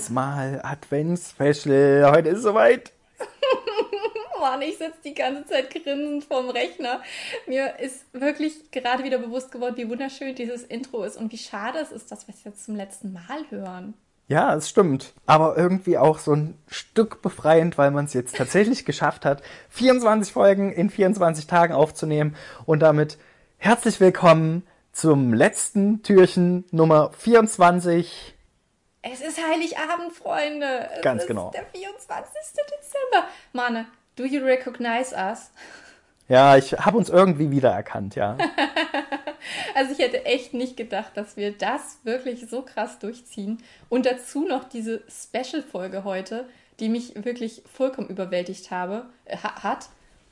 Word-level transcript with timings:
Letztes 0.00 0.14
Mal 0.14 0.62
Advents-Special. 0.62 2.10
Heute 2.10 2.30
ist 2.30 2.38
es 2.38 2.44
soweit. 2.44 2.92
Mann, 4.40 4.62
ich 4.62 4.78
sitze 4.78 4.96
die 5.04 5.12
ganze 5.12 5.44
Zeit 5.44 5.68
grinsend 5.68 6.24
vorm 6.24 6.48
Rechner. 6.48 7.02
Mir 7.46 7.78
ist 7.80 8.06
wirklich 8.14 8.70
gerade 8.70 9.04
wieder 9.04 9.18
bewusst 9.18 9.52
geworden, 9.52 9.76
wie 9.76 9.90
wunderschön 9.90 10.34
dieses 10.34 10.62
Intro 10.62 11.04
ist 11.04 11.18
und 11.18 11.30
wie 11.32 11.36
schade 11.36 11.80
es 11.80 11.92
ist, 11.92 12.10
dass 12.10 12.26
wir 12.26 12.34
es 12.34 12.44
jetzt 12.44 12.64
zum 12.64 12.76
letzten 12.76 13.12
Mal 13.12 13.44
hören. 13.50 13.92
Ja, 14.26 14.54
es 14.54 14.70
stimmt. 14.70 15.12
Aber 15.26 15.58
irgendwie 15.58 15.98
auch 15.98 16.18
so 16.18 16.32
ein 16.32 16.54
Stück 16.66 17.20
befreiend, 17.20 17.76
weil 17.76 17.90
man 17.90 18.06
es 18.06 18.14
jetzt 18.14 18.36
tatsächlich 18.36 18.84
geschafft 18.86 19.26
hat, 19.26 19.42
24 19.68 20.32
Folgen 20.32 20.72
in 20.72 20.88
24 20.88 21.46
Tagen 21.46 21.74
aufzunehmen. 21.74 22.36
Und 22.64 22.80
damit 22.80 23.18
herzlich 23.58 24.00
willkommen 24.00 24.62
zum 24.92 25.34
letzten 25.34 26.02
Türchen 26.02 26.64
Nummer 26.70 27.10
24. 27.18 28.34
Es 29.02 29.20
ist 29.20 29.38
Heiligabend, 29.42 30.12
Freunde. 30.12 30.88
Es 30.96 31.02
Ganz 31.02 31.22
ist 31.22 31.28
genau. 31.28 31.50
Der 31.50 31.64
24. 31.66 32.30
Dezember. 32.54 33.28
Mane, 33.52 33.86
do 34.16 34.24
you 34.24 34.44
recognize 34.44 35.14
us? 35.14 35.50
Ja, 36.28 36.56
ich 36.56 36.72
habe 36.74 36.96
uns 36.98 37.08
irgendwie 37.08 37.50
wiedererkannt, 37.50 38.14
ja. 38.14 38.36
Also 39.74 39.92
ich 39.92 39.98
hätte 40.00 40.26
echt 40.26 40.52
nicht 40.52 40.76
gedacht, 40.76 41.12
dass 41.16 41.36
wir 41.36 41.52
das 41.52 41.98
wirklich 42.04 42.46
so 42.50 42.60
krass 42.62 42.98
durchziehen. 42.98 43.62
Und 43.88 44.04
dazu 44.04 44.46
noch 44.46 44.64
diese 44.64 45.02
Special-Folge 45.08 46.04
heute, 46.04 46.46
die 46.78 46.90
mich 46.90 47.14
wirklich 47.24 47.62
vollkommen 47.72 48.08
überwältigt 48.08 48.70
habe, 48.70 49.06
äh, 49.24 49.38
ha- 49.38 49.62
hat. 49.62 49.88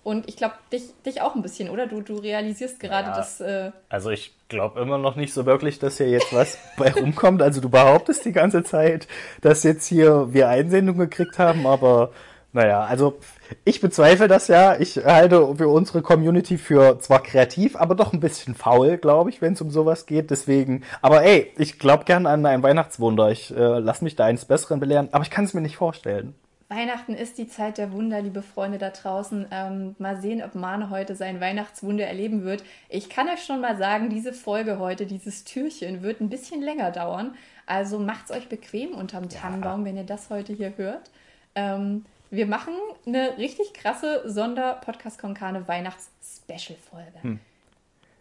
Und 0.08 0.26
ich 0.26 0.36
glaube, 0.38 0.54
dich, 0.72 0.84
dich 1.04 1.20
auch 1.20 1.34
ein 1.34 1.42
bisschen, 1.42 1.68
oder? 1.68 1.86
Du, 1.86 2.00
du 2.00 2.16
realisierst 2.16 2.80
gerade, 2.80 3.08
Ja. 3.08 3.14
dass... 3.14 3.42
Äh, 3.42 3.72
Also 3.90 4.08
ich 4.08 4.34
glaube 4.48 4.80
immer 4.80 4.96
noch 4.96 5.16
nicht 5.16 5.34
so 5.34 5.44
wirklich, 5.44 5.78
dass 5.80 5.98
hier 5.98 6.08
jetzt 6.08 6.32
was 6.32 6.56
bei 6.78 6.90
rumkommt. 6.90 7.42
Also 7.42 7.60
du 7.60 7.68
behauptest 7.68 8.24
die 8.24 8.32
ganze 8.32 8.62
Zeit, 8.64 9.06
dass 9.42 9.64
jetzt 9.64 9.86
hier 9.86 10.32
wir 10.32 10.48
Einsendungen 10.48 11.10
gekriegt 11.10 11.38
haben, 11.38 11.66
aber 11.66 12.10
naja, 12.54 12.84
also 12.84 13.18
ich 13.66 13.82
bezweifle 13.82 14.28
das 14.28 14.48
ja. 14.48 14.80
Ich 14.80 14.96
halte 14.96 15.54
für 15.56 15.68
unsere 15.68 16.00
Community 16.00 16.56
für 16.56 16.98
zwar 17.00 17.22
kreativ, 17.22 17.76
aber 17.76 17.94
doch 17.94 18.14
ein 18.14 18.20
bisschen 18.20 18.54
faul, 18.54 18.96
glaube 18.96 19.28
ich, 19.28 19.42
wenn 19.42 19.52
es 19.52 19.60
um 19.60 19.70
sowas 19.70 20.06
geht. 20.06 20.30
Deswegen, 20.30 20.84
aber 21.02 21.22
ey, 21.22 21.52
ich 21.58 21.78
glaube 21.78 22.04
gern 22.04 22.24
an 22.24 22.46
ein 22.46 22.62
Weihnachtswunder. 22.62 23.30
Ich 23.30 23.54
äh, 23.54 23.78
lass 23.78 24.00
mich 24.00 24.16
da 24.16 24.24
eines 24.24 24.46
Besseren 24.46 24.80
belehren, 24.80 25.10
aber 25.12 25.24
ich 25.24 25.30
kann 25.30 25.44
es 25.44 25.52
mir 25.52 25.60
nicht 25.60 25.76
vorstellen. 25.76 26.34
Weihnachten 26.68 27.14
ist 27.14 27.38
die 27.38 27.48
Zeit 27.48 27.78
der 27.78 27.92
Wunder, 27.92 28.20
liebe 28.20 28.42
Freunde 28.42 28.76
da 28.76 28.90
draußen. 28.90 29.46
Ähm, 29.50 29.96
mal 29.98 30.20
sehen, 30.20 30.42
ob 30.42 30.54
Mane 30.54 30.90
heute 30.90 31.16
sein 31.16 31.40
Weihnachtswunder 31.40 32.06
erleben 32.06 32.44
wird. 32.44 32.62
Ich 32.90 33.08
kann 33.08 33.28
euch 33.28 33.42
schon 33.42 33.62
mal 33.62 33.78
sagen, 33.78 34.10
diese 34.10 34.34
Folge 34.34 34.78
heute, 34.78 35.06
dieses 35.06 35.44
Türchen, 35.44 36.02
wird 36.02 36.20
ein 36.20 36.28
bisschen 36.28 36.60
länger 36.60 36.90
dauern. 36.90 37.34
Also 37.64 37.98
macht's 37.98 38.30
euch 38.30 38.48
bequem 38.48 38.94
unterm 38.94 39.30
Tannenbaum, 39.30 39.84
wenn 39.86 39.96
ihr 39.96 40.04
das 40.04 40.28
heute 40.28 40.52
hier 40.52 40.74
hört. 40.76 41.10
Ähm, 41.54 42.04
wir 42.30 42.46
machen 42.46 42.74
eine 43.06 43.38
richtig 43.38 43.72
krasse 43.72 44.22
Sonder-Podcast-Konkane 44.26 45.66
Weihnachts-Special-Folge 45.66 47.22
Hm. 47.22 47.40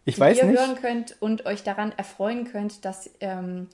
Ich 0.06 0.16
die 0.16 0.22
weiß 0.22 0.38
ihr 0.38 0.46
nicht. 0.46 0.58
hören 0.58 0.76
könnt 0.78 1.22
und 1.22 1.46
euch 1.46 1.64
daran 1.64 1.92
erfreuen 1.98 2.46
könnt, 2.46 2.86
dass 2.86 3.10
ähm, 3.20 3.68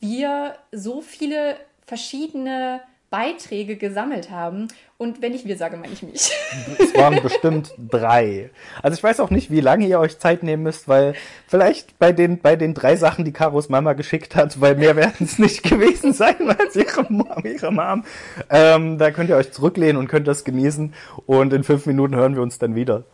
wir 0.00 0.56
so 0.72 1.00
viele 1.00 1.56
verschiedene 1.86 2.80
Beiträge 3.12 3.76
gesammelt 3.76 4.30
haben. 4.30 4.68
Und 4.96 5.20
wenn 5.20 5.34
ich 5.34 5.44
wir 5.44 5.58
sage, 5.58 5.76
meine 5.76 5.92
ich 5.92 6.02
mich. 6.02 6.32
Es 6.78 6.94
waren 6.96 7.22
bestimmt 7.22 7.74
drei. 7.76 8.50
Also 8.82 8.96
ich 8.96 9.02
weiß 9.02 9.20
auch 9.20 9.28
nicht, 9.28 9.50
wie 9.50 9.60
lange 9.60 9.86
ihr 9.86 10.00
euch 10.00 10.18
Zeit 10.18 10.42
nehmen 10.42 10.62
müsst, 10.62 10.88
weil 10.88 11.14
vielleicht 11.46 11.98
bei 11.98 12.12
den, 12.12 12.40
bei 12.40 12.56
den 12.56 12.72
drei 12.72 12.96
Sachen, 12.96 13.26
die 13.26 13.32
Karos 13.32 13.68
Mama 13.68 13.92
geschickt 13.92 14.34
hat, 14.34 14.60
weil 14.60 14.76
mehr 14.76 14.96
werden 14.96 15.26
es 15.26 15.38
nicht 15.38 15.62
gewesen 15.68 16.14
sein 16.14 16.50
als 16.50 16.74
ihre 16.74 17.04
Mom. 17.12 17.44
Ihre 17.44 17.70
Mom. 17.70 18.04
Ähm, 18.48 18.96
da 18.96 19.10
könnt 19.10 19.28
ihr 19.28 19.36
euch 19.36 19.52
zurücklehnen 19.52 19.98
und 19.98 20.08
könnt 20.08 20.26
das 20.26 20.44
genießen. 20.44 20.94
Und 21.26 21.52
in 21.52 21.64
fünf 21.64 21.84
Minuten 21.84 22.16
hören 22.16 22.34
wir 22.34 22.42
uns 22.42 22.58
dann 22.58 22.74
wieder. 22.74 23.04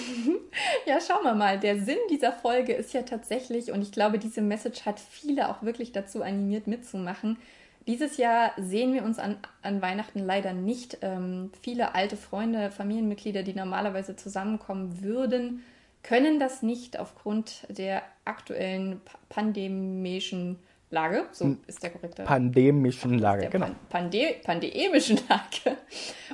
Ja, 0.84 0.98
schauen 1.00 1.22
wir 1.22 1.34
mal. 1.34 1.58
Der 1.58 1.78
Sinn 1.78 1.98
dieser 2.10 2.32
Folge 2.32 2.72
ist 2.72 2.92
ja 2.92 3.02
tatsächlich, 3.02 3.70
und 3.70 3.80
ich 3.80 3.92
glaube, 3.92 4.18
diese 4.18 4.42
Message 4.42 4.84
hat 4.84 4.98
viele 4.98 5.48
auch 5.48 5.62
wirklich 5.62 5.92
dazu 5.92 6.22
animiert 6.22 6.66
mitzumachen. 6.66 7.38
Dieses 7.86 8.16
Jahr 8.18 8.52
sehen 8.56 8.92
wir 8.92 9.02
uns 9.04 9.18
an, 9.18 9.36
an 9.62 9.80
Weihnachten 9.82 10.20
leider 10.20 10.52
nicht. 10.52 10.98
Ähm, 11.02 11.50
viele 11.62 11.94
alte 11.94 12.16
Freunde, 12.16 12.70
Familienmitglieder, 12.70 13.42
die 13.42 13.54
normalerweise 13.54 14.16
zusammenkommen 14.16 15.02
würden, 15.02 15.62
können 16.02 16.38
das 16.38 16.62
nicht 16.62 16.98
aufgrund 16.98 17.66
der 17.68 18.02
aktuellen 18.24 19.00
pa- 19.04 19.18
pandemischen 19.28 20.58
Lage. 20.90 21.26
So 21.32 21.56
ist 21.66 21.82
der 21.82 21.90
korrekte 21.90 22.24
Pandemischen 22.24 23.18
Lage, 23.18 23.48
genau. 23.48 23.66
Pan 23.66 23.76
Pande 23.88 24.34
pandemischen 24.42 25.20
Lage. 25.28 25.76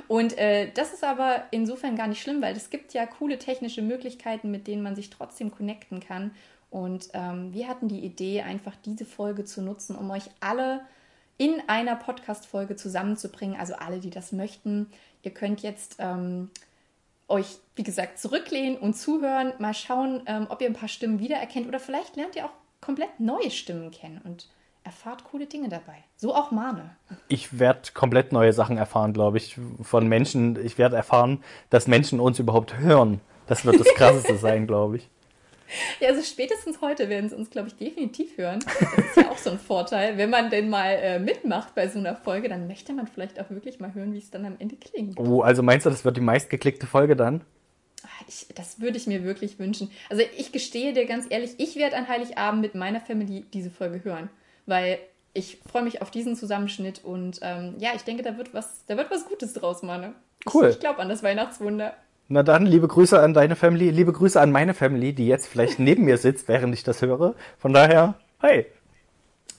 Und 0.07 0.37
äh, 0.37 0.71
das 0.73 0.93
ist 0.93 1.03
aber 1.03 1.43
insofern 1.51 1.95
gar 1.95 2.07
nicht 2.07 2.21
schlimm, 2.21 2.41
weil 2.41 2.55
es 2.55 2.69
gibt 2.69 2.93
ja 2.93 3.05
coole 3.05 3.37
technische 3.37 3.81
Möglichkeiten, 3.81 4.49
mit 4.49 4.67
denen 4.67 4.81
man 4.81 4.95
sich 4.95 5.09
trotzdem 5.09 5.51
connecten 5.51 5.99
kann. 5.99 6.31
Und 6.71 7.09
ähm, 7.13 7.53
wir 7.53 7.67
hatten 7.67 7.87
die 7.87 7.99
Idee, 8.03 8.41
einfach 8.41 8.73
diese 8.83 9.05
Folge 9.05 9.45
zu 9.45 9.61
nutzen, 9.61 9.95
um 9.95 10.09
euch 10.11 10.29
alle 10.39 10.81
in 11.37 11.61
einer 11.67 11.95
Podcast-Folge 11.95 12.75
zusammenzubringen. 12.75 13.59
Also 13.59 13.75
alle, 13.75 13.99
die 13.99 14.09
das 14.09 14.31
möchten. 14.31 14.87
Ihr 15.23 15.31
könnt 15.31 15.61
jetzt 15.61 15.97
ähm, 15.99 16.49
euch, 17.27 17.57
wie 17.75 17.83
gesagt, 17.83 18.19
zurücklehnen 18.19 18.77
und 18.77 18.95
zuhören. 18.95 19.53
Mal 19.59 19.73
schauen, 19.73 20.23
ähm, 20.25 20.47
ob 20.49 20.61
ihr 20.61 20.67
ein 20.67 20.73
paar 20.73 20.89
Stimmen 20.89 21.19
wiedererkennt 21.19 21.67
oder 21.67 21.79
vielleicht 21.79 22.15
lernt 22.15 22.35
ihr 22.35 22.45
auch 22.45 22.53
komplett 22.81 23.19
neue 23.19 23.51
Stimmen 23.51 23.91
kennen 23.91 24.21
und 24.23 24.47
erfahrt 24.83 25.25
coole 25.25 25.45
Dinge 25.45 25.67
dabei. 25.67 26.03
So 26.15 26.33
auch 26.33 26.51
Mane. 26.51 26.95
Ich 27.27 27.59
werde 27.59 27.91
komplett 27.93 28.31
neue 28.31 28.53
Sachen 28.53 28.77
erfahren, 28.77 29.11
glaube 29.11 29.37
ich, 29.37 29.59
von 29.81 30.07
Menschen. 30.07 30.57
Ich 30.65 30.77
werde 30.77 30.95
erfahren, 30.95 31.43
dass 31.69 31.87
Menschen 31.87 32.21
uns 32.21 32.39
überhaupt 32.39 32.77
hören. 32.77 33.19
Das 33.47 33.65
wird 33.65 33.79
das 33.79 33.93
Krasseste 33.95 34.37
sein, 34.37 34.65
glaube 34.65 34.97
ich. 34.97 35.09
Ja, 35.99 36.09
also 36.09 36.21
spätestens 36.21 36.81
heute 36.81 37.09
werden 37.09 37.29
sie 37.29 37.35
uns, 37.35 37.49
glaube 37.49 37.67
ich, 37.69 37.75
definitiv 37.75 38.37
hören. 38.37 38.59
Das 38.65 39.05
ist 39.05 39.17
ja 39.17 39.29
auch 39.31 39.37
so 39.37 39.49
ein 39.51 39.59
Vorteil. 39.59 40.17
Wenn 40.17 40.29
man 40.29 40.49
denn 40.49 40.69
mal 40.69 40.91
äh, 40.91 41.19
mitmacht 41.19 41.75
bei 41.75 41.87
so 41.87 41.99
einer 41.99 42.15
Folge, 42.15 42.49
dann 42.49 42.67
möchte 42.67 42.93
man 42.93 43.07
vielleicht 43.07 43.39
auch 43.39 43.49
wirklich 43.49 43.79
mal 43.79 43.93
hören, 43.93 44.13
wie 44.13 44.19
es 44.19 44.29
dann 44.31 44.45
am 44.45 44.55
Ende 44.59 44.75
klingt. 44.75 45.19
Oh, 45.19 45.41
also 45.41 45.63
meinst 45.63 45.85
du, 45.85 45.89
das 45.89 46.05
wird 46.05 46.17
die 46.17 46.21
meistgeklickte 46.21 46.87
Folge 46.87 47.15
dann? 47.15 47.41
Ah, 48.03 48.07
Ich, 48.27 48.47
das 48.55 48.79
würde 48.79 48.97
ich 48.97 49.07
mir 49.07 49.23
wirklich 49.23 49.59
wünschen. 49.59 49.91
Also 50.09 50.23
ich 50.37 50.51
gestehe 50.51 50.93
dir 50.93 51.05
ganz 51.05 51.25
ehrlich, 51.29 51.51
ich 51.57 51.75
werde 51.75 51.97
an 51.97 52.07
Heiligabend 52.07 52.61
mit 52.61 52.75
meiner 52.75 53.01
Family 53.01 53.45
diese 53.53 53.69
Folge 53.71 54.03
hören, 54.03 54.29
weil 54.65 54.99
ich 55.33 55.59
freue 55.69 55.83
mich 55.83 56.01
auf 56.01 56.09
diesen 56.11 56.35
Zusammenschnitt 56.35 57.03
und 57.03 57.39
ähm, 57.43 57.75
ja, 57.79 57.91
ich 57.95 58.01
denke, 58.03 58.23
da 58.23 58.37
wird 58.37 58.53
was, 58.53 58.85
da 58.87 58.97
wird 58.97 59.11
was 59.11 59.25
Gutes 59.27 59.53
draus, 59.53 59.83
Manne. 59.83 60.13
Ich, 60.45 60.53
Cool. 60.53 60.69
Ich 60.69 60.79
glaube 60.79 60.99
an 60.99 61.09
das 61.09 61.21
Weihnachtswunder. 61.23 61.93
Na 62.29 62.43
dann, 62.43 62.65
liebe 62.65 62.87
Grüße 62.89 63.19
an 63.21 63.33
deine 63.33 63.55
Family, 63.55 63.89
liebe 63.89 64.11
Grüße 64.11 64.39
an 64.39 64.51
meine 64.51 64.73
Family, 64.73 65.13
die 65.13 65.27
jetzt 65.27 65.47
vielleicht 65.47 65.79
neben 65.79 66.03
mir 66.03 66.17
sitzt, 66.17 66.49
während 66.49 66.73
ich 66.73 66.83
das 66.83 67.01
höre. 67.01 67.35
Von 67.57 67.73
daher, 67.73 68.15
hey. 68.41 68.65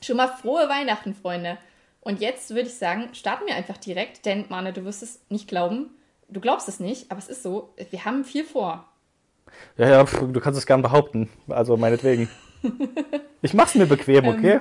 Schon 0.02 0.18
mal 0.18 0.28
frohe 0.28 0.68
Weihnachten, 0.68 1.14
Freunde. 1.14 1.56
Und 2.00 2.20
jetzt 2.20 2.50
würde 2.50 2.68
ich 2.68 2.74
sagen, 2.74 3.08
starten 3.14 3.46
wir 3.46 3.54
einfach 3.54 3.78
direkt, 3.78 4.26
denn 4.26 4.44
Mane, 4.50 4.74
du 4.74 4.84
wirst 4.84 5.02
es 5.02 5.20
nicht 5.30 5.48
glauben. 5.48 5.90
Du 6.28 6.40
glaubst 6.40 6.68
es 6.68 6.78
nicht, 6.78 7.10
aber 7.10 7.18
es 7.18 7.28
ist 7.28 7.42
so. 7.42 7.74
Wir 7.90 8.04
haben 8.04 8.24
viel 8.24 8.44
vor. 8.44 8.86
Ja, 9.78 9.88
ja, 9.88 10.04
du 10.04 10.40
kannst 10.40 10.58
es 10.58 10.66
gern 10.66 10.82
behaupten. 10.82 11.30
Also 11.48 11.76
meinetwegen. 11.76 12.28
Ich 13.40 13.54
mach's 13.54 13.76
mir 13.76 13.86
bequem, 13.86 14.26
okay? 14.26 14.58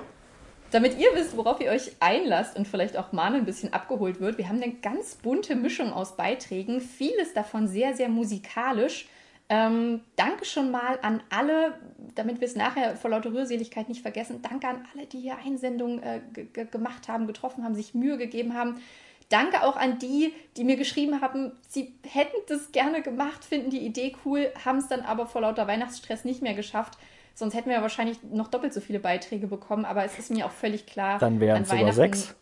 Damit 0.71 0.99
ihr 0.99 1.09
wisst, 1.13 1.37
worauf 1.37 1.61
ihr 1.61 1.71
euch 1.71 1.91
einlasst 2.01 2.57
und 2.57 2.67
vielleicht 2.67 2.97
auch 2.97 3.13
Mane 3.13 3.37
ein 3.37 3.45
bisschen 3.45 3.71
abgeholt 3.71 4.19
wird, 4.19 4.37
wir 4.37 4.49
haben 4.49 4.61
eine 4.61 4.73
ganz 4.73 5.15
bunte 5.15 5.55
Mischung 5.55 5.93
aus 5.93 6.17
Beiträgen, 6.17 6.81
vieles 6.81 7.33
davon 7.33 7.67
sehr, 7.67 7.95
sehr 7.95 8.09
musikalisch. 8.09 9.07
Ähm, 9.49 10.01
danke 10.17 10.43
schon 10.43 10.71
mal 10.71 10.99
an 11.01 11.23
alle, 11.29 11.73
damit 12.15 12.41
wir 12.41 12.47
es 12.47 12.57
nachher 12.57 12.97
vor 12.97 13.11
lauter 13.11 13.31
Rührseligkeit 13.31 13.87
nicht 13.87 14.01
vergessen. 14.01 14.41
Danke 14.41 14.67
an 14.67 14.85
alle, 14.93 15.05
die 15.05 15.19
hier 15.19 15.37
Einsendungen 15.37 16.03
äh, 16.03 16.19
gemacht 16.65 17.07
haben, 17.07 17.27
getroffen 17.27 17.63
haben, 17.63 17.73
sich 17.73 17.93
Mühe 17.93 18.17
gegeben 18.17 18.53
haben. 18.53 18.81
Danke 19.29 19.63
auch 19.63 19.77
an 19.77 19.99
die, 19.99 20.33
die 20.57 20.65
mir 20.65 20.75
geschrieben 20.75 21.21
haben, 21.21 21.51
sie 21.67 21.93
hätten 22.05 22.37
das 22.47 22.71
gerne 22.71 23.01
gemacht, 23.01 23.43
finden 23.43 23.69
die 23.69 23.85
Idee 23.85 24.15
cool, 24.25 24.51
haben 24.63 24.77
es 24.77 24.87
dann 24.87 25.01
aber 25.01 25.27
vor 25.27 25.41
lauter 25.41 25.67
Weihnachtsstress 25.67 26.25
nicht 26.25 26.41
mehr 26.41 26.53
geschafft. 26.53 26.97
Sonst 27.37 27.53
hätten 27.53 27.69
wir 27.69 27.83
wahrscheinlich 27.83 28.17
noch 28.23 28.47
doppelt 28.47 28.73
so 28.73 28.81
viele 28.81 28.99
Beiträge 28.99 29.45
bekommen, 29.45 29.85
aber 29.85 30.03
es 30.03 30.17
ist 30.17 30.31
mir 30.31 30.47
auch 30.47 30.51
völlig 30.51 30.87
klar. 30.87 31.19
Dann 31.19 31.39
wären 31.39 31.61
es 31.61 31.69
sogar 31.69 31.93
sechs. 31.93 32.33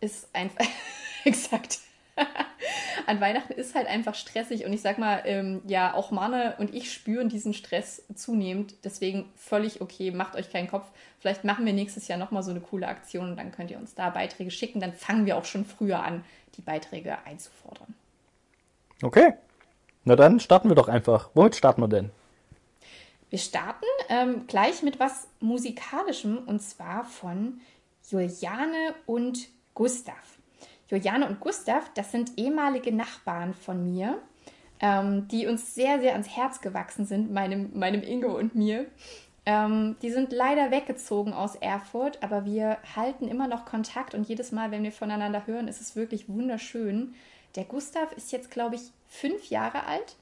Ist 0.00 0.28
einfach. 0.32 0.64
exakt. 1.24 1.80
an 3.08 3.20
Weihnachten 3.20 3.54
ist 3.54 3.74
halt 3.74 3.88
einfach 3.88 4.14
stressig 4.14 4.64
und 4.64 4.72
ich 4.72 4.82
sag 4.82 4.98
mal, 4.98 5.22
ähm, 5.24 5.62
ja, 5.66 5.94
auch 5.94 6.12
Mane 6.12 6.54
und 6.58 6.72
ich 6.72 6.92
spüren 6.92 7.28
diesen 7.28 7.54
Stress 7.54 8.04
zunehmend. 8.14 8.76
Deswegen 8.84 9.32
völlig 9.34 9.80
okay, 9.80 10.12
macht 10.12 10.36
euch 10.36 10.52
keinen 10.52 10.68
Kopf. 10.68 10.86
Vielleicht 11.18 11.42
machen 11.42 11.66
wir 11.66 11.72
nächstes 11.72 12.06
Jahr 12.06 12.16
nochmal 12.16 12.44
so 12.44 12.52
eine 12.52 12.60
coole 12.60 12.86
Aktion 12.86 13.30
und 13.30 13.36
dann 13.36 13.50
könnt 13.50 13.72
ihr 13.72 13.78
uns 13.78 13.96
da 13.96 14.10
Beiträge 14.10 14.52
schicken. 14.52 14.78
Dann 14.78 14.92
fangen 14.92 15.26
wir 15.26 15.36
auch 15.38 15.44
schon 15.44 15.64
früher 15.64 16.04
an, 16.04 16.24
die 16.56 16.62
Beiträge 16.62 17.18
einzufordern. 17.26 17.96
Okay. 19.02 19.32
Na 20.04 20.14
dann 20.14 20.38
starten 20.38 20.68
wir 20.68 20.76
doch 20.76 20.86
einfach. 20.86 21.30
Womit 21.34 21.56
starten 21.56 21.82
wir 21.82 21.88
denn? 21.88 22.12
Wir 23.36 23.42
starten 23.42 23.84
ähm, 24.08 24.46
gleich 24.46 24.82
mit 24.82 24.98
was 24.98 25.28
Musikalischem 25.40 26.38
und 26.46 26.62
zwar 26.62 27.04
von 27.04 27.60
Juliane 28.08 28.94
und 29.04 29.48
Gustav. 29.74 30.38
Juliane 30.88 31.28
und 31.28 31.40
Gustav, 31.40 31.90
das 31.92 32.12
sind 32.12 32.38
ehemalige 32.38 32.92
Nachbarn 32.92 33.52
von 33.52 33.92
mir, 33.92 34.22
ähm, 34.80 35.28
die 35.28 35.46
uns 35.46 35.74
sehr, 35.74 36.00
sehr 36.00 36.12
ans 36.12 36.34
Herz 36.34 36.62
gewachsen 36.62 37.04
sind, 37.04 37.30
meinem, 37.30 37.78
meinem 37.78 38.02
Ingo 38.02 38.34
und 38.34 38.54
mir. 38.54 38.86
Ähm, 39.44 39.96
die 40.00 40.12
sind 40.12 40.32
leider 40.32 40.70
weggezogen 40.70 41.34
aus 41.34 41.56
Erfurt, 41.56 42.22
aber 42.22 42.46
wir 42.46 42.78
halten 42.96 43.28
immer 43.28 43.48
noch 43.48 43.66
Kontakt 43.66 44.14
und 44.14 44.26
jedes 44.26 44.50
Mal, 44.50 44.70
wenn 44.70 44.82
wir 44.82 44.92
voneinander 44.92 45.46
hören, 45.46 45.68
ist 45.68 45.82
es 45.82 45.94
wirklich 45.94 46.26
wunderschön. 46.26 47.14
Der 47.54 47.64
Gustav 47.64 48.12
ist 48.12 48.32
jetzt, 48.32 48.50
glaube 48.50 48.76
ich, 48.76 48.92
fünf 49.06 49.50
Jahre 49.50 49.84
alt 49.84 50.16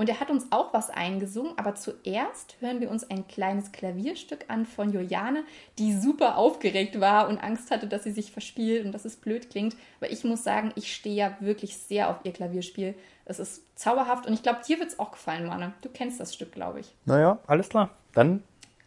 und 0.00 0.08
er 0.08 0.18
hat 0.18 0.30
uns 0.30 0.46
auch 0.48 0.72
was 0.72 0.88
eingesungen, 0.88 1.52
aber 1.58 1.74
zuerst 1.74 2.56
hören 2.60 2.80
wir 2.80 2.90
uns 2.90 3.10
ein 3.10 3.28
kleines 3.28 3.70
Klavierstück 3.70 4.46
an 4.48 4.64
von 4.64 4.94
Juliane, 4.94 5.44
die 5.78 5.92
super 5.92 6.38
aufgeregt 6.38 7.00
war 7.00 7.28
und 7.28 7.36
Angst 7.36 7.70
hatte, 7.70 7.86
dass 7.86 8.04
sie 8.04 8.12
sich 8.12 8.32
verspielt 8.32 8.86
und 8.86 8.92
dass 8.92 9.04
es 9.04 9.16
blöd 9.16 9.50
klingt. 9.50 9.76
Aber 10.00 10.10
ich 10.10 10.24
muss 10.24 10.42
sagen, 10.42 10.72
ich 10.74 10.94
stehe 10.94 11.14
ja 11.14 11.36
wirklich 11.40 11.76
sehr 11.76 12.08
auf 12.08 12.16
ihr 12.24 12.32
Klavierspiel. 12.32 12.94
Es 13.26 13.38
ist 13.38 13.62
zauberhaft 13.78 14.26
und 14.26 14.32
ich 14.32 14.42
glaube, 14.42 14.60
dir 14.66 14.78
wird 14.78 14.88
es 14.88 14.98
auch 14.98 15.10
gefallen, 15.10 15.46
Manne. 15.46 15.74
Du 15.82 15.90
kennst 15.90 16.18
das 16.18 16.32
Stück, 16.32 16.52
glaube 16.52 16.80
ich. 16.80 16.94
Naja, 17.04 17.38
alles 17.46 17.68
klar. 17.68 17.90
Dann 18.14 18.42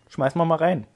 schmeißen 0.10 0.42
wir 0.42 0.46
mal 0.46 0.56
rein. 0.56 0.88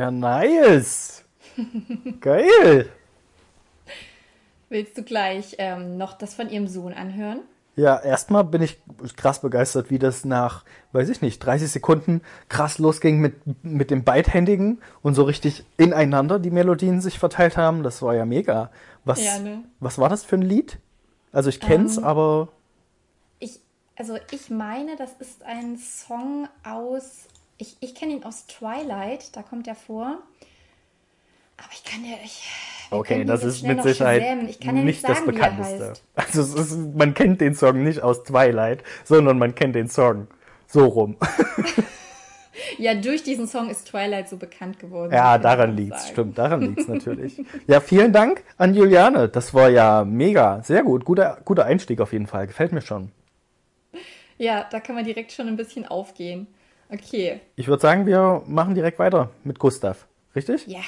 Ja, 0.00 0.10
nice. 0.10 1.24
Geil. 2.22 2.88
Willst 4.70 4.96
du 4.96 5.02
gleich 5.02 5.56
ähm, 5.58 5.98
noch 5.98 6.14
das 6.16 6.32
von 6.32 6.48
ihrem 6.48 6.68
Sohn 6.68 6.94
anhören? 6.94 7.40
Ja, 7.76 7.98
erstmal 8.00 8.44
bin 8.44 8.62
ich 8.62 8.80
krass 9.18 9.42
begeistert, 9.42 9.90
wie 9.90 9.98
das 9.98 10.24
nach, 10.24 10.64
weiß 10.92 11.10
ich 11.10 11.20
nicht, 11.20 11.40
30 11.40 11.70
Sekunden 11.70 12.22
krass 12.48 12.78
losging 12.78 13.20
mit, 13.20 13.34
mit 13.62 13.90
dem 13.90 14.02
Beidhändigen 14.02 14.80
und 15.02 15.12
so 15.14 15.24
richtig 15.24 15.66
ineinander 15.76 16.38
die 16.38 16.50
Melodien 16.50 17.02
sich 17.02 17.18
verteilt 17.18 17.58
haben. 17.58 17.82
Das 17.82 18.00
war 18.00 18.14
ja 18.14 18.24
mega. 18.24 18.70
Was, 19.04 19.22
Ja, 19.22 19.38
ne? 19.38 19.64
was 19.80 19.98
war 19.98 20.08
das 20.08 20.24
für 20.24 20.36
ein 20.36 20.42
Lied? 20.42 20.78
Also 21.30 21.50
ich 21.50 21.60
kenn's, 21.60 21.98
Ähm, 21.98 22.04
aber 22.04 22.48
Ich, 23.38 23.60
also 23.96 24.16
ich 24.30 24.48
meine, 24.48 24.96
das 24.96 25.12
ist 25.18 25.42
ein 25.42 25.76
Song 25.76 26.48
aus, 26.64 27.26
ich, 27.60 27.76
ich 27.80 27.94
kenne 27.94 28.14
ihn 28.14 28.24
aus 28.24 28.46
Twilight, 28.46 29.36
da 29.36 29.42
kommt 29.42 29.66
er 29.68 29.74
vor. 29.74 30.18
Aber 31.56 31.68
ich 31.72 31.84
kann 31.84 32.04
ja. 32.04 32.16
Ich, 32.24 32.42
Okay, 32.90 33.24
das 33.24 33.44
ist 33.44 33.62
mit 33.62 33.82
Sicherheit 33.82 34.42
nicht 34.42 35.04
das 35.04 35.18
sagen, 35.18 35.28
er 35.28 35.32
bekannteste. 35.32 35.92
Also 36.14 36.42
ist, 36.42 36.76
man 36.96 37.14
kennt 37.14 37.40
den 37.40 37.54
Song 37.54 37.84
nicht 37.84 38.02
aus 38.02 38.24
Twilight, 38.24 38.82
sondern 39.04 39.38
man 39.38 39.54
kennt 39.54 39.76
den 39.76 39.88
Song 39.88 40.26
so 40.66 40.86
rum. 40.86 41.16
Ja, 42.78 42.94
durch 42.94 43.22
diesen 43.22 43.46
Song 43.46 43.70
ist 43.70 43.88
Twilight 43.88 44.28
so 44.28 44.36
bekannt 44.36 44.78
geworden. 44.78 45.12
Ja, 45.12 45.38
daran 45.38 45.70
man 45.70 45.76
liegt's, 45.78 46.02
sagen. 46.02 46.12
stimmt, 46.12 46.38
daran 46.38 46.60
liegt's 46.60 46.88
natürlich. 46.88 47.42
Ja, 47.66 47.80
vielen 47.80 48.12
Dank 48.12 48.42
an 48.58 48.74
Juliane. 48.74 49.28
Das 49.28 49.54
war 49.54 49.70
ja 49.70 50.04
mega, 50.04 50.62
sehr 50.62 50.82
gut, 50.82 51.04
guter, 51.04 51.38
guter 51.44 51.64
Einstieg 51.64 52.00
auf 52.00 52.12
jeden 52.12 52.26
Fall. 52.26 52.46
Gefällt 52.46 52.72
mir 52.72 52.82
schon. 52.82 53.12
Ja, 54.36 54.66
da 54.70 54.80
kann 54.80 54.94
man 54.94 55.04
direkt 55.04 55.32
schon 55.32 55.48
ein 55.48 55.56
bisschen 55.56 55.86
aufgehen. 55.86 56.46
Okay, 56.92 57.40
Ich 57.54 57.68
würde 57.68 57.80
sagen, 57.80 58.06
wir 58.06 58.42
machen 58.46 58.74
direkt 58.74 58.98
weiter 58.98 59.30
mit 59.44 59.58
Gustav. 59.58 60.06
Richtig? 60.34 60.66
ja. 60.66 60.82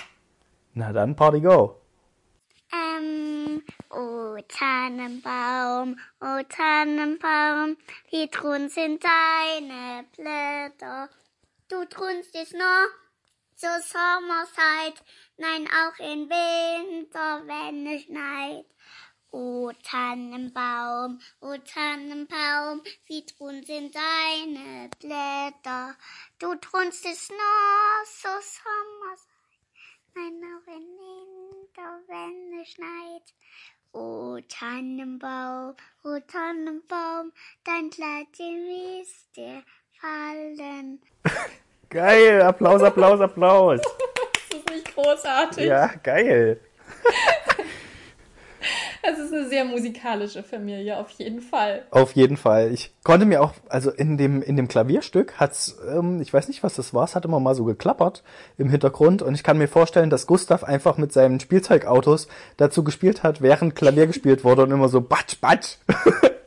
Na 0.74 0.92
dann, 0.92 1.14
Party 1.14 1.40
go. 1.40 1.76
Ähm, 2.72 3.62
oh 3.90 4.36
Tannenbaum, 4.48 5.98
oh 6.20 6.40
Tannenbaum, 6.48 7.76
wie 8.10 8.28
grün 8.28 8.68
sind 8.70 9.04
deine 9.04 10.04
Blätter. 10.16 11.10
Du 11.68 11.84
trunst 11.84 12.34
es 12.34 12.52
nur 12.52 12.88
zur 13.54 13.80
Sommerzeit, 13.80 15.04
nein 15.36 15.68
auch 15.68 15.98
im 16.00 16.28
Winter, 16.30 17.42
wenn 17.46 17.86
es 17.86 18.04
schneit. 18.04 18.64
O 19.34 19.72
Tannenbaum, 19.82 21.18
o 21.40 21.56
Tannenbaum, 21.56 22.82
wie 23.06 23.24
grün 23.24 23.64
sind 23.64 23.94
deine 23.94 24.90
Blätter. 25.00 25.96
Du 26.38 26.54
trunst 26.56 27.06
es 27.06 27.30
nur 27.30 28.04
zur 28.04 28.42
Sommerzeit. 28.42 29.32
Nein, 30.14 30.42
auch 30.44 30.66
im 30.68 30.86
Winter, 30.98 32.00
wenn 32.08 32.60
es 32.60 32.68
schneit. 32.72 33.34
O 33.94 34.38
Tannenbaum, 34.46 35.76
o 36.04 36.18
Tannenbaum, 36.30 37.32
dein 37.64 37.88
Kleid 37.88 38.28
ist 38.38 39.34
dir 39.34 39.62
fallen. 39.98 41.00
Geil, 41.88 42.42
Applaus, 42.42 42.82
Applaus, 42.82 43.20
Applaus. 43.20 43.80
Das 44.50 44.58
ist 44.58 44.70
nicht 44.70 44.94
großartig. 44.94 45.64
Ja, 45.64 45.86
geil. 46.02 46.60
Es 49.04 49.18
ist 49.18 49.32
eine 49.32 49.48
sehr 49.48 49.64
musikalische 49.64 50.44
Familie, 50.44 50.96
auf 50.96 51.10
jeden 51.10 51.40
Fall. 51.40 51.82
Auf 51.90 52.12
jeden 52.12 52.36
Fall. 52.36 52.72
Ich 52.72 52.94
konnte 53.02 53.26
mir 53.26 53.42
auch, 53.42 53.52
also 53.68 53.90
in 53.90 54.16
dem, 54.16 54.42
in 54.42 54.56
dem 54.56 54.68
Klavierstück 54.68 55.40
hat's, 55.40 55.76
ähm, 55.88 56.20
ich 56.22 56.32
weiß 56.32 56.46
nicht, 56.46 56.62
was 56.62 56.76
das 56.76 56.94
war, 56.94 57.04
es 57.04 57.16
hat 57.16 57.24
immer 57.24 57.40
mal 57.40 57.56
so 57.56 57.64
geklappert 57.64 58.22
im 58.58 58.68
Hintergrund 58.68 59.20
und 59.22 59.34
ich 59.34 59.42
kann 59.42 59.58
mir 59.58 59.66
vorstellen, 59.66 60.08
dass 60.08 60.28
Gustav 60.28 60.62
einfach 60.62 60.98
mit 60.98 61.12
seinen 61.12 61.40
Spielzeugautos 61.40 62.28
dazu 62.56 62.84
gespielt 62.84 63.24
hat, 63.24 63.42
während 63.42 63.74
Klavier 63.74 64.06
gespielt 64.06 64.44
wurde 64.44 64.62
und 64.62 64.70
immer 64.70 64.88
so 64.88 65.00
batsch, 65.00 65.40
batsch. 65.40 65.78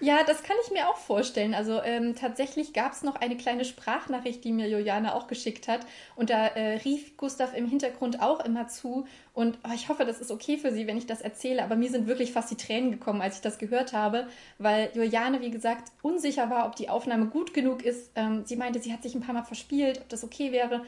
Ja, 0.00 0.24
das 0.24 0.42
kann 0.42 0.56
ich 0.64 0.70
mir 0.70 0.88
auch 0.88 0.96
vorstellen. 0.96 1.54
Also 1.54 1.82
ähm, 1.82 2.14
tatsächlich 2.14 2.74
gab 2.74 2.92
es 2.92 3.02
noch 3.02 3.16
eine 3.16 3.36
kleine 3.36 3.64
Sprachnachricht, 3.64 4.44
die 4.44 4.52
mir 4.52 4.68
Juliane 4.68 5.14
auch 5.14 5.26
geschickt 5.26 5.68
hat. 5.68 5.86
Und 6.16 6.28
da 6.28 6.46
äh, 6.48 6.76
rief 6.84 7.16
Gustav 7.16 7.54
im 7.54 7.66
Hintergrund 7.66 8.20
auch 8.20 8.44
immer 8.44 8.68
zu. 8.68 9.06
Und 9.32 9.58
oh, 9.64 9.72
ich 9.74 9.88
hoffe, 9.88 10.04
das 10.04 10.20
ist 10.20 10.30
okay 10.30 10.58
für 10.58 10.70
Sie, 10.70 10.86
wenn 10.86 10.98
ich 10.98 11.06
das 11.06 11.22
erzähle. 11.22 11.64
Aber 11.64 11.76
mir 11.76 11.90
sind 11.90 12.06
wirklich 12.06 12.32
fast 12.32 12.50
die 12.50 12.56
Tränen 12.56 12.90
gekommen, 12.90 13.22
als 13.22 13.36
ich 13.36 13.40
das 13.40 13.58
gehört 13.58 13.94
habe, 13.94 14.26
weil 14.58 14.90
Juliane, 14.94 15.40
wie 15.40 15.50
gesagt, 15.50 15.90
unsicher 16.02 16.50
war, 16.50 16.66
ob 16.66 16.76
die 16.76 16.90
Aufnahme 16.90 17.26
gut 17.26 17.54
genug 17.54 17.82
ist. 17.82 18.10
Ähm, 18.16 18.44
sie 18.44 18.56
meinte, 18.56 18.80
sie 18.80 18.92
hat 18.92 19.02
sich 19.02 19.14
ein 19.14 19.22
paar 19.22 19.34
Mal 19.34 19.44
verspielt, 19.44 19.98
ob 19.98 20.08
das 20.10 20.24
okay 20.24 20.52
wäre. 20.52 20.82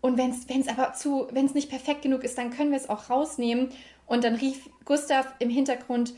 Und 0.00 0.16
wenn 0.16 0.30
es 0.30 0.68
aber 0.68 0.92
zu, 0.92 1.26
wenn 1.32 1.46
es 1.46 1.54
nicht 1.54 1.70
perfekt 1.70 2.02
genug 2.02 2.22
ist, 2.22 2.38
dann 2.38 2.50
können 2.50 2.70
wir 2.70 2.78
es 2.78 2.88
auch 2.88 3.10
rausnehmen. 3.10 3.70
Und 4.06 4.22
dann 4.22 4.36
rief 4.36 4.70
Gustav 4.84 5.34
im 5.40 5.50
Hintergrund, 5.50 6.14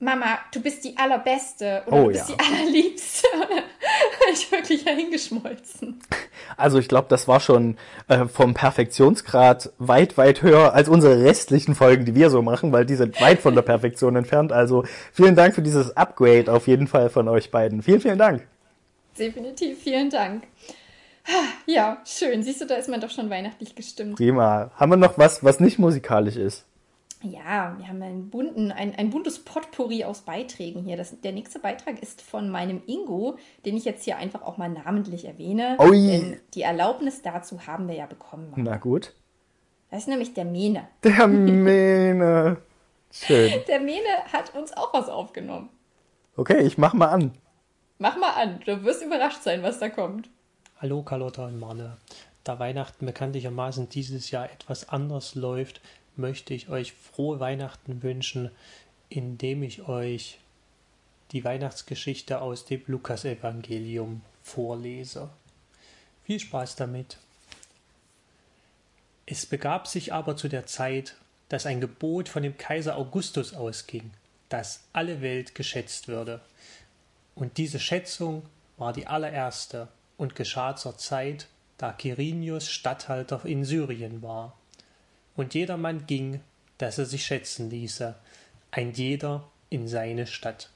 Mama, 0.00 0.38
du 0.52 0.60
bist 0.60 0.84
die 0.84 0.96
allerbeste 0.96 1.82
oder 1.86 1.96
Oh, 1.96 2.02
du 2.06 2.12
bist 2.12 2.28
ja. 2.28 2.36
die 2.36 2.44
allerliebste. 2.44 3.28
Ich 4.32 4.50
wirklich 4.50 4.82
hingeschmolzen. 4.82 6.00
Also 6.56 6.78
ich 6.78 6.88
glaube, 6.88 7.06
das 7.10 7.28
war 7.28 7.40
schon 7.40 7.76
äh, 8.08 8.24
vom 8.24 8.54
Perfektionsgrad 8.54 9.70
weit, 9.78 10.16
weit 10.16 10.42
höher 10.42 10.72
als 10.72 10.88
unsere 10.88 11.22
restlichen 11.22 11.74
Folgen, 11.74 12.04
die 12.06 12.14
wir 12.14 12.30
so 12.30 12.40
machen, 12.40 12.72
weil 12.72 12.86
die 12.86 12.94
sind 12.94 13.20
weit 13.20 13.40
von 13.40 13.54
der 13.54 13.62
Perfektion 13.62 14.16
entfernt. 14.16 14.50
Also 14.50 14.84
vielen 15.12 15.36
Dank 15.36 15.54
für 15.54 15.62
dieses 15.62 15.96
Upgrade 15.96 16.50
auf 16.52 16.66
jeden 16.66 16.86
Fall 16.86 17.10
von 17.10 17.28
euch 17.28 17.50
beiden. 17.50 17.82
Vielen, 17.82 18.00
vielen 18.00 18.18
Dank. 18.18 18.46
Definitiv, 19.18 19.78
vielen 19.82 20.10
Dank. 20.10 20.44
Ja, 21.66 21.98
schön. 22.04 22.42
Siehst 22.42 22.60
du, 22.60 22.66
da 22.66 22.74
ist 22.74 22.88
man 22.88 23.00
doch 23.00 23.10
schon 23.10 23.30
weihnachtlich 23.30 23.74
gestimmt. 23.74 24.16
Prima. 24.16 24.70
Haben 24.76 24.92
wir 24.92 24.96
noch 24.96 25.16
was, 25.18 25.42
was 25.44 25.60
nicht 25.60 25.78
musikalisch 25.78 26.36
ist? 26.36 26.64
Ja, 27.24 27.74
wir 27.78 27.88
haben 27.88 28.02
einen 28.02 28.28
bunten, 28.28 28.70
ein, 28.70 28.94
ein 28.96 29.08
buntes 29.08 29.38
Potpourri 29.38 30.04
aus 30.04 30.20
Beiträgen 30.20 30.84
hier. 30.84 30.98
Das, 30.98 31.18
der 31.22 31.32
nächste 31.32 31.58
Beitrag 31.58 32.02
ist 32.02 32.20
von 32.20 32.50
meinem 32.50 32.82
Ingo, 32.86 33.38
den 33.64 33.78
ich 33.78 33.86
jetzt 33.86 34.04
hier 34.04 34.18
einfach 34.18 34.42
auch 34.42 34.58
mal 34.58 34.68
namentlich 34.68 35.24
erwähne. 35.24 35.78
Ui. 35.80 36.06
Denn 36.06 36.40
die 36.52 36.60
Erlaubnis 36.60 37.22
dazu 37.22 37.66
haben 37.66 37.88
wir 37.88 37.94
ja 37.94 38.04
bekommen. 38.04 38.52
Na 38.56 38.76
gut. 38.76 39.14
Das 39.90 40.00
ist 40.00 40.08
nämlich 40.08 40.34
der 40.34 40.44
Mene. 40.44 40.86
Der 41.02 41.26
Mene. 41.26 42.58
Schön. 43.10 43.52
Der 43.68 43.80
Mene 43.80 44.08
hat 44.32 44.54
uns 44.54 44.76
auch 44.76 44.92
was 44.92 45.08
aufgenommen. 45.08 45.70
Okay, 46.36 46.62
ich 46.62 46.76
mach 46.76 46.92
mal 46.94 47.06
an. 47.06 47.32
Mach 47.98 48.16
mal 48.16 48.32
an, 48.32 48.60
du 48.66 48.82
wirst 48.82 49.02
überrascht 49.02 49.42
sein, 49.42 49.62
was 49.62 49.78
da 49.78 49.88
kommt. 49.88 50.28
Hallo 50.78 51.02
Carlotta 51.02 51.46
und 51.46 51.58
Marne. 51.60 51.96
Da 52.42 52.58
Weihnachten 52.58 53.06
bekanntlichermaßen 53.06 53.88
dieses 53.88 54.30
Jahr 54.30 54.50
etwas 54.50 54.88
anders 54.88 55.36
läuft, 55.36 55.80
möchte 56.16 56.54
ich 56.54 56.68
euch 56.68 56.92
frohe 56.92 57.40
Weihnachten 57.40 58.02
wünschen, 58.02 58.50
indem 59.08 59.62
ich 59.62 59.88
euch 59.88 60.38
die 61.32 61.44
Weihnachtsgeschichte 61.44 62.40
aus 62.40 62.64
dem 62.64 62.82
Lukasevangelium 62.86 64.22
vorlese. 64.42 65.30
Viel 66.24 66.40
Spaß 66.40 66.76
damit. 66.76 67.18
Es 69.26 69.46
begab 69.46 69.86
sich 69.86 70.12
aber 70.12 70.36
zu 70.36 70.48
der 70.48 70.66
Zeit, 70.66 71.16
dass 71.48 71.66
ein 71.66 71.80
Gebot 71.80 72.28
von 72.28 72.42
dem 72.42 72.56
Kaiser 72.56 72.96
Augustus 72.96 73.54
ausging, 73.54 74.10
dass 74.48 74.84
alle 74.92 75.20
Welt 75.22 75.54
geschätzt 75.54 76.08
würde. 76.08 76.40
Und 77.34 77.56
diese 77.56 77.80
Schätzung 77.80 78.44
war 78.76 78.92
die 78.92 79.06
allererste 79.06 79.88
und 80.16 80.34
geschah 80.34 80.76
zur 80.76 80.98
Zeit, 80.98 81.48
da 81.78 81.92
Quirinius 81.92 82.70
Statthalter 82.70 83.44
in 83.44 83.64
Syrien 83.64 84.22
war. 84.22 84.56
Und 85.36 85.54
jedermann 85.54 86.06
ging, 86.06 86.40
dass 86.78 86.98
er 86.98 87.06
sich 87.06 87.24
schätzen 87.24 87.70
ließe, 87.70 88.14
ein 88.70 88.92
jeder 88.92 89.48
in 89.70 89.88
seine 89.88 90.26
Stadt. 90.26 90.70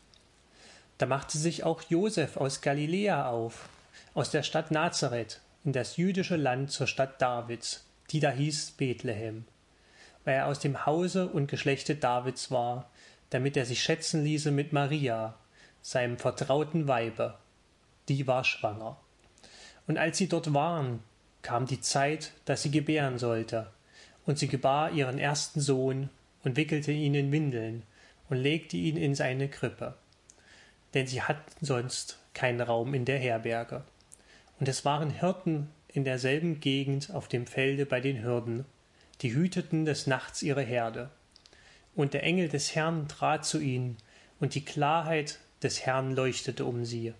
Da 0.98 1.06
machte 1.06 1.38
sich 1.38 1.64
auch 1.64 1.82
Josef 1.82 2.36
aus 2.36 2.60
Galiläa 2.60 3.28
auf, 3.28 3.68
aus 4.14 4.30
der 4.30 4.42
Stadt 4.42 4.70
Nazareth, 4.70 5.40
in 5.64 5.72
das 5.72 5.96
jüdische 5.96 6.36
Land 6.36 6.70
zur 6.70 6.86
Stadt 6.86 7.20
Davids, 7.22 7.84
die 8.10 8.20
da 8.20 8.30
hieß 8.30 8.72
Bethlehem, 8.72 9.44
weil 10.24 10.34
er 10.34 10.46
aus 10.46 10.58
dem 10.58 10.86
Hause 10.86 11.28
und 11.28 11.46
Geschlechte 11.46 11.94
Davids 11.94 12.50
war, 12.50 12.90
damit 13.30 13.56
er 13.56 13.66
sich 13.66 13.82
schätzen 13.82 14.24
ließe 14.24 14.50
mit 14.50 14.72
Maria, 14.72 15.34
seinem 15.82 16.18
vertrauten 16.18 16.88
Weibe, 16.88 17.38
die 18.08 18.26
war 18.26 18.44
schwanger. 18.44 18.96
Und 19.86 19.98
als 19.98 20.18
sie 20.18 20.28
dort 20.28 20.52
waren, 20.52 21.02
kam 21.42 21.66
die 21.66 21.80
Zeit, 21.80 22.32
dass 22.44 22.62
sie 22.62 22.70
gebären 22.70 23.18
sollte, 23.18 23.70
und 24.28 24.38
sie 24.38 24.48
gebar 24.48 24.92
ihren 24.92 25.18
ersten 25.18 25.58
Sohn 25.58 26.10
und 26.44 26.58
wickelte 26.58 26.92
ihn 26.92 27.14
in 27.14 27.32
Windeln 27.32 27.82
und 28.28 28.36
legte 28.36 28.76
ihn 28.76 28.98
in 28.98 29.14
seine 29.14 29.48
Krippe, 29.48 29.94
denn 30.92 31.06
sie 31.06 31.22
hatten 31.22 31.64
sonst 31.64 32.18
keinen 32.34 32.60
Raum 32.60 32.92
in 32.92 33.06
der 33.06 33.18
Herberge. 33.18 33.84
Und 34.60 34.68
es 34.68 34.84
waren 34.84 35.08
Hirten 35.08 35.70
in 35.88 36.04
derselben 36.04 36.60
Gegend 36.60 37.10
auf 37.10 37.28
dem 37.28 37.46
Felde 37.46 37.86
bei 37.86 38.00
den 38.00 38.22
Hürden, 38.22 38.66
die 39.22 39.32
hüteten 39.32 39.86
des 39.86 40.06
Nachts 40.06 40.42
ihre 40.42 40.62
Herde. 40.62 41.08
Und 41.96 42.12
der 42.12 42.22
Engel 42.22 42.50
des 42.50 42.74
Herrn 42.74 43.08
trat 43.08 43.46
zu 43.46 43.58
ihnen, 43.58 43.96
und 44.40 44.54
die 44.54 44.64
Klarheit 44.64 45.38
des 45.62 45.86
Herrn 45.86 46.14
leuchtete 46.14 46.66
um 46.66 46.84
sie, 46.84 47.14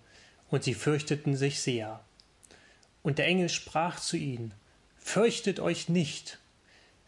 und 0.51 0.63
sie 0.63 0.75
fürchteten 0.75 1.35
sich 1.35 1.59
sehr. 1.59 2.01
Und 3.01 3.17
der 3.17 3.25
Engel 3.25 3.49
sprach 3.49 3.99
zu 3.99 4.15
ihnen, 4.15 4.53
Fürchtet 4.99 5.59
euch 5.59 5.89
nicht, 5.89 6.37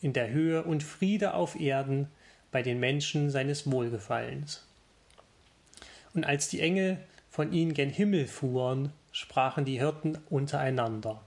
in 0.00 0.12
der 0.12 0.30
Höhe 0.30 0.62
und 0.62 0.82
Friede 0.82 1.34
auf 1.34 1.58
Erden 1.58 2.08
bei 2.50 2.62
den 2.62 2.80
Menschen 2.80 3.30
seines 3.30 3.70
Wohlgefallens. 3.70 4.66
Und 6.14 6.24
als 6.24 6.48
die 6.48 6.60
Engel 6.60 6.98
von 7.30 7.52
ihnen 7.52 7.74
gen 7.74 7.90
Himmel 7.90 8.26
fuhren, 8.26 8.92
sprachen 9.12 9.64
die 9.64 9.78
Hirten 9.78 10.18
untereinander. 10.28 11.20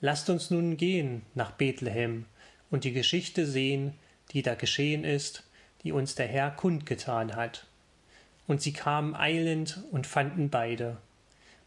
Lasst 0.00 0.30
uns 0.30 0.50
nun 0.50 0.76
gehen 0.76 1.22
nach 1.34 1.52
Bethlehem 1.52 2.26
und 2.70 2.84
die 2.84 2.92
Geschichte 2.92 3.46
sehen, 3.46 3.94
die 4.32 4.42
da 4.42 4.54
geschehen 4.54 5.04
ist, 5.04 5.44
die 5.82 5.92
uns 5.92 6.14
der 6.14 6.26
Herr 6.26 6.50
kundgetan 6.50 7.36
hat. 7.36 7.66
Und 8.46 8.60
sie 8.60 8.72
kamen 8.72 9.14
eilend 9.14 9.82
und 9.90 10.06
fanden 10.06 10.50
beide, 10.50 10.96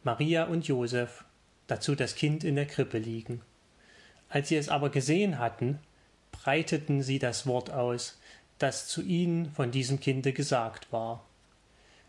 Maria 0.04 0.44
und 0.44 0.68
Josef, 0.68 1.24
dazu 1.68 1.96
das 1.96 2.16
Kind 2.16 2.44
in 2.44 2.56
der 2.56 2.66
Krippe 2.66 2.98
liegen. 2.98 3.42
Als 4.30 4.50
sie 4.50 4.58
es 4.58 4.70
aber 4.70 4.90
gesehen 4.90 5.40
hatten, 5.40 5.80
breiteten 6.44 7.02
sie 7.02 7.20
das 7.20 7.48
Wort 7.48 7.72
aus, 7.72 8.20
das 8.58 8.88
zu 8.88 9.02
ihnen 9.02 9.50
von 9.52 9.72
diesem 9.72 10.00
Kinde 10.00 10.34
gesagt 10.34 10.92
war. 10.92 11.26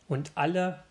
Und 0.09 0.33
alle, 0.35 0.83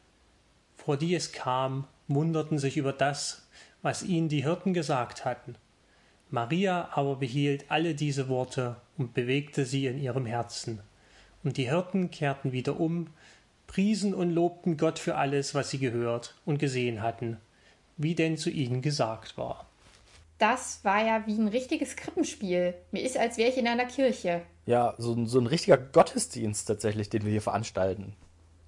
vor 0.78 0.98
die 0.98 1.14
es 1.14 1.34
kam, 1.34 1.86
wunderten 2.08 2.58
sich 2.58 2.78
über 2.78 2.94
das, 2.94 3.46
was 3.82 4.02
ihnen 4.02 4.30
die 4.30 4.44
Hirten 4.44 4.74
gesagt 4.74 5.26
hatten. 5.26 5.56
Maria 6.32 6.90
aber 6.94 7.18
behielt 7.18 7.70
alle 7.70 7.96
diese 7.96 8.30
Worte 8.30 8.78
und 8.98 9.14
bewegte 9.14 9.66
sie 9.66 9.88
in 9.88 10.00
ihrem 10.00 10.26
Herzen. 10.26 10.80
Und 11.44 11.58
die 11.58 11.70
Hirten 11.70 12.12
kehrten 12.12 12.54
wieder 12.54 12.80
um, 12.80 13.08
priesen 13.68 14.14
und 14.14 14.32
lobten 14.32 14.78
Gott 14.78 15.00
für 15.00 15.16
alles, 15.16 15.54
was 15.54 15.70
sie 15.70 15.80
gehört 15.80 16.36
und 16.46 16.60
gesehen 16.60 17.02
hatten, 17.02 17.38
wie 17.98 18.16
denn 18.16 18.38
zu 18.38 18.50
ihnen 18.50 18.82
gesagt 18.82 19.38
war. 19.38 19.68
Das 20.44 20.84
war 20.84 21.02
ja 21.06 21.26
wie 21.26 21.38
ein 21.38 21.48
richtiges 21.48 21.96
Krippenspiel. 21.96 22.74
Mir 22.92 23.02
ist, 23.02 23.18
als 23.18 23.38
wäre 23.38 23.50
ich 23.50 23.58
in 23.58 23.66
einer 23.66 23.86
Kirche. 23.86 24.42
Ja, 24.66 24.94
so, 24.98 25.14
ein- 25.14 25.26
so 25.26 25.40
ein 25.40 25.48
richtiger 25.48 25.78
Gottesdienst 25.78 26.68
tatsächlich, 26.68 27.10
den 27.10 27.24
wir 27.24 27.32
hier 27.32 27.42
veranstalten. 27.42 28.14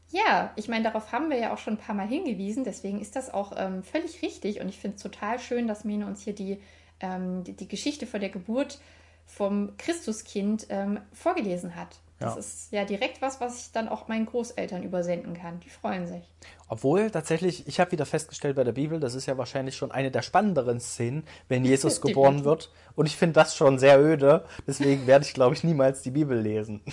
Ja, 0.10 0.54
ich 0.56 0.70
meine, 0.70 0.86
darauf 0.86 1.12
haben 1.12 1.30
wir 1.30 1.38
ja 1.38 1.54
auch 1.54 1.58
schon 1.58 1.74
ein 1.74 1.78
paar 1.80 1.94
Mal 1.94 2.08
hingewiesen, 2.08 2.64
deswegen 2.64 3.02
ist 3.02 3.18
das 3.18 3.34
auch 3.34 3.52
ähm, 3.58 3.84
völlig 3.84 4.22
richtig 4.22 4.62
und 4.62 4.70
ich 4.70 4.78
finde 4.78 4.96
es 4.96 5.04
total 5.04 5.38
schön, 5.38 5.68
dass 5.68 5.84
Mene 5.84 6.06
uns 6.08 6.22
hier 6.22 6.34
die, 6.34 6.62
ähm, 7.02 7.44
die, 7.44 7.52
die 7.52 7.68
Geschichte 7.68 8.08
von 8.08 8.22
der 8.22 8.30
Geburt 8.30 8.80
vom 9.26 9.76
Christuskind 9.78 10.68
ähm, 10.70 11.02
vorgelesen 11.12 11.76
hat. 11.76 12.00
Das 12.20 12.34
Ja. 12.34 12.40
ist 12.40 12.72
ja 12.72 12.86
direkt 12.86 13.22
was, 13.22 13.42
was 13.42 13.60
ich 13.66 13.72
dann 13.74 13.90
auch 13.90 14.08
meinen 14.08 14.26
Großeltern 14.26 14.84
übersenden 14.84 15.34
kann. 15.34 15.60
Die 15.60 15.70
freuen 15.70 16.08
sich. 16.08 16.24
Obwohl 16.70 17.12
tatsächlich, 17.12 17.68
ich 17.68 17.80
habe 17.80 17.92
wieder 17.92 18.06
festgestellt 18.06 18.56
bei 18.56 18.64
der 18.64 18.72
Bibel, 18.72 19.00
das 19.00 19.16
ist 19.16 19.26
ja 19.26 19.38
wahrscheinlich 19.38 19.76
schon 19.76 19.92
eine 19.92 20.12
der 20.12 20.22
spannenderen 20.22 20.80
Szenen, 20.80 21.26
wenn 21.50 21.66
Jesus 21.66 22.02
geboren 22.02 22.46
wird. 22.46 22.72
Und 22.96 23.06
ich 23.08 23.18
finde 23.18 23.34
das 23.34 23.56
schon 23.56 23.80
sehr 23.80 24.00
öde. 24.00 24.46
Deswegen 24.66 25.08
werde 25.08 25.26
ich, 25.26 25.34
glaube 25.34 25.56
ich, 25.56 25.64
niemals 25.64 26.02
die 26.02 26.12
Bibel 26.12 26.40
lesen. 26.40 26.82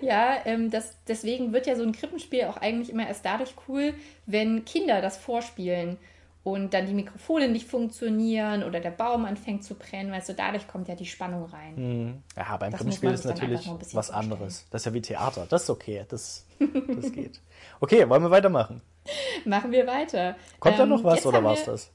Ja, 0.00 0.36
ähm, 0.44 0.70
das, 0.70 0.96
deswegen 1.08 1.52
wird 1.52 1.66
ja 1.66 1.76
so 1.76 1.82
ein 1.82 1.92
Krippenspiel 1.92 2.44
auch 2.44 2.56
eigentlich 2.58 2.90
immer 2.90 3.06
erst 3.06 3.24
dadurch 3.24 3.54
cool, 3.68 3.94
wenn 4.26 4.64
Kinder 4.64 5.00
das 5.00 5.16
vorspielen 5.16 5.96
und 6.44 6.72
dann 6.74 6.86
die 6.86 6.92
Mikrofone 6.94 7.48
nicht 7.48 7.66
funktionieren 7.66 8.62
oder 8.62 8.78
der 8.78 8.90
Baum 8.90 9.24
anfängt 9.24 9.64
zu 9.64 9.74
brennen. 9.74 10.12
Weißt 10.12 10.28
du, 10.28 10.34
dadurch 10.34 10.68
kommt 10.68 10.86
ja 10.88 10.94
die 10.94 11.06
Spannung 11.06 11.46
rein. 11.46 12.22
Ja, 12.36 12.56
beim 12.58 12.70
Das 12.70 12.84
muss 12.84 13.02
ist 13.02 13.24
natürlich 13.24 13.66
was 13.66 13.90
vorstellen. 13.90 14.18
anderes. 14.18 14.66
Das 14.70 14.82
ist 14.82 14.86
ja 14.86 14.92
wie 14.94 15.00
Theater. 15.02 15.46
Das 15.48 15.62
ist 15.64 15.70
okay. 15.70 16.04
Das, 16.08 16.46
das 16.60 17.10
geht. 17.12 17.40
Okay, 17.80 18.08
wollen 18.08 18.22
wir 18.22 18.30
weitermachen? 18.30 18.82
Machen 19.44 19.72
wir 19.72 19.86
weiter. 19.86 20.36
Kommt 20.60 20.78
da 20.78 20.82
Ähm, 20.84 20.90
noch 20.90 21.02
was 21.02 21.16
jetzt 21.16 21.26
oder 21.26 21.42
war's 21.42 21.66
wir- 21.66 21.72
das? 21.72 21.90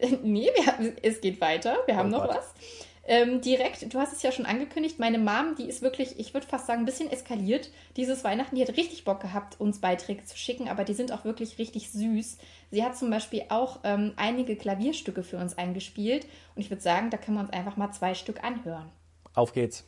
Nee, 0.22 0.50
wir 0.56 0.66
haben, 0.66 0.92
es 1.02 1.20
geht 1.20 1.40
weiter. 1.40 1.76
Wir 1.86 1.94
haben 1.96 2.08
Oh 2.12 2.18
noch 2.18 2.26
Gott. 2.26 2.36
was. 2.38 2.54
Ähm, 3.04 3.40
direkt, 3.40 3.92
du 3.92 3.98
hast 3.98 4.12
es 4.12 4.22
ja 4.22 4.30
schon 4.30 4.46
angekündigt, 4.46 4.98
meine 4.98 5.18
Mom, 5.18 5.54
die 5.58 5.64
ist 5.64 5.82
wirklich, 5.82 6.18
ich 6.18 6.34
würde 6.34 6.46
fast 6.46 6.66
sagen, 6.66 6.80
ein 6.82 6.86
bisschen 6.86 7.10
eskaliert. 7.10 7.70
Dieses 7.96 8.24
Weihnachten, 8.24 8.54
die 8.56 8.62
hat 8.62 8.76
richtig 8.76 9.04
Bock 9.04 9.20
gehabt, 9.20 9.58
uns 9.58 9.80
Beiträge 9.80 10.24
zu 10.24 10.36
schicken, 10.36 10.68
aber 10.68 10.84
die 10.84 10.94
sind 10.94 11.10
auch 11.12 11.24
wirklich 11.24 11.58
richtig 11.58 11.90
süß. 11.90 12.38
Sie 12.70 12.84
hat 12.84 12.96
zum 12.96 13.10
Beispiel 13.10 13.44
auch 13.48 13.80
ähm, 13.84 14.12
einige 14.16 14.54
Klavierstücke 14.54 15.22
für 15.22 15.38
uns 15.38 15.56
eingespielt 15.56 16.26
und 16.54 16.62
ich 16.62 16.70
würde 16.70 16.82
sagen, 16.82 17.10
da 17.10 17.16
können 17.16 17.38
wir 17.38 17.42
uns 17.42 17.52
einfach 17.52 17.76
mal 17.76 17.90
zwei 17.92 18.14
Stück 18.14 18.44
anhören. 18.44 18.90
Auf 19.34 19.52
geht's. 19.52 19.84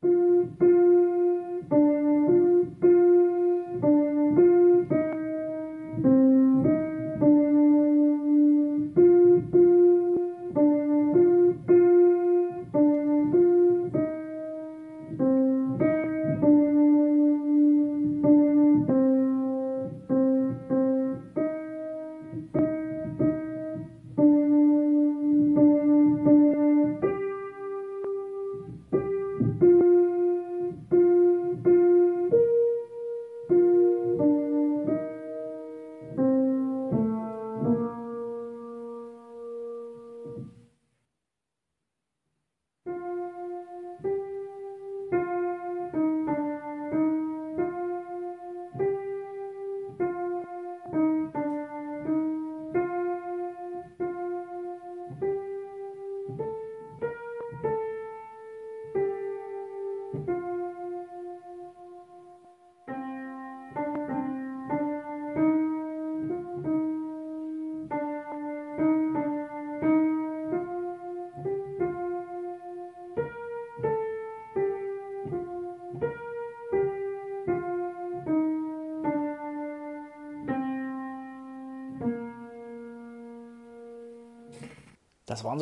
Das 0.00 1.97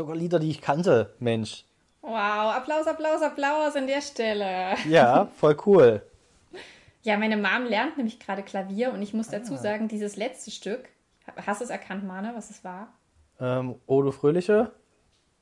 sogar 0.07 0.17
Lieder, 0.17 0.39
die 0.39 0.51
ich 0.51 0.61
kannte, 0.61 1.15
Mensch. 1.19 1.65
Wow, 2.01 2.15
Applaus, 2.55 2.87
Applaus, 2.87 3.23
Applaus 3.23 3.75
an 3.75 3.89
der 3.89 4.01
Stelle. 4.01 4.77
Ja, 4.89 5.27
voll 5.37 5.57
cool. 5.67 6.03
Ja, 7.03 7.17
meine 7.17 7.37
Mom 7.37 7.65
lernt 7.65 7.97
nämlich 7.97 8.21
gerade 8.21 8.45
Klavier 8.45 8.93
und 8.93 9.03
ich 9.03 9.13
muss 9.15 9.29
Ah. 9.31 9.39
dazu 9.39 9.57
sagen, 9.57 9.89
dieses 9.89 10.17
letzte 10.17 10.53
Stück, 10.53 10.89
hast 11.45 11.61
du 11.61 11.65
es 11.65 11.71
erkannt, 11.71 12.05
Mane, 12.07 12.33
was 12.37 12.51
es 12.51 12.63
war? 12.63 12.93
Ähm, 13.41 13.75
Odo 13.87 14.13
Fröhliche? 14.13 14.71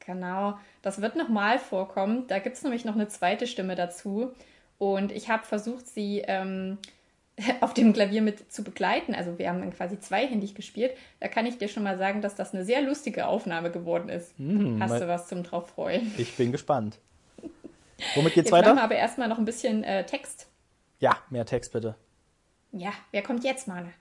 Genau, 0.06 0.54
das 0.80 1.00
wird 1.02 1.16
nochmal 1.16 1.58
vorkommen. 1.58 2.26
Da 2.28 2.38
gibt 2.38 2.56
es 2.56 2.62
nämlich 2.62 2.86
noch 2.86 2.94
eine 2.94 3.08
zweite 3.08 3.46
Stimme 3.46 3.74
dazu. 3.74 4.32
Und 4.78 5.12
ich 5.12 5.28
habe 5.28 5.44
versucht, 5.44 5.86
sie 5.86 6.20
ähm, 6.26 6.78
auf 7.60 7.74
dem 7.74 7.92
Klavier 7.92 8.22
mit 8.22 8.52
zu 8.52 8.62
begleiten. 8.62 9.14
Also 9.14 9.38
wir 9.38 9.48
haben 9.48 9.60
dann 9.60 9.72
quasi 9.72 9.98
zweihändig 9.98 10.54
gespielt. 10.54 10.92
Da 11.20 11.28
kann 11.28 11.46
ich 11.46 11.58
dir 11.58 11.68
schon 11.68 11.82
mal 11.82 11.98
sagen, 11.98 12.20
dass 12.22 12.34
das 12.34 12.54
eine 12.54 12.64
sehr 12.64 12.82
lustige 12.82 13.26
Aufnahme 13.26 13.70
geworden 13.70 14.08
ist. 14.08 14.30
Hast 14.30 14.38
Hm, 14.38 14.78
mein- 14.78 15.00
du 15.00 15.08
was 15.08 15.26
zum 15.28 15.42
drauf 15.42 15.68
freuen? 15.70 16.12
Ich 16.16 16.36
bin 16.36 16.52
gespannt. 16.52 16.98
Womit 18.14 18.34
geht's 18.34 18.50
Jetzt 18.50 18.50
machen 18.52 18.64
wir 18.64 18.70
weiter? 18.72 18.82
aber 18.82 18.94
erstmal 18.96 19.28
noch 19.28 19.38
ein 19.38 19.44
bisschen 19.44 19.84
äh, 19.84 20.04
Text. 20.06 20.48
Ja, 21.00 21.16
mehr 21.30 21.46
Text 21.46 21.72
bitte. 21.72 21.94
Ja, 22.72 22.92
wer 23.12 23.22
kommt 23.22 23.44
jetzt, 23.44 23.68
Mane? 23.68 23.92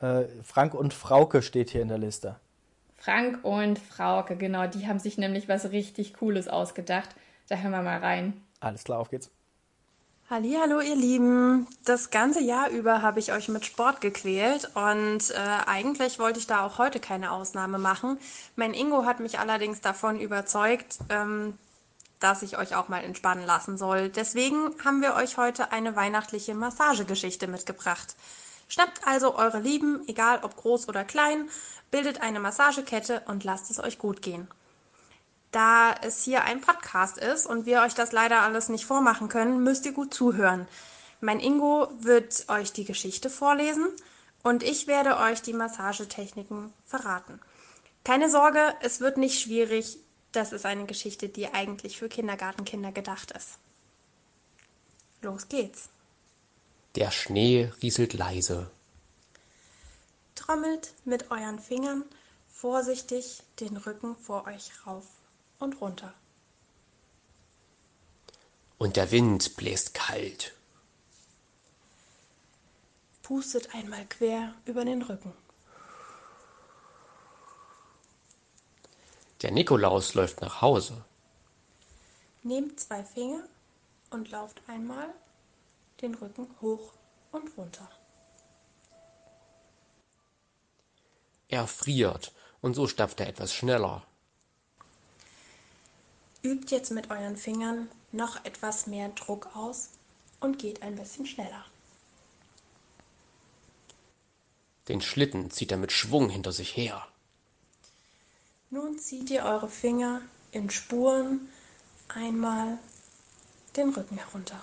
Äh, 0.00 0.24
Frank 0.42 0.74
und 0.74 0.94
Frauke 0.94 1.42
steht 1.42 1.70
hier 1.70 1.82
in 1.82 1.88
der 1.88 1.98
Liste. 1.98 2.36
Frank 2.96 3.44
und 3.44 3.78
Frauke, 3.78 4.36
genau, 4.36 4.66
die 4.66 4.86
haben 4.86 4.98
sich 4.98 5.18
nämlich 5.18 5.48
was 5.48 5.70
richtig 5.72 6.14
Cooles 6.14 6.48
ausgedacht. 6.48 7.10
Da 7.48 7.56
hören 7.56 7.72
wir 7.72 7.82
mal 7.82 7.98
rein. 7.98 8.32
Alles 8.60 8.84
klar, 8.84 8.98
auf 8.98 9.10
geht's. 9.10 9.30
Hallo, 10.30 10.80
ihr 10.80 10.96
Lieben. 10.96 11.68
Das 11.84 12.08
ganze 12.08 12.40
Jahr 12.40 12.70
über 12.70 13.02
habe 13.02 13.20
ich 13.20 13.30
euch 13.30 13.48
mit 13.48 13.66
Sport 13.66 14.00
gequält 14.00 14.70
und 14.74 15.30
äh, 15.30 15.34
eigentlich 15.66 16.18
wollte 16.18 16.38
ich 16.38 16.46
da 16.46 16.64
auch 16.64 16.78
heute 16.78 16.98
keine 16.98 17.30
Ausnahme 17.30 17.76
machen. 17.76 18.16
Mein 18.56 18.72
Ingo 18.72 19.04
hat 19.04 19.20
mich 19.20 19.38
allerdings 19.38 19.82
davon 19.82 20.18
überzeugt, 20.18 20.96
ähm, 21.10 21.58
dass 22.20 22.40
ich 22.40 22.56
euch 22.56 22.74
auch 22.74 22.88
mal 22.88 23.04
entspannen 23.04 23.44
lassen 23.44 23.76
soll. 23.76 24.08
Deswegen 24.08 24.70
haben 24.82 25.02
wir 25.02 25.14
euch 25.14 25.36
heute 25.36 25.72
eine 25.72 25.94
weihnachtliche 25.94 26.54
Massagegeschichte 26.54 27.46
mitgebracht. 27.46 28.16
Schnappt 28.68 29.06
also 29.06 29.36
eure 29.36 29.60
Lieben, 29.60 30.08
egal 30.08 30.38
ob 30.42 30.56
groß 30.56 30.88
oder 30.88 31.04
klein, 31.04 31.50
bildet 31.90 32.22
eine 32.22 32.40
Massagekette 32.40 33.20
und 33.26 33.44
lasst 33.44 33.70
es 33.70 33.78
euch 33.78 33.98
gut 33.98 34.22
gehen. 34.22 34.48
Da 35.54 35.94
es 36.02 36.24
hier 36.24 36.42
ein 36.42 36.60
Podcast 36.60 37.16
ist 37.16 37.46
und 37.46 37.64
wir 37.64 37.82
euch 37.82 37.94
das 37.94 38.10
leider 38.10 38.42
alles 38.42 38.68
nicht 38.68 38.86
vormachen 38.86 39.28
können, 39.28 39.62
müsst 39.62 39.86
ihr 39.86 39.92
gut 39.92 40.12
zuhören. 40.12 40.66
Mein 41.20 41.38
Ingo 41.38 41.92
wird 42.00 42.48
euch 42.48 42.72
die 42.72 42.84
Geschichte 42.84 43.30
vorlesen 43.30 43.86
und 44.42 44.64
ich 44.64 44.88
werde 44.88 45.16
euch 45.16 45.42
die 45.42 45.52
Massagetechniken 45.52 46.72
verraten. 46.86 47.38
Keine 48.02 48.28
Sorge, 48.28 48.74
es 48.80 48.98
wird 48.98 49.16
nicht 49.16 49.40
schwierig. 49.40 49.96
Das 50.32 50.50
ist 50.50 50.66
eine 50.66 50.86
Geschichte, 50.86 51.28
die 51.28 51.46
eigentlich 51.54 51.98
für 52.00 52.08
Kindergartenkinder 52.08 52.90
gedacht 52.90 53.30
ist. 53.30 53.50
Los 55.22 55.48
geht's. 55.48 55.88
Der 56.96 57.12
Schnee 57.12 57.70
rieselt 57.80 58.12
leise. 58.12 58.72
Trommelt 60.34 60.94
mit 61.04 61.30
euren 61.30 61.60
Fingern 61.60 62.02
vorsichtig 62.52 63.44
den 63.60 63.76
Rücken 63.76 64.16
vor 64.16 64.48
euch 64.48 64.72
rauf 64.84 65.04
und 65.64 65.80
runter. 65.80 66.14
Und 68.78 68.96
der 68.96 69.10
Wind 69.10 69.56
bläst 69.56 69.94
kalt. 69.94 70.54
Pustet 73.22 73.74
einmal 73.74 74.04
quer 74.06 74.54
über 74.66 74.84
den 74.84 75.02
Rücken. 75.02 75.32
Der 79.42 79.50
Nikolaus 79.50 80.14
läuft 80.14 80.40
nach 80.40 80.60
Hause. 80.60 81.04
Nehmt 82.42 82.78
zwei 82.78 83.02
Finger 83.02 83.42
und 84.10 84.30
lauft 84.30 84.62
einmal 84.66 85.08
den 86.00 86.14
Rücken 86.14 86.46
hoch 86.60 86.92
und 87.32 87.56
runter. 87.56 87.88
Er 91.48 91.66
friert 91.66 92.32
und 92.60 92.74
so 92.74 92.86
stapft 92.86 93.20
er 93.20 93.28
etwas 93.28 93.54
schneller. 93.54 94.02
Übt 96.44 96.70
jetzt 96.70 96.90
mit 96.90 97.10
euren 97.10 97.38
Fingern 97.38 97.88
noch 98.12 98.44
etwas 98.44 98.86
mehr 98.86 99.08
Druck 99.08 99.56
aus 99.56 99.88
und 100.40 100.58
geht 100.58 100.82
ein 100.82 100.94
bisschen 100.94 101.24
schneller. 101.24 101.64
Den 104.88 105.00
Schlitten 105.00 105.50
zieht 105.50 105.72
er 105.72 105.78
mit 105.78 105.90
Schwung 105.90 106.28
hinter 106.28 106.52
sich 106.52 106.76
her. 106.76 107.08
Nun 108.68 108.98
zieht 108.98 109.30
ihr 109.30 109.44
eure 109.44 109.70
Finger 109.70 110.20
in 110.52 110.68
Spuren 110.68 111.48
einmal 112.08 112.78
den 113.76 113.88
Rücken 113.88 114.18
herunter. 114.18 114.62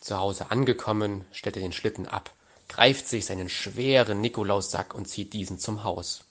Zu 0.00 0.16
Hause 0.16 0.52
angekommen, 0.52 1.24
stellt 1.32 1.56
er 1.56 1.62
den 1.62 1.72
Schlitten 1.72 2.06
ab, 2.06 2.32
greift 2.68 3.08
sich 3.08 3.26
seinen 3.26 3.48
schweren 3.48 4.20
Nikolaussack 4.20 4.94
und 4.94 5.08
zieht 5.08 5.32
diesen 5.32 5.58
zum 5.58 5.82
Haus. 5.82 6.24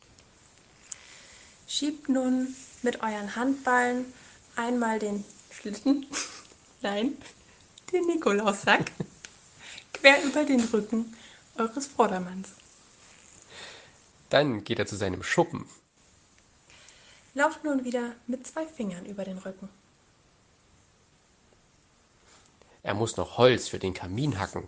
Schiebt 1.68 2.10
nun 2.10 2.56
mit 2.82 3.02
euren 3.02 3.36
Handballen 3.36 4.14
einmal 4.56 5.00
den 5.00 5.24
Schlitten, 5.52 6.06
nein, 6.82 7.18
den 7.92 8.06
Nikolaussack 8.08 8.92
quer 9.94 10.24
über 10.24 10.44
den 10.44 10.62
Rücken 10.62 11.16
eures 11.58 11.88
Vordermanns. 11.88 12.50
Dann 14.30 14.64
geht 14.64 14.80
er 14.80 14.88
zu 14.88 14.96
seinem 14.96 15.24
Schuppen. 15.24 15.68
Lauft 17.36 17.64
nun 17.64 17.84
wieder 17.84 18.16
mit 18.28 18.46
zwei 18.46 18.66
Fingern 18.68 19.06
über 19.06 19.24
den 19.24 19.38
Rücken. 19.38 19.70
Er 22.84 22.94
muss 22.94 23.16
noch 23.16 23.38
Holz 23.38 23.70
für 23.70 23.80
den 23.80 23.94
Kamin 23.94 24.40
hacken. 24.40 24.68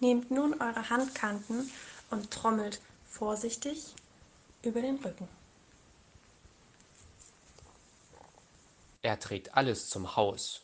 Nehmt 0.00 0.30
nun 0.30 0.54
eure 0.60 0.88
Handkanten 0.88 1.70
und 2.10 2.30
trommelt 2.30 2.80
vorsichtig 3.08 3.94
über 4.62 4.80
den 4.80 4.96
Rücken. 4.96 5.28
Er 9.06 9.20
trägt 9.20 9.54
alles 9.54 9.88
zum 9.88 10.16
Haus. 10.16 10.62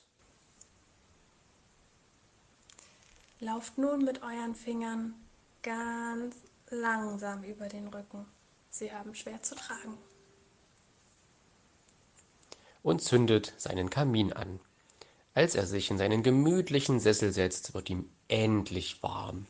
Lauft 3.38 3.78
nun 3.78 4.04
mit 4.04 4.20
euren 4.24 4.56
Fingern 4.56 5.14
ganz 5.62 6.34
langsam 6.68 7.44
über 7.44 7.68
den 7.68 7.86
Rücken. 7.86 8.26
Sie 8.68 8.92
haben 8.92 9.14
schwer 9.14 9.40
zu 9.42 9.54
tragen. 9.54 9.96
und 12.82 13.00
zündet 13.00 13.54
seinen 13.58 13.90
Kamin 13.90 14.32
an. 14.32 14.58
Als 15.34 15.54
er 15.54 15.68
sich 15.68 15.88
in 15.92 15.98
seinen 15.98 16.24
gemütlichen 16.24 16.98
Sessel 16.98 17.32
setzt, 17.32 17.74
wird 17.74 17.90
ihm 17.90 18.10
endlich 18.26 19.04
warm. 19.04 19.46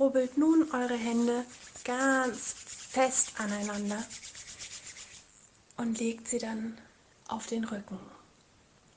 Rubbelt 0.00 0.38
nun 0.38 0.70
eure 0.72 0.96
Hände 0.96 1.44
ganz 1.84 2.54
fest 2.88 3.32
aneinander 3.36 4.02
und 5.76 5.98
legt 5.98 6.28
sie 6.28 6.38
dann 6.38 6.78
auf 7.28 7.46
den 7.46 7.64
Rücken, 7.64 7.98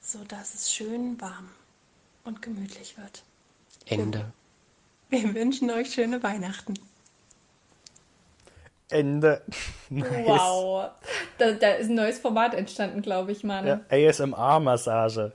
sodass 0.01 0.53
es 0.53 0.71
schön 0.71 1.19
warm 1.19 1.49
und 2.23 2.41
gemütlich 2.41 2.97
wird. 2.97 3.23
Ende. 3.85 4.31
Wir 5.09 5.33
wünschen 5.33 5.71
euch 5.71 5.93
schöne 5.93 6.21
Weihnachten. 6.21 6.75
Ende. 8.89 9.41
Nice. 9.89 10.07
Wow. 10.25 10.91
Da, 11.37 11.51
da 11.51 11.71
ist 11.73 11.89
ein 11.89 11.95
neues 11.95 12.19
Format 12.19 12.53
entstanden, 12.53 13.01
glaube 13.01 13.31
ich, 13.31 13.43
Mann. 13.43 13.65
Ja, 13.65 13.81
ASMR-Massage. 13.89 15.31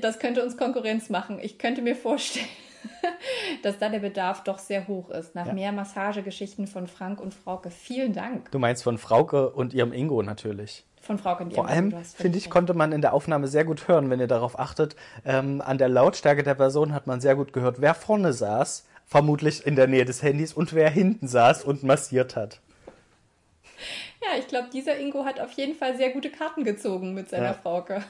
Das 0.00 0.18
könnte 0.18 0.42
uns 0.44 0.56
Konkurrenz 0.56 1.08
machen. 1.08 1.38
Ich 1.40 1.58
könnte 1.58 1.82
mir 1.82 1.96
vorstellen, 1.96 2.46
dass 3.62 3.78
da 3.78 3.88
der 3.88 4.00
Bedarf 4.00 4.44
doch 4.44 4.58
sehr 4.58 4.86
hoch 4.88 5.10
ist. 5.10 5.34
Nach 5.34 5.46
Ja. 5.46 5.52
mehr 5.52 5.72
Massagegeschichten 5.72 6.66
von 6.66 6.86
Frank 6.86 7.20
und 7.20 7.34
Frauke. 7.34 7.70
Vielen 7.70 8.12
Dank. 8.12 8.50
Du 8.50 8.58
meinst 8.58 8.82
von 8.82 8.98
Frauke 8.98 9.50
und 9.50 9.74
ihrem 9.74 9.92
Ingo 9.92 10.22
natürlich. 10.22 10.84
Von 11.00 11.18
Frauke 11.18 11.44
und 11.44 11.54
Vor 11.54 11.64
ihrem 11.64 11.72
allem, 11.72 11.90
Du 11.90 11.96
hast 11.96 12.16
völlig 12.16 12.22
finde 12.22 12.38
ich, 12.38 12.50
konnte 12.50 12.74
man 12.74 12.92
in 12.92 13.00
der 13.00 13.12
Aufnahme 13.14 13.48
sehr 13.48 13.64
gut 13.64 13.88
hören, 13.88 14.10
wenn 14.10 14.20
ihr 14.20 14.26
darauf 14.26 14.58
achtet. 14.58 14.96
Ähm, 15.24 15.60
an 15.64 15.78
der 15.78 15.88
Lautstärke 15.88 16.42
der 16.42 16.54
Person 16.54 16.92
hat 16.92 17.06
man 17.06 17.20
sehr 17.20 17.34
gut 17.36 17.52
gehört, 17.52 17.80
wer 17.80 17.94
vorne 17.94 18.32
saß, 18.32 18.84
vermutlich 19.06 19.66
in 19.66 19.74
der 19.76 19.86
Nähe 19.86 20.04
des 20.04 20.22
Handys, 20.22 20.52
und 20.52 20.74
wer 20.74 20.90
hinten 20.90 21.26
saß 21.28 21.64
und 21.64 21.82
massiert 21.82 22.36
hat. 22.36 22.60
Ja, 24.20 24.38
ich 24.38 24.48
glaube, 24.48 24.68
dieser 24.72 24.98
Ingo 24.98 25.24
hat 25.24 25.38
auf 25.40 25.52
jeden 25.52 25.74
Fall 25.74 25.96
sehr 25.96 26.10
gute 26.10 26.30
Karten 26.30 26.64
gezogen 26.64 27.14
mit 27.14 27.28
seiner 27.30 27.44
Ja. 27.44 27.54
Frauke. 27.54 28.02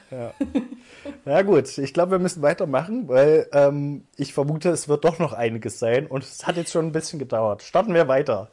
Na 1.25 1.43
gut, 1.43 1.77
ich 1.77 1.93
glaube, 1.93 2.13
wir 2.13 2.19
müssen 2.19 2.43
weitermachen, 2.43 3.09
weil 3.09 3.47
ähm, 3.53 4.07
ich 4.17 4.33
vermute, 4.33 4.71
es 4.71 4.89
wird 4.89 5.05
doch 5.05 5.19
noch 5.19 5.33
einiges 5.35 5.79
sein 5.79 6.07
und 6.07 6.25
es 6.25 6.47
hat 6.47 6.57
jetzt 6.57 6.73
schon 6.73 6.87
ein 6.87 6.93
bisschen 6.93 7.19
gedauert. 7.19 7.63
Starten 7.63 7.93
wir 7.93 8.09
weiter. 8.09 8.51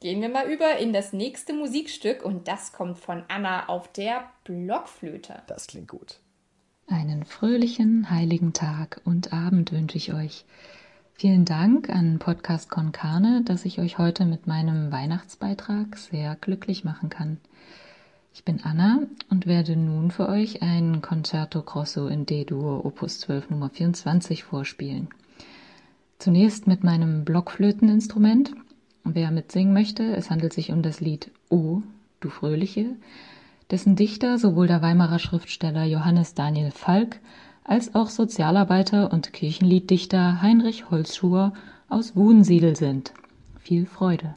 Gehen 0.00 0.20
wir 0.20 0.28
mal 0.28 0.48
über 0.48 0.78
in 0.78 0.92
das 0.92 1.12
nächste 1.12 1.52
Musikstück 1.52 2.24
und 2.24 2.48
das 2.48 2.72
kommt 2.72 2.98
von 2.98 3.24
Anna 3.28 3.68
auf 3.68 3.90
der 3.92 4.24
Blockflöte. 4.44 5.42
Das 5.46 5.66
klingt 5.66 5.88
gut. 5.88 6.18
Einen 6.88 7.24
fröhlichen, 7.24 8.10
heiligen 8.10 8.52
Tag 8.52 9.00
und 9.04 9.32
Abend 9.32 9.72
wünsche 9.72 9.96
ich 9.96 10.12
euch. 10.12 10.44
Vielen 11.14 11.44
Dank 11.44 11.88
an 11.88 12.18
Podcast 12.18 12.68
Con 12.68 12.90
Carne, 12.90 13.42
dass 13.44 13.64
ich 13.64 13.78
euch 13.78 13.98
heute 13.98 14.24
mit 14.24 14.46
meinem 14.46 14.90
Weihnachtsbeitrag 14.90 15.96
sehr 15.96 16.36
glücklich 16.40 16.84
machen 16.84 17.10
kann. 17.10 17.38
Ich 18.34 18.44
bin 18.44 18.64
Anna 18.64 19.00
und 19.30 19.46
werde 19.46 19.76
nun 19.76 20.10
für 20.10 20.28
euch 20.28 20.62
ein 20.62 21.00
Concerto 21.00 21.62
Grosso 21.62 22.08
in 22.08 22.26
D-Dur 22.26 22.84
Opus 22.84 23.20
12 23.20 23.50
Nummer 23.50 23.70
24 23.70 24.42
vorspielen. 24.42 25.08
Zunächst 26.18 26.66
mit 26.66 26.82
meinem 26.82 27.24
Blockflöteninstrument. 27.24 28.52
Wer 29.04 29.30
mitsingen 29.30 29.74
möchte, 29.74 30.16
es 30.16 30.30
handelt 30.30 30.52
sich 30.52 30.72
um 30.72 30.82
das 30.82 31.00
Lied 31.00 31.30
O, 31.50 31.82
du 32.20 32.30
Fröhliche, 32.30 32.96
dessen 33.70 33.96
Dichter 33.96 34.38
sowohl 34.38 34.66
der 34.66 34.82
Weimarer 34.82 35.18
Schriftsteller 35.18 35.84
Johannes 35.84 36.34
Daniel 36.34 36.70
Falk 36.70 37.20
als 37.64 37.94
auch 37.94 38.08
Sozialarbeiter 38.08 39.12
und 39.12 39.32
Kirchenlieddichter 39.32 40.42
Heinrich 40.42 40.90
Holzschuher 40.90 41.52
aus 41.88 42.16
Wunsiedel 42.16 42.76
sind. 42.76 43.12
Viel 43.60 43.86
Freude. 43.86 44.34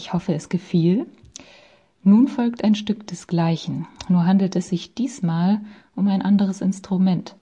Ich 0.00 0.14
hoffe, 0.14 0.34
es 0.34 0.48
gefiel. 0.48 1.06
Nun 2.02 2.26
folgt 2.26 2.64
ein 2.64 2.74
Stück 2.74 3.06
desgleichen, 3.06 3.86
nur 4.08 4.24
handelt 4.24 4.56
es 4.56 4.70
sich 4.70 4.94
diesmal 4.94 5.60
um 5.94 6.08
ein 6.08 6.22
anderes 6.22 6.62
Instrument. 6.62 7.36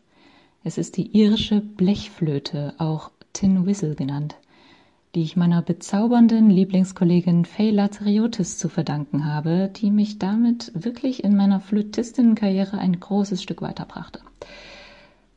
Es 0.64 0.76
ist 0.76 0.96
die 0.96 1.16
irische 1.16 1.60
Blechflöte, 1.60 2.74
auch 2.78 3.12
Tin 3.32 3.64
Whistle 3.64 3.94
genannt, 3.94 4.34
die 5.14 5.22
ich 5.22 5.36
meiner 5.36 5.62
bezaubernden 5.62 6.50
Lieblingskollegin 6.50 7.44
Faye 7.44 7.70
Lateriotis 7.70 8.58
zu 8.58 8.68
verdanken 8.68 9.24
habe, 9.24 9.70
die 9.76 9.92
mich 9.92 10.18
damit 10.18 10.72
wirklich 10.74 11.22
in 11.22 11.36
meiner 11.36 11.60
Flötistinnenkarriere 11.60 12.78
ein 12.78 12.98
großes 12.98 13.40
Stück 13.40 13.62
weiterbrachte. 13.62 14.20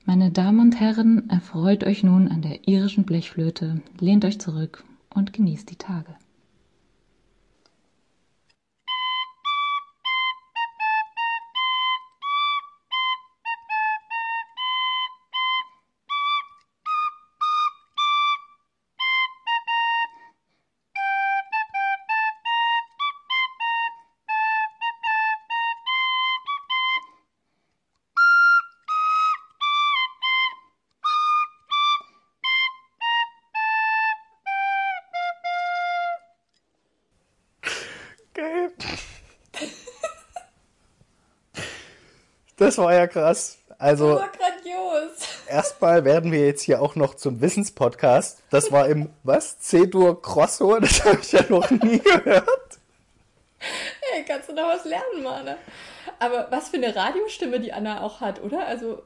Meine 0.06 0.32
Damen 0.32 0.60
und 0.60 0.80
Herren, 0.80 1.30
erfreut 1.30 1.84
euch 1.84 2.04
nun 2.04 2.28
an 2.30 2.42
der 2.42 2.68
irischen 2.68 3.04
Blechflöte, 3.04 3.84
lehnt 4.00 4.26
euch 4.26 4.40
zurück 4.40 4.84
und 5.14 5.34
genießt 5.34 5.70
die 5.70 5.76
Tage. 5.76 6.16
Das 42.62 42.78
war 42.78 42.94
ja 42.94 43.08
krass. 43.08 43.58
Also 43.80 44.12
Das 44.12 44.22
war 44.22 44.30
grandios. 44.30 45.12
erstmal 45.48 46.06
werden 46.06 46.32
wir 46.32 46.46
jetzt 46.46 46.62
hier 46.62 46.82
auch 46.82 46.96
noch 46.96 47.16
zum 47.16 47.42
Wissenspodcast. 47.42 48.44
Das 48.52 48.72
war 48.72 48.88
im 48.88 49.10
was? 49.24 49.60
C-Dur 49.60 50.22
Crosso? 50.22 50.80
Das 50.80 51.04
habe 51.04 51.18
ich 51.22 51.32
ja 51.32 51.44
noch 51.50 51.70
nie 51.72 51.98
gehört. 52.24 52.78
Hey, 53.60 54.24
kannst 54.28 54.50
du 54.50 54.54
noch 54.54 54.68
was 54.68 54.86
lernen, 54.86 55.24
Mana? 55.24 55.56
Aber 56.20 56.48
was 56.52 56.70
für 56.70 56.78
eine 56.78 56.96
Radiostimme 56.96 57.60
die 57.60 57.74
Anna 57.74 58.02
auch 58.02 58.22
hat, 58.22 58.42
oder? 58.44 58.66
Also 58.68 59.02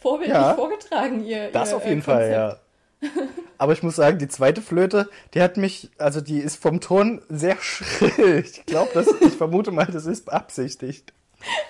vorbildlich 0.00 0.36
Ja. 0.38 0.54
vorgetragen, 0.54 1.24
ihr. 1.24 1.50
Das 1.50 1.70
ihr, 1.70 1.76
auf 1.76 1.84
äh, 1.84 1.88
jeden 1.88 2.02
Fall, 2.02 2.28
Konzept. 2.30 2.62
ja. 3.02 3.20
Aber 3.58 3.72
ich 3.72 3.82
muss 3.82 3.96
sagen, 3.96 4.18
die 4.18 4.28
zweite 4.28 4.62
Flöte, 4.62 5.08
die 5.34 5.42
hat 5.42 5.56
mich, 5.56 5.90
also 5.98 6.20
die 6.20 6.38
ist 6.38 6.62
vom 6.62 6.80
Ton 6.80 7.22
sehr 7.28 7.56
schrill. 7.60 8.44
Ich 8.46 8.64
glaube, 8.66 8.90
das, 8.94 9.06
ich 9.20 9.34
vermute 9.34 9.70
mal, 9.72 9.86
das 9.86 10.06
ist 10.06 10.26
beabsichtigt. 10.26 11.12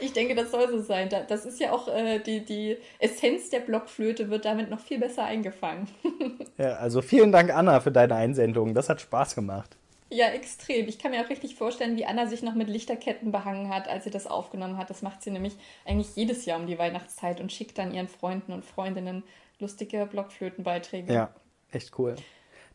Ich 0.00 0.12
denke, 0.12 0.34
das 0.34 0.50
soll 0.50 0.68
so 0.68 0.80
sein. 0.80 1.08
Da- 1.08 1.22
Das 1.22 1.44
ist 1.46 1.60
ja 1.60 1.72
auch 1.72 1.88
äh, 1.88 2.18
die, 2.18 2.44
die 2.44 2.76
Essenz 2.98 3.50
der 3.50 3.60
Blockflöte 3.60 4.28
wird 4.30 4.44
damit 4.44 4.68
noch 4.70 4.80
viel 4.80 4.98
besser 4.98 5.24
eingefangen. 5.24 5.88
Ja, 6.58 6.74
also 6.74 7.00
vielen 7.00 7.32
Dank, 7.32 7.54
Anna, 7.54 7.80
für 7.80 7.90
deine 7.90 8.14
Einsendung. 8.16 8.74
Das 8.74 8.90
hat 8.90 9.00
Spaß 9.00 9.34
gemacht. 9.34 9.76
Ja, 10.10 10.26
extrem. 10.26 10.88
Ich 10.88 10.98
kann 10.98 11.10
mir 11.12 11.24
auch 11.24 11.30
richtig 11.30 11.54
vorstellen, 11.54 11.96
wie 11.96 12.04
Anna 12.04 12.26
sich 12.26 12.42
noch 12.42 12.54
mit 12.54 12.68
Lichterketten 12.68 13.32
behangen 13.32 13.72
hat, 13.72 13.88
als 13.88 14.04
sie 14.04 14.10
das 14.10 14.26
aufgenommen 14.26 14.76
hat. 14.76 14.90
Das 14.90 15.00
macht 15.00 15.22
sie 15.22 15.30
nämlich 15.30 15.54
eigentlich 15.86 16.14
jedes 16.16 16.44
Jahr 16.44 16.58
um 16.60 16.66
die 16.66 16.78
Weihnachtszeit 16.78 17.40
und 17.40 17.50
schickt 17.50 17.78
dann 17.78 17.94
ihren 17.94 18.08
Freunden 18.08 18.52
und 18.52 18.64
Freundinnen 18.66 19.22
lustige 19.58 20.04
Blockflötenbeiträge. 20.04 21.12
Ja, 21.14 21.30
echt 21.72 21.98
cool. 21.98 22.16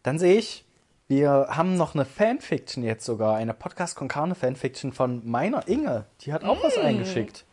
Dann 0.01 0.17
sehe 0.17 0.35
ich, 0.37 0.65
wir 1.07 1.47
haben 1.49 1.77
noch 1.77 1.93
eine 1.93 2.05
Fanfiction 2.05 2.83
jetzt 2.83 3.05
sogar, 3.05 3.35
eine 3.35 3.53
Podcast 3.53 3.95
Konkane 3.95 4.33
Fanfiction 4.33 4.91
von 4.91 5.21
meiner 5.27 5.67
Inge. 5.67 6.05
Die 6.21 6.33
hat 6.33 6.43
auch 6.43 6.63
was 6.63 6.77
eingeschickt. 6.77 7.45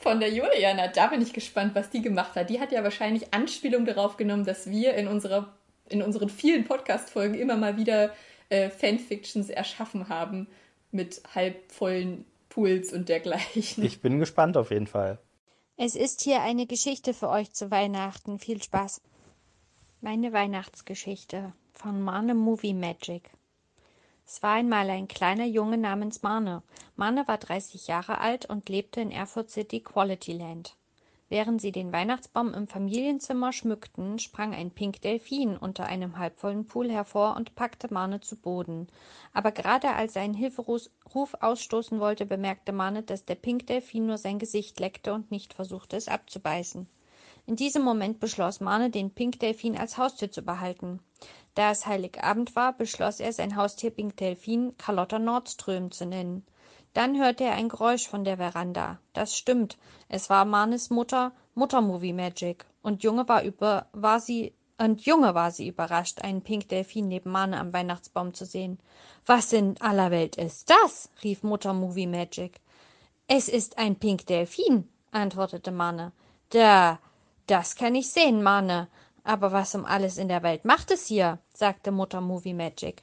Von 0.00 0.20
der 0.20 0.30
Juliana, 0.30 0.88
da 0.88 1.08
bin 1.08 1.20
ich 1.20 1.32
gespannt, 1.32 1.74
was 1.74 1.90
die 1.90 2.02
gemacht 2.02 2.34
hat. 2.34 2.50
Die 2.50 2.60
hat 2.60 2.72
ja 2.72 2.82
wahrscheinlich 2.82 3.32
Anspielung 3.34 3.84
darauf 3.84 4.16
genommen, 4.16 4.44
dass 4.44 4.70
wir 4.70 4.94
in, 4.94 5.08
unserer, 5.08 5.52
in 5.88 6.02
unseren 6.02 6.28
vielen 6.28 6.64
Podcast-Folgen 6.64 7.34
immer 7.34 7.56
mal 7.56 7.76
wieder 7.76 8.10
äh, 8.48 8.70
Fanfictions 8.70 9.50
erschaffen 9.50 10.08
haben 10.08 10.46
mit 10.90 11.22
halbvollen 11.34 12.24
Pools 12.48 12.92
und 12.92 13.08
dergleichen. 13.08 13.84
Ich 13.84 14.00
bin 14.00 14.18
gespannt 14.18 14.56
auf 14.56 14.70
jeden 14.70 14.86
Fall. 14.86 15.18
Es 15.76 15.96
ist 15.96 16.22
hier 16.22 16.40
eine 16.40 16.66
Geschichte 16.66 17.12
für 17.12 17.28
euch 17.28 17.52
zu 17.52 17.70
Weihnachten. 17.70 18.38
Viel 18.38 18.62
Spaß. 18.62 19.00
Meine 20.00 20.32
Weihnachtsgeschichte 20.32 21.52
von 21.74 22.00
Marne 22.00 22.34
Movie 22.34 22.72
Magic. 22.72 23.30
Es 24.26 24.42
war 24.42 24.54
einmal 24.54 24.88
ein 24.88 25.08
kleiner 25.08 25.44
Junge 25.44 25.76
namens 25.76 26.22
Marne. 26.22 26.62
Marne 26.96 27.28
war 27.28 27.36
30 27.36 27.88
Jahre 27.88 28.18
alt 28.18 28.46
und 28.46 28.68
lebte 28.68 29.00
in 29.00 29.10
Erfurt 29.10 29.50
City 29.50 29.80
Quality 29.80 30.32
Land. 30.32 30.76
Während 31.28 31.60
sie 31.60 31.72
den 31.72 31.92
Weihnachtsbaum 31.92 32.54
im 32.54 32.68
Familienzimmer 32.68 33.52
schmückten, 33.52 34.18
sprang 34.18 34.54
ein 34.54 34.70
Pink 34.70 35.00
Delfin 35.02 35.56
unter 35.56 35.86
einem 35.86 36.18
halbvollen 36.18 36.66
Pool 36.68 36.90
hervor 36.90 37.36
und 37.36 37.54
packte 37.54 37.92
Marne 37.92 38.20
zu 38.20 38.36
Boden. 38.36 38.86
Aber 39.32 39.50
gerade 39.50 39.90
als 39.94 40.16
er 40.16 40.22
einen 40.22 40.34
Hilferuf 40.34 40.88
ausstoßen 41.40 41.98
wollte, 41.98 42.24
bemerkte 42.24 42.72
Marne, 42.72 43.02
dass 43.02 43.24
der 43.24 43.34
Pink 43.34 43.66
Delfin 43.66 44.06
nur 44.06 44.18
sein 44.18 44.38
Gesicht 44.38 44.78
leckte 44.80 45.12
und 45.12 45.30
nicht 45.30 45.54
versuchte, 45.54 45.96
es 45.96 46.08
abzubeißen. 46.08 46.86
In 47.46 47.56
diesem 47.56 47.82
Moment 47.82 48.20
beschloss 48.20 48.60
Marne, 48.60 48.88
den 48.88 49.10
Pink 49.10 49.38
Delfin 49.38 49.76
als 49.76 49.98
Haustier 49.98 50.32
zu 50.32 50.40
behalten. 50.40 51.00
Da 51.54 51.70
es 51.70 51.86
Heiligabend 51.86 52.56
war, 52.56 52.72
beschloss 52.72 53.20
er, 53.20 53.34
sein 53.34 53.56
Haustier 53.56 53.90
Pink 53.90 54.16
Delfin 54.16 54.76
Carlotta 54.78 55.18
Nordström 55.18 55.90
zu 55.90 56.06
nennen. 56.06 56.46
Dann 56.94 57.18
hörte 57.18 57.44
er 57.44 57.52
ein 57.52 57.68
Geräusch 57.68 58.08
von 58.08 58.24
der 58.24 58.38
Veranda. 58.38 58.98
Das 59.12 59.36
stimmt. 59.36 59.76
Es 60.08 60.30
war 60.30 60.46
Marnes 60.46 60.88
Mutter, 60.88 61.32
Mutter 61.54 61.82
Movie 61.82 62.14
Magic. 62.14 62.64
Und 62.82 63.02
Junge 63.02 63.28
war 63.28 63.42
über, 63.42 63.88
war 63.92 64.20
sie, 64.20 64.54
und 64.78 65.02
Junge 65.04 65.34
war 65.34 65.50
sie 65.50 65.68
überrascht, 65.68 66.22
einen 66.22 66.40
Pink 66.40 66.68
Delfin 66.70 67.08
neben 67.08 67.30
Marne 67.30 67.60
am 67.60 67.72
Weihnachtsbaum 67.72 68.32
zu 68.32 68.46
sehen. 68.46 68.78
Was 69.26 69.52
in 69.52 69.78
aller 69.80 70.10
Welt 70.10 70.36
ist 70.36 70.70
das? 70.70 71.10
rief 71.22 71.42
Mutter 71.42 71.74
Movie 71.74 72.06
Magic. 72.06 72.60
Es 73.26 73.48
ist 73.48 73.76
ein 73.76 73.96
Pink 73.96 74.26
Delfin, 74.26 74.88
antwortete 75.10 75.72
Marne. 75.72 76.12
Da, 76.50 77.00
das 77.46 77.76
kann 77.76 77.94
ich 77.94 78.10
sehen, 78.10 78.42
Marne. 78.42 78.88
Aber 79.22 79.52
was 79.52 79.74
um 79.74 79.84
alles 79.84 80.18
in 80.18 80.28
der 80.28 80.42
Welt 80.42 80.64
macht 80.64 80.90
es 80.90 81.06
hier? 81.06 81.38
sagte 81.52 81.90
Mutter 81.90 82.20
Movie 82.20 82.54
Magic. 82.54 83.02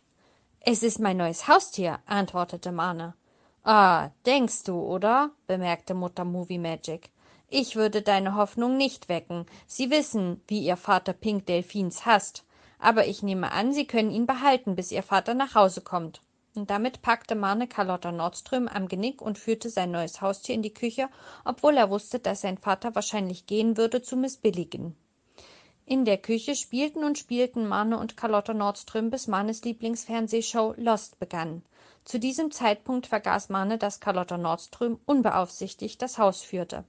Es 0.59 0.83
ist 0.83 0.99
mein 0.99 1.17
neues 1.17 1.47
Haustier, 1.47 1.99
antwortete 2.05 2.71
Marne. 2.71 3.15
Ah, 3.63 4.09
denkst 4.25 4.63
du, 4.63 4.79
oder? 4.79 5.31
bemerkte 5.47 5.93
Mutter 5.93 6.25
Movie 6.25 6.59
Magic. 6.59 7.09
Ich 7.47 7.75
würde 7.75 8.01
deine 8.01 8.35
Hoffnung 8.35 8.77
nicht 8.77 9.09
wecken. 9.09 9.45
Sie 9.67 9.89
wissen, 9.89 10.41
wie 10.47 10.59
ihr 10.59 10.77
Vater 10.77 11.13
Pink 11.13 11.47
Delfins 11.47 12.05
hasst. 12.05 12.45
Aber 12.79 13.07
ich 13.07 13.23
nehme 13.23 13.51
an, 13.51 13.73
Sie 13.73 13.85
können 13.85 14.09
ihn 14.09 14.25
behalten, 14.25 14.75
bis 14.75 14.91
Ihr 14.91 15.03
Vater 15.03 15.33
nach 15.33 15.53
Hause 15.53 15.81
kommt. 15.81 16.21
Damit 16.53 17.01
packte 17.01 17.35
Marne 17.35 17.67
Carlotta 17.67 18.11
Nordström 18.11 18.67
am 18.67 18.89
Genick 18.89 19.21
und 19.21 19.37
führte 19.37 19.69
sein 19.69 19.91
neues 19.91 20.19
Haustier 20.19 20.53
in 20.53 20.61
die 20.61 20.73
Küche, 20.73 21.07
obwohl 21.45 21.77
er 21.77 21.89
wusste, 21.89 22.19
dass 22.19 22.41
sein 22.41 22.57
Vater 22.57 22.93
wahrscheinlich 22.93 23.45
gehen 23.45 23.77
würde 23.77 24.01
zu 24.01 24.17
missbilligen. 24.17 24.97
In 25.85 26.03
der 26.03 26.17
Küche 26.17 26.55
spielten 26.55 27.05
und 27.05 27.17
spielten 27.17 27.67
Marne 27.67 27.97
und 27.97 28.17
Carlotta 28.17 28.53
Nordström, 28.53 29.09
bis 29.09 29.27
Marnes 29.27 29.63
Lieblingsfernsehshow 29.63 30.73
Lost 30.77 31.19
begann. 31.19 31.63
Zu 32.03 32.19
diesem 32.19 32.51
Zeitpunkt 32.51 33.07
vergaß 33.07 33.47
Marne, 33.49 33.77
dass 33.77 34.01
Carlotta 34.01 34.37
Nordström 34.37 34.99
unbeaufsichtigt 35.05 36.01
das 36.01 36.17
Haus 36.17 36.41
führte. 36.41 36.83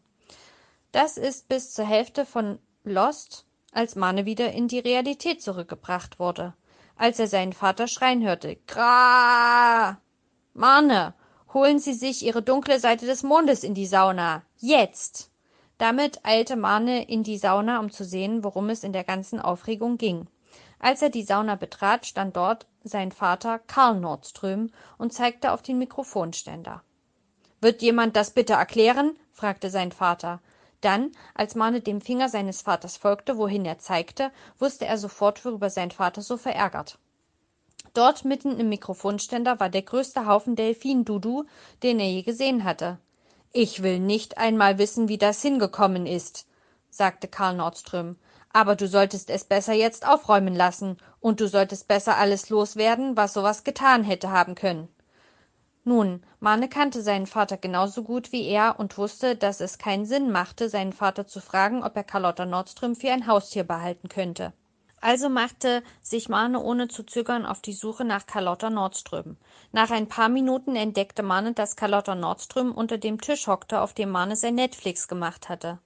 Das 0.91 1.17
ist 1.17 1.49
bis 1.49 1.73
zur 1.73 1.85
Hälfte 1.85 2.27
von 2.27 2.59
Lost, 2.83 3.47
als 3.73 3.95
Marne 3.95 4.27
wieder 4.27 4.53
in 4.53 4.67
die 4.69 4.81
Realität 4.81 5.41
zurückgebracht 5.41 6.19
wurde. 6.19 6.55
Als 6.97 7.19
er 7.19 7.27
seinen 7.27 7.53
Vater 7.53 7.89
schreien 7.89 8.23
hörte. 8.23 8.57
Gra! 8.67 9.99
Marne, 10.55 11.15
holen 11.53 11.79
Sie 11.79 11.95
sich 11.95 12.25
Ihre 12.25 12.43
dunkle 12.43 12.79
Seite 12.79 13.07
des 13.07 13.23
Mondes 13.23 13.65
in 13.65 13.75
die 13.75 13.87
Sauna. 13.87 14.43
Jetzt! 14.57 15.31
Damit 15.79 16.25
eilte 16.25 16.57
Marne 16.57 17.09
in 17.09 17.23
die 17.23 17.39
Sauna, 17.39 17.81
um 17.81 17.91
zu 17.91 18.05
sehen, 18.05 18.45
worum 18.45 18.71
es 18.71 18.85
in 18.85 18.93
der 18.93 19.05
ganzen 19.05 19.41
Aufregung 19.41 19.99
ging. 19.99 20.29
Als 20.79 21.03
er 21.03 21.11
die 21.11 21.23
Sauna 21.23 21.55
betrat, 21.57 22.07
stand 22.07 22.37
dort 22.37 22.67
sein 22.85 23.13
Vater 23.13 23.59
Karl 23.59 23.99
Nordström 23.99 24.71
und 24.99 25.13
zeigte 25.13 25.53
auf 25.53 25.63
den 25.63 25.79
Mikrofonständer. 25.79 26.83
Wird 27.61 27.83
jemand 27.83 28.17
das 28.17 28.31
bitte 28.31 28.55
erklären? 28.55 29.17
fragte 29.31 29.71
sein 29.71 29.93
Vater. 29.93 30.41
Dann, 30.83 31.13
als 31.35 31.55
Marne 31.55 31.81
dem 31.81 32.01
Finger 32.01 32.29
seines 32.29 32.63
Vaters 32.63 32.97
folgte, 32.97 33.39
wohin 33.39 33.65
er 33.65 33.79
zeigte, 33.79 34.33
wusste 34.59 34.85
er 34.85 34.99
sofort, 34.99 35.45
worüber 35.45 35.71
sein 35.71 35.93
Vater 35.93 36.23
so 36.23 36.37
verärgert. 36.37 36.99
Dort 37.95 38.25
mitten 38.25 38.59
im 38.59 38.69
Mikrofonständer 38.69 39.61
war 39.61 39.69
der 39.69 39.83
größte 39.83 40.27
Haufen 40.27 40.57
Delfin-Dudu, 40.57 41.45
den 41.83 42.01
er 42.01 42.11
je 42.11 42.23
gesehen 42.23 42.65
hatte. 42.65 42.99
Ich 43.53 43.83
will 43.83 44.01
nicht 44.01 44.39
einmal 44.39 44.79
wissen, 44.79 45.09
wie 45.09 45.19
das 45.19 45.41
hingekommen 45.41 46.07
ist, 46.07 46.47
sagte 46.91 47.29
Karl 47.29 47.57
Nordström. 47.57 48.17
Aber 48.53 48.75
du 48.75 48.89
solltest 48.89 49.31
es 49.31 49.45
besser 49.45 49.75
jetzt 49.75 50.07
aufräumen 50.07 50.55
lassen, 50.55 50.97
und 51.21 51.41
du 51.41 51.49
solltest 51.49 51.87
besser 51.87 52.17
alles 52.17 52.51
loswerden, 52.51 53.17
was 53.17 53.35
sowas 53.35 53.63
getan 53.63 54.03
hätte 54.03 54.31
haben 54.31 54.57
können. 54.57 54.89
Nun, 55.85 56.23
Mane 56.39 56.69
kannte 56.69 57.03
seinen 57.03 57.27
Vater 57.27 57.57
genauso 57.57 58.05
gut 58.05 58.31
wie 58.31 58.47
er 58.47 58.79
und 58.79 58.97
wusste, 58.99 59.35
dass 59.35 59.61
es 59.61 59.79
keinen 59.79 60.07
Sinn 60.07 60.31
machte, 60.31 60.69
seinen 60.69 60.93
Vater 60.93 61.27
zu 61.27 61.41
fragen, 61.41 61.83
ob 61.83 61.97
er 61.97 62.05
Carlotta 62.05 62.47
Nordström 62.47 62.95
für 62.95 63.11
ein 63.11 63.27
Haustier 63.27 63.65
behalten 63.65 64.09
könnte. 64.09 64.53
Also 65.01 65.29
machte 65.29 65.83
sich 66.01 66.29
Mane 66.29 66.63
ohne 66.63 66.87
zu 66.87 67.03
zögern 67.03 67.45
auf 67.45 67.61
die 67.61 67.73
Suche 67.73 68.05
nach 68.05 68.27
Carlotta 68.27 68.71
Nordström. 68.71 69.37
Nach 69.73 69.91
ein 69.91 70.09
paar 70.09 70.29
Minuten 70.29 70.77
entdeckte 70.77 71.25
Mane, 71.25 71.55
dass 71.55 71.75
Carlotta 71.75 72.15
Nordström 72.15 72.71
unter 72.71 72.99
dem 72.99 73.21
Tisch 73.21 73.49
hockte, 73.49 73.81
auf 73.81 73.93
dem 73.93 74.11
Mane 74.11 74.37
sein 74.37 74.55
Netflix 74.55 75.09
gemacht 75.09 75.49
hatte. 75.49 75.81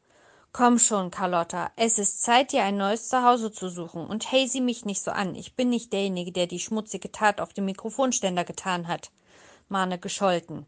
Komm 0.53 0.79
schon, 0.79 1.11
Carlotta, 1.11 1.71
es 1.77 1.99
ist 1.99 2.23
Zeit, 2.23 2.53
dir 2.53 2.63
ein 2.65 2.77
neues 2.77 3.09
Zuhause 3.09 3.51
zu 3.51 3.71
suchen. 3.71 4.07
Und 4.07 4.31
hey, 4.31 4.47
sieh 4.47 4.61
mich 4.61 4.85
nicht 4.85 5.03
so 5.03 5.11
an. 5.11 5.35
Ich 5.35 5.57
bin 5.57 5.71
nicht 5.71 5.95
derjenige, 5.95 6.33
der 6.33 6.47
die 6.47 6.59
schmutzige 6.59 7.11
Tat 7.11 7.41
auf 7.41 7.55
dem 7.55 7.65
Mikrofonständer 7.65 8.45
getan 8.45 8.87
hat. 8.89 9.11
Mane 9.69 9.99
gescholten. 9.99 10.67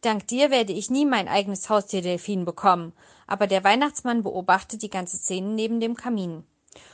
Dank 0.00 0.28
dir 0.28 0.50
werde 0.50 0.72
ich 0.72 0.90
nie 0.90 1.04
mein 1.04 1.26
eigenes 1.26 1.68
Haustier 1.68 2.02
Delfin 2.02 2.44
bekommen. 2.44 2.92
Aber 3.26 3.46
der 3.46 3.64
Weihnachtsmann 3.64 4.22
beobachtet 4.22 4.82
die 4.82 4.90
ganze 4.90 5.16
Szene 5.16 5.48
neben 5.48 5.80
dem 5.80 5.96
Kamin. 5.96 6.44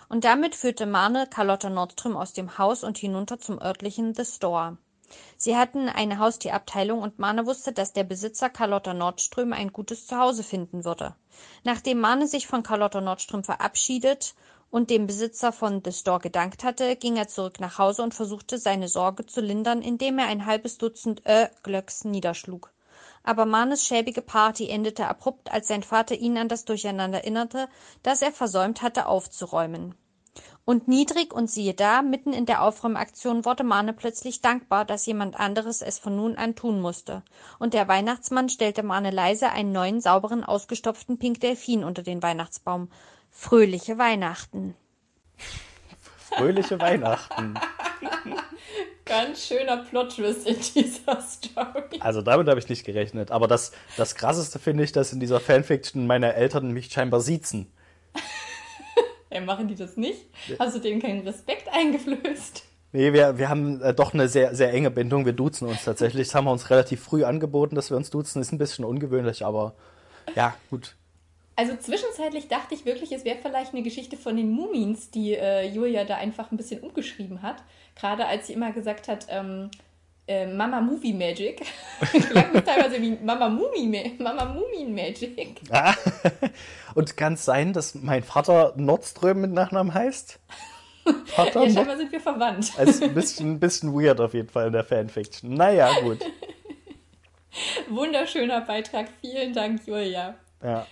Und 0.08 0.24
damit 0.24 0.54
führte 0.54 0.86
Mane 0.86 1.26
Carlotta 1.26 1.68
Nordström 1.68 2.16
aus 2.16 2.32
dem 2.32 2.56
Haus 2.58 2.82
und 2.82 2.96
hinunter 2.96 3.38
zum 3.38 3.60
örtlichen 3.60 4.14
The 4.14 4.24
Store. 4.24 4.78
Sie 5.36 5.56
hatten 5.56 5.88
eine 5.88 6.18
Haustierabteilung 6.18 7.00
und 7.00 7.18
Mane 7.18 7.46
wusste, 7.46 7.72
dass 7.72 7.92
der 7.92 8.04
Besitzer 8.04 8.48
Carlotta 8.48 8.94
Nordström 8.94 9.52
ein 9.52 9.72
gutes 9.72 10.06
Zuhause 10.06 10.42
finden 10.42 10.84
würde. 10.84 11.14
Nachdem 11.62 12.00
Mane 12.00 12.26
sich 12.26 12.46
von 12.46 12.62
Carlotta 12.62 13.00
Nordström 13.00 13.44
verabschiedet 13.44 14.34
und 14.70 14.90
dem 14.90 15.06
Besitzer 15.06 15.52
von 15.52 15.82
The 15.84 15.92
Store 15.92 16.20
gedankt 16.20 16.64
hatte, 16.64 16.96
ging 16.96 17.16
er 17.16 17.28
zurück 17.28 17.60
nach 17.60 17.78
Hause 17.78 18.02
und 18.02 18.14
versuchte 18.14 18.58
seine 18.58 18.88
Sorge 18.88 19.26
zu 19.26 19.40
lindern, 19.40 19.82
indem 19.82 20.18
er 20.18 20.26
ein 20.26 20.46
halbes 20.46 20.78
Dutzend 20.78 21.24
äh 21.26 21.48
Glöcks 21.62 22.04
niederschlug. 22.04 22.72
Aber 23.22 23.46
Manes 23.46 23.86
schäbige 23.86 24.20
Party 24.22 24.68
endete 24.68 25.06
abrupt, 25.08 25.50
als 25.50 25.68
sein 25.68 25.82
Vater 25.82 26.14
ihn 26.14 26.36
an 26.36 26.48
das 26.48 26.64
Durcheinander 26.64 27.18
erinnerte, 27.18 27.68
das 28.02 28.20
er 28.20 28.32
versäumt 28.32 28.82
hatte 28.82 29.06
aufzuräumen. 29.06 29.94
Und 30.66 30.88
niedrig 30.88 31.34
und 31.34 31.50
siehe 31.50 31.74
da, 31.74 32.00
mitten 32.00 32.32
in 32.32 32.46
der 32.46 32.62
Aufräumaktion 32.62 33.44
wurde 33.44 33.64
Mane 33.64 33.92
plötzlich 33.92 34.40
dankbar, 34.40 34.84
dass 34.86 35.04
jemand 35.04 35.38
anderes 35.38 35.82
es 35.82 35.98
von 35.98 36.16
nun 36.16 36.36
an 36.36 36.54
tun 36.54 36.80
musste. 36.80 37.22
Und 37.58 37.74
der 37.74 37.86
Weihnachtsmann 37.86 38.48
stellte 38.48 38.82
Mane 38.82 39.10
leise 39.10 39.50
einen 39.50 39.72
neuen, 39.72 40.00
sauberen, 40.00 40.42
ausgestopften 40.42 41.18
Pink 41.18 41.40
Delfin 41.40 41.84
unter 41.84 42.02
den 42.02 42.22
Weihnachtsbaum. 42.22 42.88
Fröhliche 43.36 43.98
Weihnachten. 43.98 44.74
Fröhliche 46.16 46.80
Weihnachten. 46.80 47.54
Ganz 49.04 49.46
schöner 49.46 49.78
Plot-Twist 49.78 50.46
in 50.46 50.56
dieser 50.56 51.20
Story. 51.20 51.98
Also 52.00 52.22
damit 52.22 52.48
habe 52.48 52.58
ich 52.60 52.68
nicht 52.68 52.86
gerechnet. 52.86 53.32
Aber 53.32 53.46
das, 53.46 53.72
das 53.98 54.14
Krasseste 54.14 54.58
finde 54.58 54.84
ich, 54.84 54.92
dass 54.92 55.12
in 55.12 55.20
dieser 55.20 55.40
Fanfiction 55.40 56.06
meine 56.06 56.32
Eltern 56.34 56.70
mich 56.70 56.90
scheinbar 56.90 57.20
siezen. 57.20 57.70
Ja, 59.30 59.40
machen 59.40 59.66
die 59.66 59.74
das 59.74 59.96
nicht? 59.96 60.28
Hast 60.60 60.76
du 60.76 60.78
denen 60.78 61.02
keinen 61.02 61.26
Respekt 61.26 61.66
eingeflößt? 61.68 62.62
Nee, 62.92 63.12
wir, 63.12 63.36
wir 63.36 63.48
haben 63.48 63.82
äh, 63.82 63.92
doch 63.92 64.14
eine 64.14 64.28
sehr, 64.28 64.54
sehr 64.54 64.72
enge 64.72 64.92
Bindung. 64.92 65.26
Wir 65.26 65.32
duzen 65.32 65.66
uns 65.66 65.82
tatsächlich. 65.82 66.28
Das 66.28 66.36
haben 66.36 66.44
wir 66.44 66.52
uns 66.52 66.70
relativ 66.70 67.02
früh 67.02 67.24
angeboten, 67.24 67.74
dass 67.74 67.90
wir 67.90 67.96
uns 67.96 68.10
duzen. 68.10 68.40
Ist 68.40 68.52
ein 68.52 68.58
bisschen 68.58 68.84
ungewöhnlich, 68.84 69.44
aber 69.44 69.74
ja, 70.36 70.54
gut. 70.70 70.94
Also 71.56 71.76
zwischenzeitlich 71.76 72.48
dachte 72.48 72.74
ich 72.74 72.84
wirklich, 72.84 73.12
es 73.12 73.24
wäre 73.24 73.38
vielleicht 73.40 73.72
eine 73.72 73.82
Geschichte 73.82 74.16
von 74.16 74.36
den 74.36 74.50
Mumins, 74.50 75.10
die 75.10 75.34
äh, 75.34 75.66
Julia 75.68 76.04
da 76.04 76.16
einfach 76.16 76.50
ein 76.50 76.56
bisschen 76.56 76.80
umgeschrieben 76.80 77.42
hat. 77.42 77.62
Gerade 77.94 78.26
als 78.26 78.48
sie 78.48 78.54
immer 78.54 78.72
gesagt 78.72 79.06
hat, 79.06 79.26
ähm, 79.28 79.70
äh, 80.26 80.46
Mama 80.46 80.80
Movie 80.80 81.12
Magic. 81.12 81.62
Klang 82.30 82.64
teilweise 82.64 83.00
wie 83.00 83.16
Mama 83.22 83.48
Mumi, 83.48 84.16
Mama 84.18 84.46
Mumin 84.46 84.94
Magic. 84.94 85.60
Ah, 85.70 85.94
und 86.94 87.16
kann 87.16 87.34
es 87.34 87.44
sein, 87.44 87.72
dass 87.72 87.94
mein 87.94 88.22
Vater 88.22 88.72
Nordström 88.76 89.42
mit 89.42 89.52
Nachnamen 89.52 89.92
heißt? 89.92 90.40
Vater 91.26 91.64
Ja, 91.66 91.70
scheinbar 91.70 91.96
sind 91.98 92.10
wir 92.10 92.20
verwandt. 92.20 92.72
Also 92.78 93.04
ein 93.04 93.14
bisschen, 93.14 93.52
ein 93.52 93.60
bisschen 93.60 93.92
weird 93.92 94.20
auf 94.20 94.34
jeden 94.34 94.48
Fall 94.48 94.68
in 94.68 94.72
der 94.72 94.84
Fanfiction. 94.84 95.54
Naja, 95.54 95.90
gut. 96.00 96.18
Wunderschöner 97.88 98.62
Beitrag. 98.62 99.08
Vielen 99.20 99.52
Dank, 99.52 99.86
Julia. 99.86 100.34
Ja. 100.62 100.86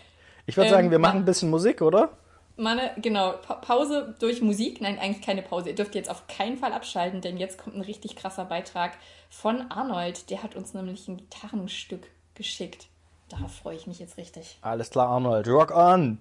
Ich 0.46 0.56
würde 0.56 0.68
Ähm, 0.68 0.74
sagen, 0.74 0.90
wir 0.90 0.98
machen 0.98 1.14
ma- 1.16 1.20
ein 1.22 1.24
bisschen 1.24 1.50
Musik, 1.50 1.82
oder? 1.82 2.10
Meine, 2.56 2.90
genau, 2.98 3.32
Pa- 3.32 3.54
Pause 3.54 4.14
durch 4.20 4.42
Musik. 4.42 4.80
Nein, 4.80 4.98
eigentlich 4.98 5.24
keine 5.24 5.42
Pause. 5.42 5.70
Ihr 5.70 5.74
dürft 5.74 5.94
jetzt 5.94 6.10
auf 6.10 6.26
keinen 6.26 6.58
Fall 6.58 6.72
abschalten, 6.72 7.20
denn 7.20 7.38
jetzt 7.38 7.58
kommt 7.58 7.76
ein 7.76 7.82
richtig 7.82 8.14
krasser 8.16 8.44
Beitrag 8.44 8.92
von 9.30 9.70
Arnold. 9.70 10.28
Der 10.30 10.42
hat 10.42 10.54
uns 10.54 10.74
nämlich 10.74 11.08
ein 11.08 11.16
Gitarrenstück 11.16 12.06
geschickt. 12.34 12.88
Darauf 13.30 13.54
freue 13.54 13.76
ich 13.76 13.86
mich 13.86 13.98
jetzt 13.98 14.18
richtig. 14.18 14.58
Alles 14.60 14.90
klar, 14.90 15.08
Arnold. 15.08 15.48
Rock 15.48 15.70
on! 15.74 16.18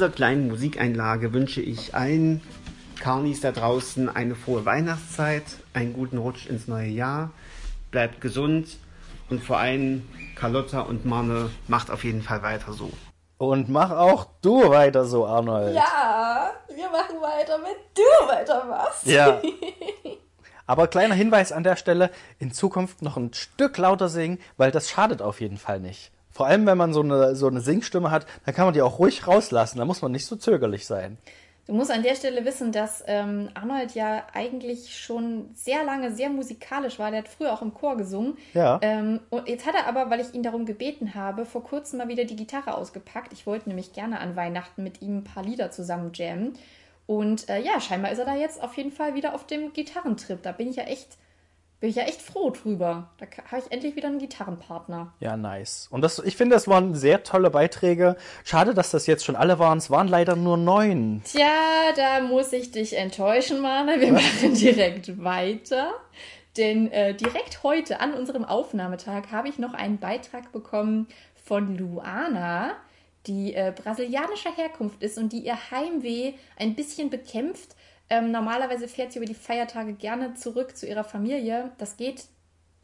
Dieser 0.00 0.12
kleinen 0.12 0.48
Musikeinlage 0.48 1.34
wünsche 1.34 1.60
ich 1.60 1.94
allen 1.94 2.40
Carnis 3.00 3.42
da 3.42 3.52
draußen 3.52 4.08
eine 4.08 4.34
frohe 4.34 4.64
Weihnachtszeit, 4.64 5.42
einen 5.74 5.92
guten 5.92 6.16
Rutsch 6.16 6.46
ins 6.46 6.68
neue 6.68 6.88
Jahr, 6.88 7.32
bleibt 7.90 8.22
gesund 8.22 8.78
und 9.28 9.44
vor 9.44 9.58
allem 9.58 10.08
Carlotta 10.36 10.80
und 10.80 11.04
Marne 11.04 11.50
macht 11.68 11.90
auf 11.90 12.02
jeden 12.02 12.22
Fall 12.22 12.42
weiter 12.42 12.72
so. 12.72 12.90
Und 13.36 13.68
mach 13.68 13.90
auch 13.90 14.26
du 14.40 14.70
weiter 14.70 15.04
so, 15.04 15.26
Arnold. 15.26 15.74
Ja, 15.74 16.50
wir 16.74 16.88
machen 16.88 17.20
weiter, 17.20 17.58
wenn 17.62 17.76
du 17.94 18.26
weitermachst. 18.26 19.06
Ja. 19.06 19.42
Aber 20.66 20.88
kleiner 20.88 21.14
Hinweis 21.14 21.52
an 21.52 21.62
der 21.62 21.76
Stelle, 21.76 22.10
in 22.38 22.52
Zukunft 22.54 23.02
noch 23.02 23.18
ein 23.18 23.34
Stück 23.34 23.76
lauter 23.76 24.08
singen, 24.08 24.38
weil 24.56 24.70
das 24.70 24.88
schadet 24.88 25.20
auf 25.20 25.42
jeden 25.42 25.58
Fall 25.58 25.78
nicht. 25.78 26.10
Vor 26.30 26.46
allem, 26.46 26.66
wenn 26.66 26.78
man 26.78 26.92
so 26.92 27.00
eine, 27.00 27.34
so 27.34 27.46
eine 27.46 27.60
Singstimme 27.60 28.10
hat, 28.10 28.26
dann 28.44 28.54
kann 28.54 28.66
man 28.66 28.74
die 28.74 28.82
auch 28.82 28.98
ruhig 28.98 29.26
rauslassen. 29.26 29.78
Da 29.78 29.84
muss 29.84 30.02
man 30.02 30.12
nicht 30.12 30.26
so 30.26 30.36
zögerlich 30.36 30.86
sein. 30.86 31.18
Du 31.66 31.76
musst 31.76 31.92
an 31.92 32.02
der 32.02 32.16
Stelle 32.16 32.44
wissen, 32.44 32.72
dass 32.72 33.04
ähm, 33.06 33.48
Arnold 33.54 33.94
ja 33.94 34.24
eigentlich 34.32 34.98
schon 34.98 35.50
sehr 35.54 35.84
lange 35.84 36.10
sehr 36.12 36.28
musikalisch 36.28 36.98
war. 36.98 37.12
Der 37.12 37.20
hat 37.20 37.28
früher 37.28 37.52
auch 37.52 37.62
im 37.62 37.74
Chor 37.74 37.96
gesungen. 37.96 38.36
Ja. 38.54 38.80
Ähm, 38.82 39.20
und 39.30 39.48
jetzt 39.48 39.66
hat 39.66 39.76
er 39.76 39.86
aber, 39.86 40.10
weil 40.10 40.18
ich 40.18 40.34
ihn 40.34 40.42
darum 40.42 40.66
gebeten 40.66 41.14
habe, 41.14 41.44
vor 41.44 41.62
kurzem 41.62 41.98
mal 41.98 42.08
wieder 42.08 42.24
die 42.24 42.34
Gitarre 42.34 42.74
ausgepackt. 42.74 43.32
Ich 43.32 43.46
wollte 43.46 43.68
nämlich 43.68 43.92
gerne 43.92 44.18
an 44.18 44.34
Weihnachten 44.34 44.82
mit 44.82 45.00
ihm 45.00 45.18
ein 45.18 45.24
paar 45.24 45.44
Lieder 45.44 45.70
zusammen 45.70 46.10
jammen. 46.12 46.54
Und 47.06 47.48
äh, 47.48 47.60
ja, 47.60 47.80
scheinbar 47.80 48.10
ist 48.10 48.18
er 48.18 48.24
da 48.24 48.34
jetzt 48.34 48.60
auf 48.60 48.76
jeden 48.76 48.90
Fall 48.90 49.14
wieder 49.14 49.34
auf 49.34 49.46
dem 49.46 49.72
Gitarrentrip. 49.72 50.42
Da 50.42 50.50
bin 50.50 50.68
ich 50.68 50.76
ja 50.76 50.84
echt, 50.84 51.18
bin 51.80 51.88
ich 51.88 51.96
ja 51.96 52.02
echt 52.02 52.20
froh 52.20 52.50
drüber. 52.50 53.10
Da 53.18 53.26
habe 53.50 53.62
ich 53.64 53.72
endlich 53.72 53.96
wieder 53.96 54.08
einen 54.08 54.18
Gitarrenpartner. 54.18 55.14
Ja, 55.18 55.36
nice. 55.36 55.88
Und 55.90 56.02
das, 56.02 56.18
ich 56.18 56.36
finde, 56.36 56.54
das 56.54 56.68
waren 56.68 56.94
sehr 56.94 57.22
tolle 57.22 57.50
Beiträge. 57.50 58.16
Schade, 58.44 58.74
dass 58.74 58.90
das 58.90 59.06
jetzt 59.06 59.24
schon 59.24 59.34
alle 59.34 59.58
waren. 59.58 59.78
Es 59.78 59.90
waren 59.90 60.06
leider 60.06 60.36
nur 60.36 60.58
neun. 60.58 61.22
Tja, 61.24 61.92
da 61.96 62.20
muss 62.20 62.52
ich 62.52 62.70
dich 62.70 62.98
enttäuschen, 62.98 63.60
Mane. 63.60 63.98
Wir 63.98 64.12
machen 64.12 64.54
direkt 64.54 65.24
weiter. 65.24 65.94
Denn 66.56 66.90
äh, 66.92 67.14
direkt 67.14 67.62
heute 67.62 68.00
an 68.00 68.12
unserem 68.12 68.44
Aufnahmetag 68.44 69.30
habe 69.30 69.48
ich 69.48 69.58
noch 69.58 69.72
einen 69.72 69.98
Beitrag 69.98 70.52
bekommen 70.52 71.06
von 71.34 71.78
Luana, 71.78 72.72
die 73.26 73.54
äh, 73.54 73.72
brasilianischer 73.74 74.54
Herkunft 74.54 75.02
ist 75.02 75.16
und 75.16 75.32
die 75.32 75.46
ihr 75.46 75.70
Heimweh 75.70 76.34
ein 76.58 76.74
bisschen 76.74 77.08
bekämpft. 77.08 77.76
Ähm, 78.10 78.32
normalerweise 78.32 78.88
fährt 78.88 79.12
sie 79.12 79.18
über 79.18 79.26
die 79.26 79.34
Feiertage 79.34 79.92
gerne 79.92 80.34
zurück 80.34 80.76
zu 80.76 80.86
ihrer 80.86 81.04
Familie. 81.04 81.70
Das 81.78 81.96
geht 81.96 82.24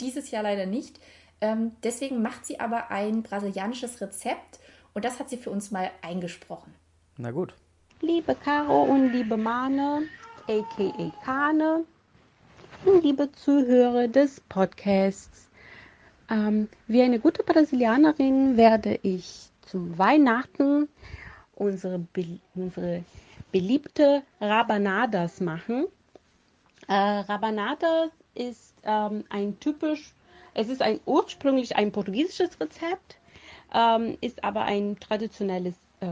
dieses 0.00 0.30
Jahr 0.30 0.44
leider 0.44 0.66
nicht. 0.66 1.00
Ähm, 1.40 1.72
deswegen 1.82 2.22
macht 2.22 2.46
sie 2.46 2.60
aber 2.60 2.90
ein 2.90 3.22
brasilianisches 3.22 4.00
Rezept 4.00 4.60
und 4.94 5.04
das 5.04 5.18
hat 5.18 5.28
sie 5.28 5.36
für 5.36 5.50
uns 5.50 5.70
mal 5.70 5.90
eingesprochen. 6.00 6.72
Na 7.18 7.30
gut. 7.30 7.54
Liebe 8.00 8.34
Caro 8.34 8.82
und 8.84 9.12
liebe 9.12 9.36
Mane, 9.36 10.02
aka 10.46 11.12
Kane, 11.24 11.84
und 12.84 13.02
liebe 13.02 13.32
Zuhörer 13.32 14.06
des 14.06 14.40
Podcasts. 14.40 15.48
Ähm, 16.30 16.68
wie 16.86 17.02
eine 17.02 17.18
gute 17.18 17.42
Brasilianerin 17.42 18.56
werde 18.56 18.98
ich 19.02 19.50
zu 19.62 19.98
Weihnachten 19.98 20.88
unsere, 21.54 22.06
unsere 22.54 23.04
beliebte 23.56 24.22
Rabanadas 24.38 25.40
machen. 25.40 25.86
Äh, 26.88 26.92
Rabanadas 26.92 28.10
ist 28.34 28.74
ähm, 28.82 29.24
ein 29.30 29.58
typisch, 29.60 30.12
es 30.52 30.68
ist 30.68 30.82
ein 30.82 31.00
ursprünglich 31.06 31.74
ein 31.74 31.90
portugiesisches 31.90 32.60
Rezept, 32.60 33.16
ähm, 33.72 34.18
ist 34.20 34.44
aber 34.44 34.64
ein 34.64 35.00
traditionelles 35.00 35.74
äh, 36.00 36.06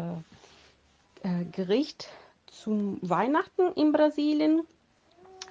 äh, 1.22 1.44
Gericht 1.52 2.08
zum 2.46 2.98
Weihnachten 3.02 3.72
in 3.74 3.92
Brasilien. 3.92 4.62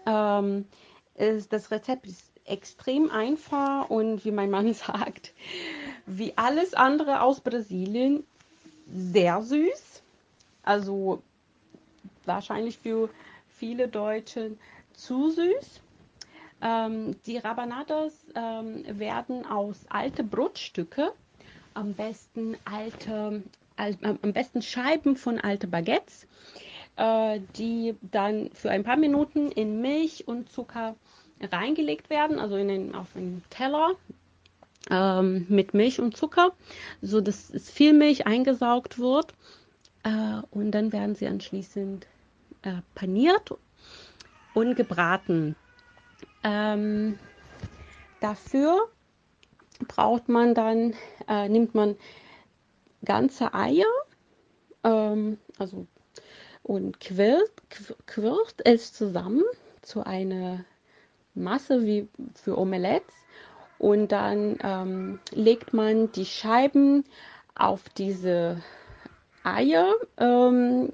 Ähm, 0.07 0.65
ist, 1.13 1.53
das 1.53 1.69
Rezept 1.69 2.07
ist 2.07 2.23
extrem 2.45 3.11
einfach 3.11 3.87
und 3.91 4.25
wie 4.25 4.31
mein 4.31 4.49
Mann 4.49 4.73
sagt, 4.73 5.31
wie 6.07 6.33
alles 6.37 6.73
andere 6.73 7.21
aus 7.21 7.39
Brasilien, 7.39 8.25
sehr 8.91 9.43
süß. 9.43 10.01
Also 10.63 11.21
wahrscheinlich 12.25 12.77
für 12.77 13.09
viele 13.49 13.87
Deutsche 13.87 14.57
zu 14.93 15.29
süß. 15.31 15.81
Ähm, 16.61 17.15
die 17.25 17.37
Rabanadas 17.37 18.13
ähm, 18.35 18.83
werden 18.87 19.45
aus 19.45 19.85
alte 19.89 20.23
Brotstücke, 20.23 21.11
am 21.73 21.93
besten 21.93 22.55
alte, 22.65 23.43
al, 23.75 23.97
am 24.01 24.33
besten 24.33 24.61
Scheiben 24.61 25.17
von 25.17 25.39
alte 25.39 25.67
Baguettes, 25.67 26.25
äh, 26.95 27.41
die 27.57 27.95
dann 28.01 28.49
für 28.53 28.69
ein 28.71 28.83
paar 28.83 28.97
Minuten 28.97 29.51
in 29.51 29.81
Milch 29.81 30.27
und 30.27 30.49
Zucker 30.51 30.95
reingelegt 31.41 32.09
werden, 32.09 32.39
also 32.39 32.55
in 32.55 32.69
den, 32.69 32.95
auf 32.95 33.15
einen 33.15 33.43
Teller 33.49 33.91
ähm, 34.89 35.45
mit 35.49 35.73
Milch 35.73 35.99
und 35.99 36.15
Zucker, 36.15 36.53
so 37.01 37.21
dass 37.21 37.51
viel 37.69 37.93
Milch 37.93 38.25
eingesaugt 38.25 38.99
wird. 38.99 39.33
Äh, 40.03 40.41
und 40.51 40.71
dann 40.71 40.91
werden 40.91 41.15
sie 41.15 41.27
anschließend 41.27 42.07
äh, 42.63 42.81
paniert 42.95 43.53
und 44.53 44.75
gebraten. 44.75 45.55
Ähm, 46.43 47.17
dafür 48.19 48.89
braucht 49.87 50.29
man 50.29 50.53
dann, 50.53 50.93
äh, 51.27 51.47
nimmt 51.49 51.75
man 51.75 51.95
ganze 53.05 53.53
Eier, 53.53 53.85
ähm, 54.83 55.37
also 55.57 55.87
und 56.63 56.99
quirlt, 57.01 57.51
quirlt 58.05 58.55
es 58.63 58.93
zusammen 58.93 59.43
zu 59.81 60.05
einer 60.05 60.63
Masse 61.33 61.83
wie 61.83 62.07
für 62.35 62.57
Omelettes 62.57 63.13
und 63.79 64.13
dann 64.13 64.57
ähm, 64.63 65.19
legt 65.31 65.73
man 65.73 66.11
die 66.13 66.25
Scheiben 66.25 67.03
auf 67.55 67.89
diese 67.89 68.61
Eier 69.43 69.93
ähm, 70.17 70.89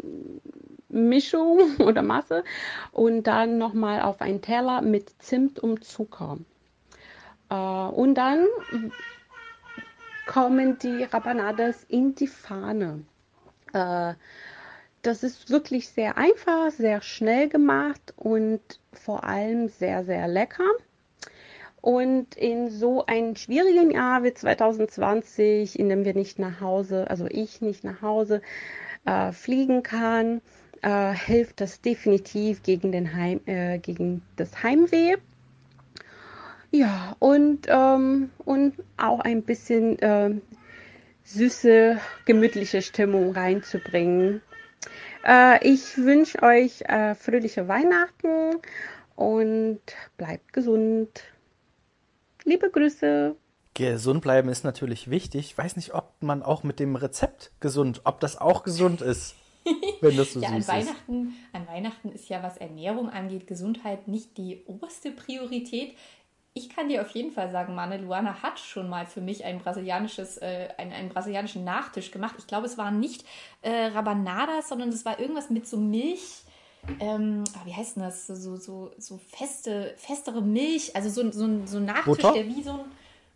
Mischung 0.90 1.60
oder 1.80 2.02
Masse 2.02 2.44
und 2.92 3.24
dann 3.24 3.58
nochmal 3.58 4.02
auf 4.02 4.22
einen 4.22 4.42
Teller 4.42 4.82
mit 4.82 5.10
Zimt 5.20 5.60
und 5.60 5.84
Zucker. 5.84 6.38
Äh, 7.50 7.56
und 7.56 8.16
dann 8.16 8.46
kommen 10.28 10.78
die 10.80 11.04
Rabanadas 11.04 11.84
in 11.86 12.16
die 12.16 12.28
Pfanne. 12.28 13.04
Äh, 13.74 14.14
das 15.02 15.24
ist 15.24 15.50
wirklich 15.50 15.90
sehr 15.90 16.18
einfach, 16.18 16.72
sehr 16.72 17.02
schnell 17.02 17.48
gemacht 17.48 18.14
und 18.18 18.62
vor 18.92 19.24
allem 19.24 19.70
sehr, 19.70 20.04
sehr 20.04 20.28
lecker. 20.28 20.70
Und 21.82 22.36
in 22.36 22.70
so 22.70 23.06
einem 23.06 23.38
schwierigen 23.38 23.92
Jahr 23.92 24.24
wie 24.24 24.34
2020, 24.34 25.80
in 25.80 25.88
dem 25.88 26.04
wir 26.04 26.14
nicht 26.14 26.38
nach 26.38 26.60
Hause, 26.60 27.10
also 27.10 27.26
ich 27.30 27.62
nicht 27.62 27.86
nach 27.86 28.02
Hause 28.02 28.42
äh, 29.06 29.32
fliegen 29.32 29.82
kann, 29.82 30.42
äh, 30.82 31.14
hilft 31.14 31.62
das 31.62 31.82
definitiv 31.82 32.64
gegen, 32.64 32.92
den 32.92 33.14
Heim, 33.14 33.42
äh, 33.46 33.80
gegen 33.80 34.22
das 34.36 34.64
Heimweh. 34.64 35.16
Ja, 36.72 37.16
und, 37.20 37.68
ähm, 37.68 38.30
und 38.46 38.76
auch 38.98 39.22
ein 39.22 39.42
bisschen 39.44 39.98
äh, 40.00 40.36
süße, 41.24 41.98
gemütliche 42.26 42.82
Stimmung 42.82 43.32
reinzubringen. 43.32 44.42
Äh, 45.26 45.68
ich 45.68 45.98
wünsche 45.98 46.42
euch 46.44 46.82
äh, 46.82 47.16
fröhliche 47.16 47.68
Weihnachten 47.68 48.60
und 49.16 49.82
bleibt 50.18 50.54
gesund. 50.54 51.24
Liebe 52.46 52.70
Grüße. 52.70 53.36
Gesund 53.74 54.22
bleiben 54.22 54.50
ist 54.50 54.64
natürlich 54.64 55.10
wichtig. 55.10 55.52
Ich 55.52 55.58
weiß 55.58 55.76
nicht, 55.76 55.94
ob 55.94 56.14
man 56.22 56.44
auch 56.44 56.64
mit 56.64 56.80
dem 56.80 56.96
Rezept 56.96 57.52
gesund, 57.60 58.02
ob 58.04 58.20
das 58.20 58.38
auch 58.38 58.64
gesund 58.64 59.02
ist, 59.02 59.36
wenn 60.10 60.18
das 60.18 60.34
so 60.34 60.40
ja, 60.40 60.50
an 60.50 60.56
süß 60.56 60.62
ist. 60.62 60.68
Weihnachten, 60.70 61.36
an 61.54 61.68
Weihnachten 61.68 62.10
ist 62.12 62.30
ja, 62.30 62.42
was 62.44 62.58
Ernährung 62.58 63.10
angeht, 63.10 63.48
Gesundheit 63.48 64.08
nicht 64.08 64.38
die 64.38 64.62
oberste 64.66 65.12
Priorität. 65.12 65.96
Ich 66.56 66.70
kann 66.70 66.90
dir 66.90 67.02
auf 67.02 67.10
jeden 67.12 67.32
Fall 67.32 67.52
sagen, 67.52 67.76
Mane 67.76 67.98
Luana 67.98 68.42
hat 68.42 68.60
schon 68.60 68.90
mal 68.90 69.06
für 69.06 69.22
mich 69.22 69.46
ein 69.46 69.60
brasilianisches, 69.60 70.38
äh, 70.40 70.70
einen, 70.78 70.92
einen 70.92 71.10
brasilianischen 71.10 71.64
Nachtisch 71.64 72.12
gemacht. 72.12 72.36
Ich 72.40 72.48
glaube, 72.48 72.66
es 72.66 72.78
waren 72.78 73.00
nicht 73.00 73.24
äh, 73.62 73.86
Rabanadas, 73.86 74.68
sondern 74.70 74.90
es 74.90 75.06
war 75.06 75.20
irgendwas 75.20 75.50
mit 75.50 75.68
so 75.68 75.78
Milch. 75.78 76.42
Ähm, 77.00 77.44
ah, 77.56 77.62
wie 77.66 77.74
heißt 77.74 77.98
denn 77.98 78.04
das? 78.04 78.26
So, 78.28 78.56
so, 78.56 78.92
so 78.98 79.20
feste, 79.30 79.94
festere 79.98 80.42
Milch. 80.42 80.96
Also 80.96 81.10
so, 81.10 81.32
so, 81.32 81.46
ein- 81.46 81.68
so 81.68 81.78
ein 81.78 81.86
Nachtisch, 81.86 82.06
Butter? 82.06 82.34
der 82.34 82.48
wie 82.48 82.64
so 82.64 82.72
ein. 82.72 82.86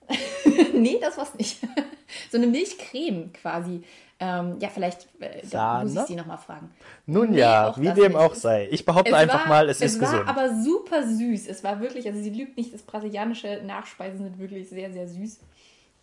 nee, 0.82 0.98
das 1.00 1.18
war's 1.18 1.36
nicht. 1.36 1.60
so 2.32 2.38
eine 2.38 2.48
Milchcreme 2.48 3.32
quasi. 3.34 3.84
Ähm, 4.24 4.56
ja, 4.62 4.70
vielleicht 4.70 5.08
äh, 5.20 5.84
muss 5.84 5.96
ich 5.96 6.02
sie 6.04 6.16
nochmal 6.16 6.38
fragen. 6.38 6.72
Nun 7.06 7.32
Nee, 7.32 7.40
ja, 7.40 7.70
auch 7.70 7.78
wie 7.78 7.90
dem 7.92 8.14
nicht. 8.14 8.16
auch 8.16 8.34
sei. 8.36 8.70
Ich 8.72 8.86
behaupte 8.86 9.14
einfach 9.16 9.48
mal, 9.48 9.68
es, 9.68 9.82
ist 9.82 10.00
war 10.00 10.12
gesund. 10.12 10.30
aber 10.30 10.56
super 10.62 11.04
süß. 11.04 11.48
Es 11.48 11.62
war 11.64 11.82
wirklich, 11.82 12.08
also 12.08 12.22
sie 12.22 12.30
lügt 12.30 12.56
nicht, 12.56 12.74
das 12.74 12.84
brasilianische 12.84 13.62
Nachspeisen 13.66 14.20
sind 14.24 14.40
wirklich 14.40 14.70
sehr, 14.70 14.94
sehr 14.94 15.08
süß. 15.10 15.40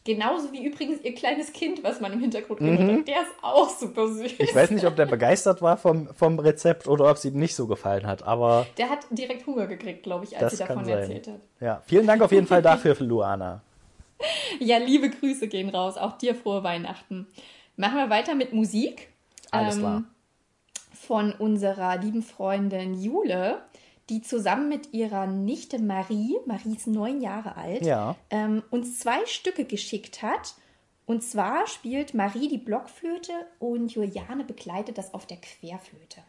Genauso 0.04 0.52
wie 0.52 0.66
übrigens 0.66 1.02
ihr 1.02 1.14
kleines 1.14 1.52
Kind, 1.52 1.82
was 1.82 2.00
man 2.00 2.12
im 2.12 2.20
Hintergrund 2.20 2.58
gehört 2.60 2.80
hat. 2.98 3.08
Der 3.08 3.22
ist 3.22 3.32
auch 3.42 3.70
super 3.70 4.08
süß. 4.08 4.32
Mhm. 4.32 4.36
Ich 4.38 4.54
weiß 4.54 4.70
nicht, 4.70 4.84
ob 4.86 4.96
der 4.96 5.06
begeistert 5.06 5.62
war 5.62 5.76
vom, 5.78 6.08
vom 6.14 6.38
Rezept 6.38 6.88
oder 6.88 7.10
ob 7.10 7.16
es 7.16 7.24
ihm 7.24 7.38
nicht 7.38 7.54
so 7.54 7.66
gefallen 7.66 8.06
hat, 8.06 8.22
aber 8.22 8.66
Der 8.76 8.90
hat 8.90 9.00
direkt 9.10 9.46
Hunger 9.46 9.66
gekriegt, 9.66 10.02
glaube 10.02 10.24
ich, 10.24 10.36
als 10.36 10.52
sie 10.52 10.58
davon 10.58 10.86
erzählt 10.86 11.28
hat. 11.28 11.40
Ja, 11.60 11.82
vielen 11.86 12.06
Dank 12.06 12.20
auf 12.22 12.32
jeden 12.32 12.46
Fall 12.46 12.60
dafür, 12.70 12.96
Luana. 13.00 13.62
Ja, 14.58 14.76
liebe 14.76 15.08
Grüße 15.08 15.48
gehen 15.48 15.70
raus. 15.70 15.96
Auch 15.96 16.18
dir 16.18 16.34
frohe 16.34 16.62
Weihnachten. 16.62 17.26
Machen 17.81 17.97
wir 17.97 18.11
weiter 18.11 18.35
mit 18.35 18.53
Musik. 18.53 19.09
Alles 19.51 19.76
Ähm, 19.76 19.81
klar. 19.81 20.05
Von 20.93 21.33
unserer 21.33 21.97
lieben 21.97 22.22
Freundin 22.22 23.01
Jule, 23.03 23.62
die 24.11 24.20
zusammen 24.20 24.68
mit 24.68 24.93
ihrer 24.93 25.26
Nichte 25.26 25.78
Marie, 25.81 26.37
Marie 26.45 26.76
ist 26.76 26.87
neun 26.87 27.22
Jahre 27.22 27.57
alt, 27.57 27.83
Ja. 27.83 28.16
ähm, 28.28 28.62
uns 28.70 28.99
zwei 28.99 29.24
Stücke 29.24 29.64
geschickt 29.64 30.20
hat. 30.20 30.55
Und 31.07 31.22
zwar 31.22 31.66
spielt 31.66 32.12
Marie 32.12 32.49
die 32.49 32.59
Blockflöte 32.59 33.33
und 33.59 33.93
Juliane 33.93 34.45
begleitet 34.45 34.99
das 34.99 35.14
auf 35.14 35.26
der 35.26 35.39
Querflöte. 35.39 36.20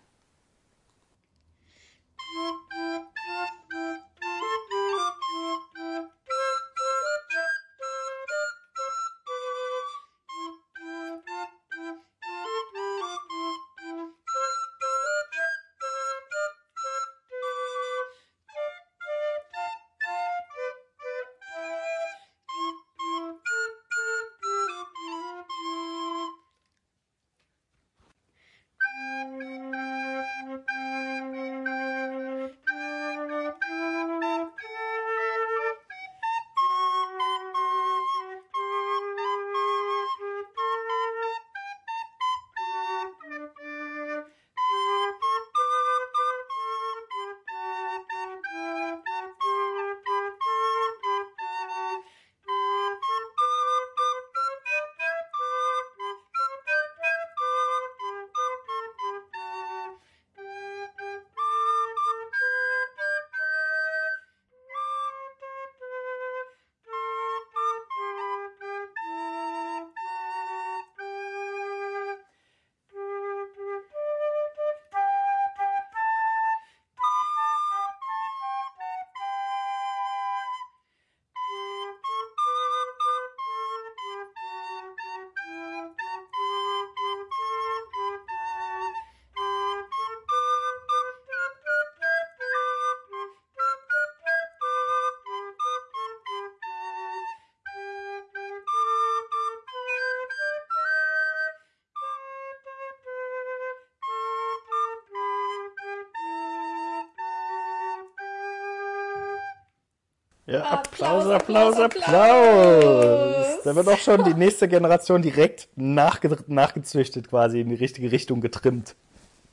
Ja, 110.52 110.64
Applaus, 110.64 111.26
Applaus, 111.28 111.80
Applaus. 111.80 113.64
Da 113.64 113.76
wird 113.76 113.88
auch 113.88 113.98
schon 113.98 114.24
die 114.24 114.34
nächste 114.34 114.68
Generation 114.68 115.22
direkt 115.22 115.70
nachge 115.76 116.36
nachgezüchtet, 116.48 117.30
quasi 117.30 117.62
in 117.62 117.70
die 117.70 117.76
richtige 117.76 118.12
Richtung 118.12 118.42
getrimmt. 118.42 118.96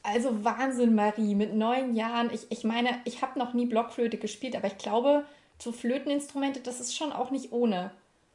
Also 0.02 0.44
Wahnsinn, 0.44 0.94
Marie, 0.94 1.34
mit 1.34 1.54
neun 1.54 1.94
Jahren. 1.94 2.30
Ich, 2.32 2.46
ich 2.50 2.64
meine, 2.64 2.90
ich 3.04 3.20
habe 3.22 3.38
noch 3.38 3.52
nie 3.52 3.66
Blockflöte 3.66 4.16
gespielt, 4.16 4.56
aber 4.56 4.68
ich 4.68 4.78
glaube, 4.78 5.24
so 5.58 5.72
Flöteninstrumente, 5.72 6.60
das 6.60 6.80
ist 6.80 6.96
schon 6.96 7.12
auch 7.12 7.30
nicht 7.30 7.52
ohne. 7.52 7.90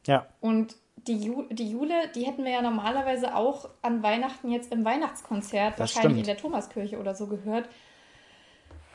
Ja, 0.06 0.26
Und 0.40 0.76
die, 0.96 1.16
Ju 1.16 1.44
die 1.50 1.70
Jule, 1.70 1.94
die 2.14 2.24
hätten 2.24 2.44
wir 2.44 2.52
ja 2.52 2.62
normalerweise 2.62 3.34
auch 3.34 3.68
an 3.82 4.02
Weihnachten 4.02 4.50
jetzt 4.50 4.72
im 4.72 4.84
Weihnachtskonzert, 4.84 5.72
Das 5.72 5.80
wahrscheinlich 5.80 6.02
stimmt. 6.12 6.18
in 6.20 6.26
der 6.26 6.36
Thomaskirche 6.36 6.98
oder 6.98 7.14
so 7.14 7.26
gehört. 7.26 7.68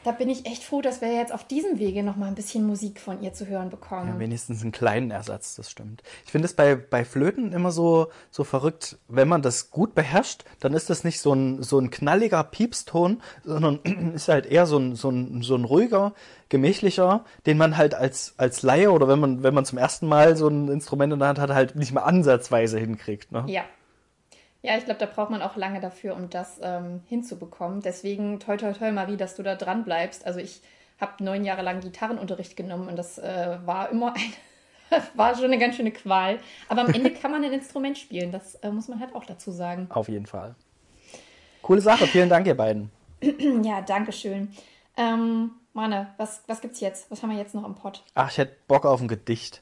Da 0.09 0.15
bin 0.15 0.27
ich 0.27 0.47
echt 0.47 0.63
froh, 0.63 0.81
dass 0.81 1.01
wir 1.01 1.13
jetzt 1.13 1.31
auf 1.31 1.43
diesem 1.43 1.77
Wege 1.77 2.01
noch 2.01 2.15
mal 2.15 2.25
ein 2.25 2.33
bisschen 2.33 2.65
Musik 2.65 2.99
von 2.99 3.21
ihr 3.21 3.31
zu 3.31 3.45
hören 3.45 3.69
bekommen. 3.69 4.07
Ja, 4.07 4.17
wenigstens 4.17 4.63
einen 4.63 4.71
kleinen 4.71 5.11
Ersatz, 5.11 5.55
das 5.55 5.69
stimmt. 5.69 6.01
Ich 6.25 6.31
finde 6.31 6.47
es 6.47 6.55
bei, 6.55 6.73
bei 6.73 7.05
Flöten 7.05 7.53
immer 7.53 7.69
so, 7.69 8.07
so 8.31 8.43
verrückt, 8.43 8.97
wenn 9.07 9.27
man 9.27 9.43
das 9.43 9.69
gut 9.69 9.93
beherrscht, 9.93 10.45
dann 10.61 10.73
ist 10.73 10.89
das 10.89 11.03
nicht 11.03 11.19
so 11.19 11.31
ein, 11.31 11.61
so 11.61 11.77
ein 11.77 11.91
knalliger 11.91 12.43
Piepston, 12.43 13.21
sondern 13.43 13.81
ist 14.15 14.29
halt 14.29 14.47
eher 14.47 14.65
so 14.65 14.79
ein, 14.79 14.95
so 14.95 15.11
ein, 15.11 15.43
so 15.43 15.53
ein 15.53 15.63
ruhiger, 15.63 16.15
gemächlicher, 16.49 17.23
den 17.45 17.59
man 17.59 17.77
halt 17.77 17.93
als, 17.93 18.33
als 18.37 18.63
Laie 18.63 18.91
oder 18.91 19.07
wenn 19.07 19.19
man, 19.19 19.43
wenn 19.43 19.53
man 19.53 19.65
zum 19.65 19.77
ersten 19.77 20.07
Mal 20.07 20.35
so 20.35 20.47
ein 20.47 20.69
Instrument 20.69 21.13
in 21.13 21.19
der 21.19 21.27
Hand 21.27 21.37
hat, 21.37 21.51
halt 21.51 21.75
nicht 21.75 21.93
mal 21.93 22.01
ansatzweise 22.01 22.79
hinkriegt. 22.79 23.31
Ne? 23.31 23.43
Ja. 23.45 23.61
Ja, 24.61 24.77
ich 24.77 24.85
glaube, 24.85 24.99
da 24.99 25.05
braucht 25.05 25.29
man 25.29 25.41
auch 25.41 25.55
lange 25.55 25.79
dafür, 25.79 26.15
um 26.15 26.29
das 26.29 26.59
ähm, 26.61 27.01
hinzubekommen. 27.07 27.81
Deswegen 27.81 28.39
toi 28.39 28.57
toi 28.57 28.73
toi, 28.73 28.91
Marie, 28.91 29.15
dass 29.15 29.35
du 29.35 29.43
da 29.43 29.55
dran 29.55 29.85
bleibst. 29.85 30.25
Also 30.25 30.39
ich 30.39 30.61
habe 30.99 31.23
neun 31.23 31.45
Jahre 31.45 31.61
lang 31.61 31.79
Gitarrenunterricht 31.79 32.57
genommen 32.57 32.89
und 32.89 32.97
das 32.97 33.17
äh, 33.17 33.57
war 33.65 33.89
immer 33.89 34.13
ein, 34.15 35.01
war 35.15 35.35
schon 35.35 35.45
eine 35.45 35.59
ganz 35.59 35.77
schöne 35.77 35.91
Qual. 35.91 36.39
Aber 36.67 36.81
am 36.81 36.93
Ende 36.93 37.11
kann 37.13 37.31
man 37.31 37.43
ein 37.43 37.53
Instrument 37.53 37.97
spielen. 37.97 38.31
Das 38.31 38.55
äh, 38.55 38.69
muss 38.69 38.89
man 38.89 38.99
halt 38.99 39.15
auch 39.15 39.25
dazu 39.25 39.51
sagen. 39.51 39.87
Auf 39.91 40.09
jeden 40.09 40.25
Fall. 40.25 40.55
Coole 41.61 41.81
Sache, 41.81 42.07
vielen 42.07 42.29
Dank, 42.29 42.47
ihr 42.47 42.57
beiden. 42.57 42.91
Ja, 43.63 43.81
danke 43.81 44.13
schön. 44.13 44.49
Ähm, 44.95 45.51
Manne, 45.73 46.13
was, 46.17 46.41
was 46.47 46.61
gibt's 46.61 46.79
jetzt? 46.79 47.11
Was 47.11 47.21
haben 47.21 47.31
wir 47.31 47.37
jetzt 47.37 47.53
noch 47.53 47.65
im 47.65 47.75
Pott? 47.75 48.03
Ach, 48.15 48.31
ich 48.31 48.37
hätte 48.37 48.55
Bock 48.67 48.85
auf 48.85 49.01
ein 49.01 49.07
Gedicht. 49.07 49.61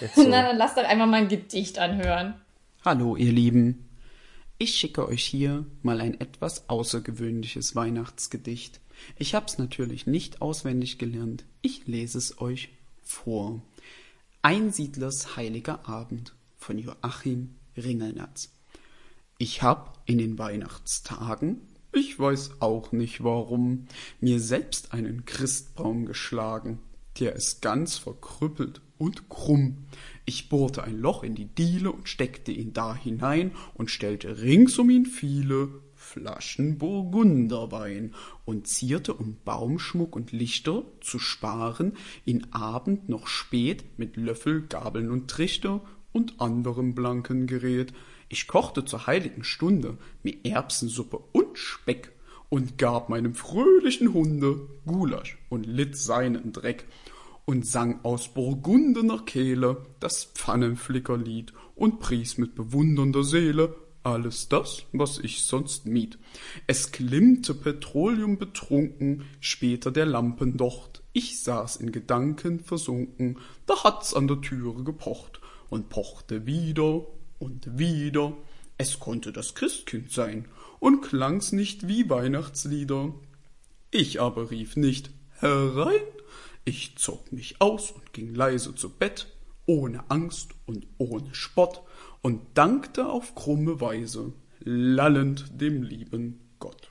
Jetzt 0.00 0.14
so. 0.16 0.28
Na, 0.28 0.42
dann 0.42 0.56
lass 0.56 0.74
doch 0.74 0.84
einfach 0.84 1.06
mal 1.06 1.16
ein 1.22 1.28
Gedicht 1.28 1.78
anhören. 1.78 2.34
Hallo, 2.84 3.16
ihr 3.16 3.32
Lieben. 3.32 3.87
Ich 4.60 4.74
schicke 4.74 5.06
euch 5.06 5.22
hier 5.22 5.64
mal 5.82 6.00
ein 6.00 6.20
etwas 6.20 6.68
außergewöhnliches 6.68 7.76
Weihnachtsgedicht. 7.76 8.80
Ich 9.16 9.36
hab's 9.36 9.56
natürlich 9.56 10.08
nicht 10.08 10.42
auswendig 10.42 10.98
gelernt. 10.98 11.44
Ich 11.62 11.86
lese 11.86 12.18
es 12.18 12.40
euch 12.40 12.70
vor. 13.04 13.62
Einsiedlers 14.42 15.36
heiliger 15.36 15.88
Abend 15.88 16.34
von 16.56 16.76
Joachim 16.76 17.54
Ringelnatz. 17.76 18.50
Ich 19.38 19.62
hab 19.62 20.02
in 20.06 20.18
den 20.18 20.38
Weihnachtstagen, 20.38 21.60
ich 21.92 22.18
weiß 22.18 22.60
auch 22.60 22.90
nicht 22.90 23.22
warum, 23.22 23.86
mir 24.20 24.40
selbst 24.40 24.92
einen 24.92 25.24
Christbaum 25.24 26.04
geschlagen. 26.04 26.80
Der 27.20 27.36
ist 27.36 27.62
ganz 27.62 27.96
verkrüppelt 27.96 28.80
und 28.98 29.28
krumm. 29.28 29.86
Ich 30.28 30.50
bohrte 30.50 30.84
ein 30.84 30.98
Loch 30.98 31.22
in 31.22 31.34
die 31.34 31.46
Diele 31.46 31.90
und 31.90 32.06
steckte 32.06 32.52
ihn 32.52 32.74
da 32.74 32.94
hinein 32.94 33.52
und 33.72 33.90
stellte 33.90 34.42
rings 34.42 34.78
um 34.78 34.90
ihn 34.90 35.06
viele 35.06 35.70
Flaschen 35.94 36.76
Burgunderwein 36.76 38.12
und 38.44 38.66
zierte, 38.66 39.14
um 39.14 39.38
Baumschmuck 39.46 40.14
und 40.14 40.32
Lichter 40.32 40.82
zu 41.00 41.18
sparen, 41.18 41.94
ihn 42.26 42.46
Abend 42.50 43.08
noch 43.08 43.26
spät 43.26 43.86
mit 43.96 44.18
Löffel, 44.18 44.66
Gabeln 44.68 45.10
und 45.10 45.30
Trichter 45.30 45.80
und 46.12 46.42
anderem 46.42 46.94
blanken 46.94 47.46
Gerät. 47.46 47.94
Ich 48.28 48.48
kochte 48.48 48.84
zur 48.84 49.06
heiligen 49.06 49.44
Stunde 49.44 49.96
mir 50.22 50.34
Erbsensuppe 50.44 51.20
und 51.32 51.56
Speck 51.56 52.12
und 52.50 52.76
gab 52.76 53.08
meinem 53.08 53.34
fröhlichen 53.34 54.12
Hunde 54.12 54.68
Gulasch 54.84 55.38
und 55.48 55.64
litt 55.64 55.96
seinen 55.96 56.52
Dreck 56.52 56.84
und 57.48 57.66
sang 57.66 58.00
aus 58.02 58.28
burgundener 58.28 59.20
Kehle 59.20 59.86
das 60.00 60.24
Pfannenflickerlied 60.24 61.54
und 61.74 61.98
pries 61.98 62.36
mit 62.36 62.54
bewundernder 62.54 63.24
Seele 63.24 63.74
alles 64.02 64.50
das, 64.50 64.82
was 64.92 65.18
ich 65.18 65.44
sonst 65.44 65.86
mied. 65.86 66.18
Es 66.66 66.92
klimmte 66.92 67.54
Petroleum 67.54 68.36
betrunken, 68.36 69.24
später 69.40 69.90
der 69.90 70.04
Lampendocht. 70.04 71.02
Ich 71.14 71.42
saß 71.42 71.76
in 71.76 71.90
Gedanken 71.90 72.60
versunken, 72.60 73.38
da 73.64 73.82
hat's 73.82 74.12
an 74.12 74.28
der 74.28 74.42
Türe 74.42 74.84
gepocht 74.84 75.40
und 75.70 75.88
pochte 75.88 76.44
wieder 76.44 77.06
und 77.38 77.78
wieder. 77.78 78.36
Es 78.76 79.00
konnte 79.00 79.32
das 79.32 79.54
Christkind 79.54 80.12
sein 80.12 80.48
und 80.80 81.00
klang's 81.00 81.52
nicht 81.52 81.88
wie 81.88 82.10
Weihnachtslieder. 82.10 83.14
Ich 83.90 84.20
aber 84.20 84.50
rief 84.50 84.76
nicht 84.76 85.08
herein, 85.40 86.02
ich 86.68 86.96
zog 86.96 87.32
mich 87.32 87.60
aus 87.60 87.90
und 87.90 88.12
ging 88.12 88.34
leise 88.34 88.74
zu 88.74 88.90
Bett, 88.90 89.26
ohne 89.66 90.04
Angst 90.10 90.50
und 90.66 90.86
ohne 90.98 91.34
Spott, 91.34 91.82
und 92.20 92.42
dankte 92.54 93.06
auf 93.06 93.34
krumme 93.34 93.80
Weise, 93.80 94.34
lallend 94.60 95.60
dem 95.60 95.82
lieben 95.82 96.40
Gott. 96.58 96.90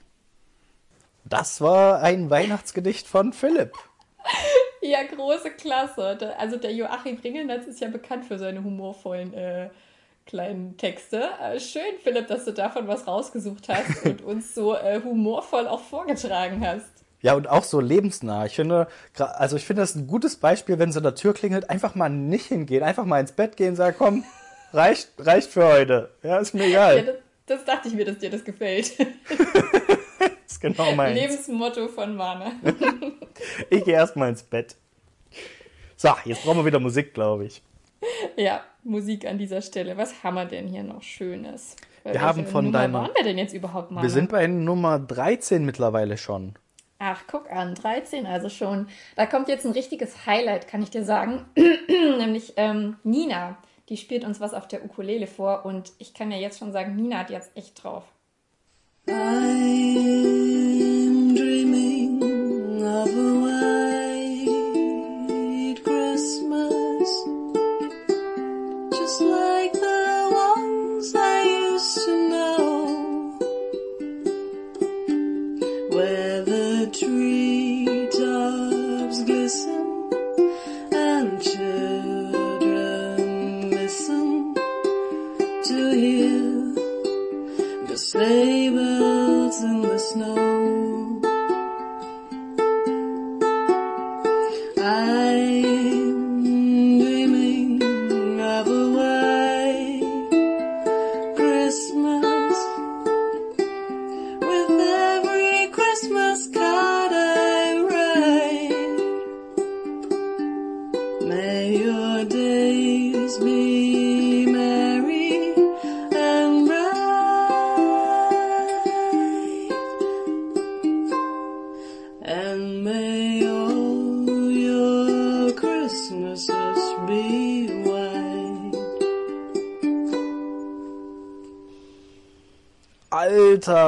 Das 1.25 1.61
war 1.61 2.01
ein 2.01 2.29
Weihnachtsgedicht 2.29 3.07
von 3.07 3.33
Philipp. 3.33 3.73
Ja, 4.79 4.99
große 5.03 5.49
Klasse. 5.49 6.17
Also 6.37 6.55
der 6.55 6.71
Joachim 6.71 7.17
Ringelnatz 7.17 7.65
ist 7.65 7.81
ja 7.81 7.89
bekannt 7.89 8.23
für 8.23 8.37
seine 8.37 8.63
humorvollen 8.63 9.33
äh, 9.33 9.69
kleinen 10.25 10.77
Texte. 10.77 11.29
Äh, 11.41 11.59
schön, 11.59 11.97
Philipp, 12.03 12.27
dass 12.27 12.45
du 12.45 12.53
davon 12.53 12.87
was 12.87 13.05
rausgesucht 13.05 13.67
hast 13.67 14.05
und 14.05 14.21
uns 14.21 14.53
so 14.53 14.75
äh, 14.75 15.01
humorvoll 15.03 15.67
auch 15.67 15.81
vorgetragen 15.81 16.65
hast. 16.65 17.06
Ja, 17.21 17.33
und 17.33 17.49
auch 17.49 17.63
so 17.63 17.79
lebensnah. 17.79 18.45
Ich 18.45 18.55
finde, 18.55 18.87
also 19.17 19.55
ich 19.55 19.65
finde 19.65 19.81
das 19.81 19.95
ein 19.95 20.07
gutes 20.07 20.35
Beispiel, 20.35 20.77
wenn 20.79 20.89
es 20.89 20.97
an 20.97 21.03
der 21.03 21.15
Tür 21.15 21.33
klingelt, 21.33 21.69
einfach 21.69 21.95
mal 21.95 22.09
nicht 22.09 22.45
hingehen, 22.45 22.83
einfach 22.83 23.05
mal 23.05 23.19
ins 23.19 23.31
Bett 23.31 23.57
gehen, 23.57 23.75
sagen, 23.75 23.95
komm, 23.97 24.23
reicht, 24.71 25.09
reicht 25.17 25.49
für 25.49 25.65
heute. 25.67 26.11
Ja, 26.21 26.37
ist 26.37 26.53
mir 26.53 26.67
Ja, 26.67 26.91
egal. 26.93 27.05
das, 27.47 27.57
das 27.57 27.65
dachte 27.65 27.87
ich 27.87 27.95
mir, 27.95 28.05
dass 28.05 28.19
dir 28.19 28.29
das 28.29 28.43
gefällt. 28.43 28.99
Das 28.99 29.07
ist 30.47 30.61
genau 30.61 30.91
meins. 30.93 31.19
Lebensmotto 31.19 31.87
von 31.87 32.15
Mana. 32.15 32.51
Ich 33.69 33.83
gehe 33.83 33.93
erstmal 33.93 34.29
ins 34.29 34.41
Bett. 34.41 34.75
So, 35.95 36.09
jetzt 36.25 36.43
brauchen 36.43 36.57
wir 36.59 36.65
wieder 36.65 36.79
Musik, 36.79 37.13
glaube 37.13 37.45
ich. 37.45 37.61
ja, 38.35 38.61
Musik 38.83 39.25
an 39.27 39.37
dieser 39.37 39.61
Stelle. 39.61 39.95
Was 39.97 40.23
haben 40.23 40.35
wir 40.35 40.45
denn 40.45 40.67
hier 40.67 40.83
noch 40.83 41.01
Schönes? 41.03 41.75
Bei 42.03 42.13
Wir 42.13 42.21
haben 42.21 42.45
von 42.47 42.65
Nummer 42.65 42.77
deiner- 42.79 42.93
waren 43.01 43.11
wir 43.15 43.23
denn 43.23 43.37
jetzt 43.37 43.53
überhaupt, 43.53 43.91
Mana? 43.91 44.01
Wir 44.03 44.09
sind 44.09 44.29
bei 44.29 44.47
Nummer 44.47 44.97
13 44.99 45.65
mittlerweile 45.65 46.17
schon. 46.17 46.53
Ach, 46.99 47.23
guck 47.27 47.51
an, 47.51 47.75
13 47.75 48.25
also 48.25 48.49
schon. 48.49 48.87
Da 49.15 49.25
kommt 49.25 49.49
jetzt 49.49 49.65
ein 49.65 49.71
richtiges 49.71 50.25
Highlight, 50.25 50.67
kann 50.67 50.81
ich 50.81 50.89
dir 50.89 51.03
sagen. 51.03 51.45
Nämlich 51.87 52.53
ähm, 52.57 52.97
Nina. 53.03 53.57
Die 53.89 53.97
spielt 53.97 54.25
uns 54.25 54.41
was 54.41 54.53
auf 54.53 54.67
der 54.67 54.83
Ukulele 54.83 55.27
vor 55.27 55.65
und 55.65 55.93
ich 55.97 56.13
kann 56.13 56.31
ja 56.31 56.37
jetzt 56.37 56.59
schon 56.59 56.73
sagen, 56.73 56.95
Nina 56.95 57.19
hat 57.19 57.29
jetzt 57.29 57.55
echt 57.55 57.81
drauf. 57.81 58.03
I'm 59.07 61.06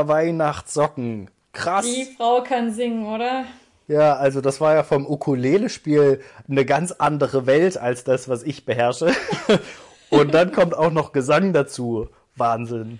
Weihnachtssocken. 0.09 1.31
Krass. 1.53 1.85
Die 1.85 2.03
Frau 2.17 2.43
kann 2.43 2.73
singen, 2.73 3.05
oder? 3.05 3.45
Ja, 3.87 4.17
also 4.17 4.41
das 4.41 4.59
war 4.59 4.75
ja 4.75 4.83
vom 4.83 5.07
Ukulele-Spiel 5.07 6.21
eine 6.47 6.65
ganz 6.65 6.91
andere 6.91 7.45
Welt 7.45 7.77
als 7.77 8.03
das, 8.03 8.27
was 8.27 8.43
ich 8.43 8.65
beherrsche. 8.65 9.13
Und 10.09 10.33
dann 10.33 10.51
kommt 10.51 10.75
auch 10.75 10.91
noch 10.91 11.11
Gesang 11.11 11.53
dazu. 11.53 12.09
Wahnsinn. 12.35 12.99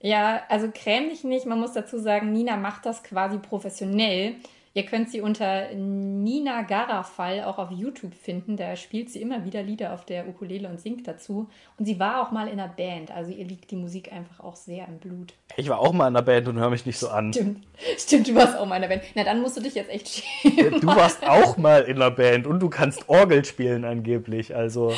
Ja, 0.00 0.42
also 0.48 0.70
gräm 0.72 1.10
dich 1.10 1.24
nicht. 1.24 1.44
Man 1.44 1.60
muss 1.60 1.72
dazu 1.72 1.98
sagen, 1.98 2.32
Nina 2.32 2.56
macht 2.56 2.86
das 2.86 3.02
quasi 3.02 3.38
professionell. 3.38 4.36
Ihr 4.72 4.84
könnt 4.84 5.10
sie 5.10 5.20
unter 5.20 5.72
Nina 5.74 6.62
Garafall 6.62 7.42
auch 7.42 7.58
auf 7.58 7.72
YouTube 7.72 8.14
finden. 8.14 8.56
Da 8.56 8.76
spielt 8.76 9.10
sie 9.10 9.20
immer 9.20 9.44
wieder 9.44 9.64
Lieder 9.64 9.92
auf 9.92 10.04
der 10.04 10.28
Ukulele 10.28 10.68
und 10.68 10.80
singt 10.80 11.08
dazu. 11.08 11.48
Und 11.76 11.86
sie 11.86 11.98
war 11.98 12.22
auch 12.22 12.30
mal 12.30 12.46
in 12.46 12.60
einer 12.60 12.68
Band. 12.68 13.10
Also 13.10 13.32
ihr 13.32 13.44
liegt 13.44 13.72
die 13.72 13.76
Musik 13.76 14.12
einfach 14.12 14.38
auch 14.38 14.54
sehr 14.54 14.86
im 14.86 14.98
Blut. 14.98 15.34
Ich 15.56 15.68
war 15.68 15.80
auch 15.80 15.92
mal 15.92 16.06
in 16.06 16.14
der 16.14 16.22
Band 16.22 16.46
und 16.46 16.56
hör 16.58 16.70
mich 16.70 16.86
nicht 16.86 16.98
so 16.98 17.08
an. 17.08 17.32
Stimmt, 17.32 17.66
stimmt, 17.98 18.28
du 18.28 18.34
warst 18.36 18.56
auch 18.56 18.64
mal 18.66 18.76
in 18.76 18.82
der 18.82 18.88
Band. 18.90 19.02
Na, 19.16 19.24
dann 19.24 19.40
musst 19.42 19.56
du 19.56 19.60
dich 19.60 19.74
jetzt 19.74 19.90
echt 19.90 20.08
schämen. 20.08 20.80
Du 20.80 20.86
warst 20.86 21.28
auch 21.28 21.56
mal 21.56 21.82
in 21.82 21.98
der 21.98 22.10
Band 22.10 22.46
und 22.46 22.60
du 22.60 22.68
kannst 22.70 23.08
Orgel 23.08 23.44
spielen 23.44 23.84
angeblich. 23.84 24.54
Also 24.54 24.92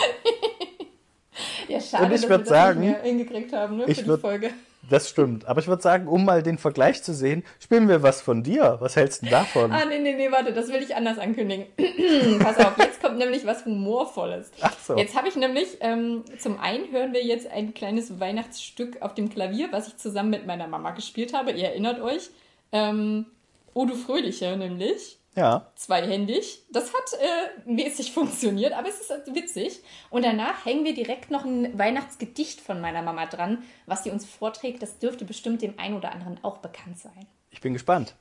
Ja, 1.68 1.80
schade, 1.80 2.04
Und 2.04 2.12
ich 2.12 2.20
dass 2.20 2.28
wir 2.30 2.38
das 2.38 2.48
sagen, 2.48 2.80
nicht 2.80 2.90
mehr 2.90 3.02
hingekriegt 3.02 3.52
haben, 3.54 3.78
ne, 3.78 3.84
für 3.86 3.94
die 3.94 4.02
würd- 4.10 4.20
Folge. 4.20 4.50
Das 4.88 5.08
stimmt. 5.08 5.46
Aber 5.46 5.60
ich 5.60 5.68
würde 5.68 5.82
sagen, 5.82 6.08
um 6.08 6.24
mal 6.24 6.42
den 6.42 6.58
Vergleich 6.58 7.02
zu 7.02 7.14
sehen, 7.14 7.44
spielen 7.60 7.88
wir 7.88 8.02
was 8.02 8.20
von 8.20 8.42
dir. 8.42 8.78
Was 8.80 8.96
hältst 8.96 9.22
du 9.22 9.26
davon? 9.26 9.72
Ah, 9.72 9.84
nee, 9.84 9.98
nee, 9.98 10.14
nee, 10.14 10.30
warte, 10.30 10.52
das 10.52 10.68
will 10.68 10.82
ich 10.82 10.96
anders 10.96 11.18
ankündigen. 11.18 11.66
Pass 12.40 12.58
auf, 12.58 12.76
jetzt 12.78 13.00
kommt 13.00 13.18
nämlich 13.18 13.46
was 13.46 13.64
Humorvolles. 13.64 14.50
Ach 14.60 14.76
so. 14.78 14.96
Jetzt 14.96 15.16
habe 15.16 15.28
ich 15.28 15.36
nämlich, 15.36 15.78
ähm, 15.80 16.24
zum 16.38 16.58
einen 16.58 16.90
hören 16.90 17.12
wir 17.12 17.24
jetzt 17.24 17.46
ein 17.50 17.74
kleines 17.74 18.20
Weihnachtsstück 18.20 19.00
auf 19.02 19.14
dem 19.14 19.30
Klavier, 19.30 19.68
was 19.70 19.88
ich 19.88 19.96
zusammen 19.96 20.30
mit 20.30 20.46
meiner 20.46 20.66
Mama 20.66 20.90
gespielt 20.90 21.32
habe. 21.32 21.52
Ihr 21.52 21.68
erinnert 21.68 22.00
euch. 22.00 22.30
Ähm, 22.72 23.26
O 23.74 23.86
du 23.86 23.94
Fröhliche 23.94 24.56
nämlich. 24.56 25.18
Ja. 25.34 25.70
Zweihändig. 25.76 26.64
Das 26.70 26.92
hat 26.92 27.12
äh, 27.14 27.70
mäßig 27.70 28.12
funktioniert, 28.14 28.72
aber 28.72 28.88
es 28.88 29.00
ist 29.00 29.34
witzig. 29.34 29.80
Und 30.10 30.24
danach 30.24 30.64
hängen 30.64 30.84
wir 30.84 30.94
direkt 30.94 31.30
noch 31.30 31.44
ein 31.44 31.76
Weihnachtsgedicht 31.78 32.60
von 32.60 32.80
meiner 32.80 33.02
Mama 33.02 33.26
dran, 33.26 33.62
was 33.86 34.04
sie 34.04 34.10
uns 34.10 34.26
vorträgt. 34.26 34.82
Das 34.82 34.98
dürfte 34.98 35.24
bestimmt 35.24 35.62
dem 35.62 35.78
einen 35.78 35.96
oder 35.96 36.12
anderen 36.12 36.38
auch 36.42 36.58
bekannt 36.58 36.98
sein. 36.98 37.26
Ich 37.50 37.60
bin 37.60 37.72
gespannt. 37.72 38.14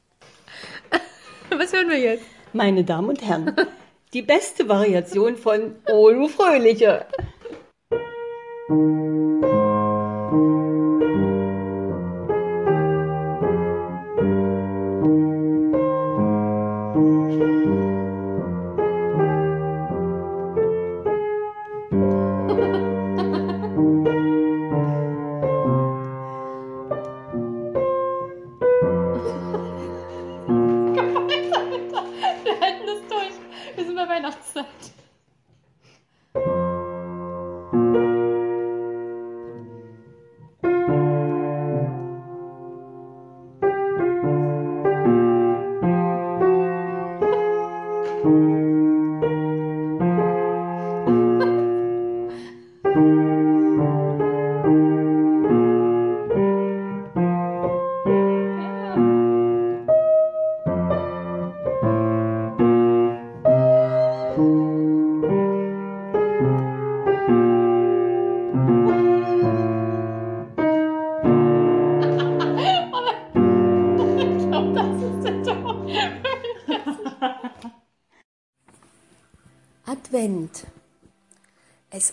Was 1.50 1.74
hören 1.74 1.90
wir 1.90 2.00
jetzt? 2.00 2.24
Meine 2.54 2.84
Damen 2.84 3.10
und 3.10 3.22
Herren, 3.22 3.54
die 4.14 4.22
beste 4.22 4.70
Variation 4.70 5.36
von 5.36 5.76
O 5.90 6.10
du 6.10 6.28
Fröhliche. 6.28 7.06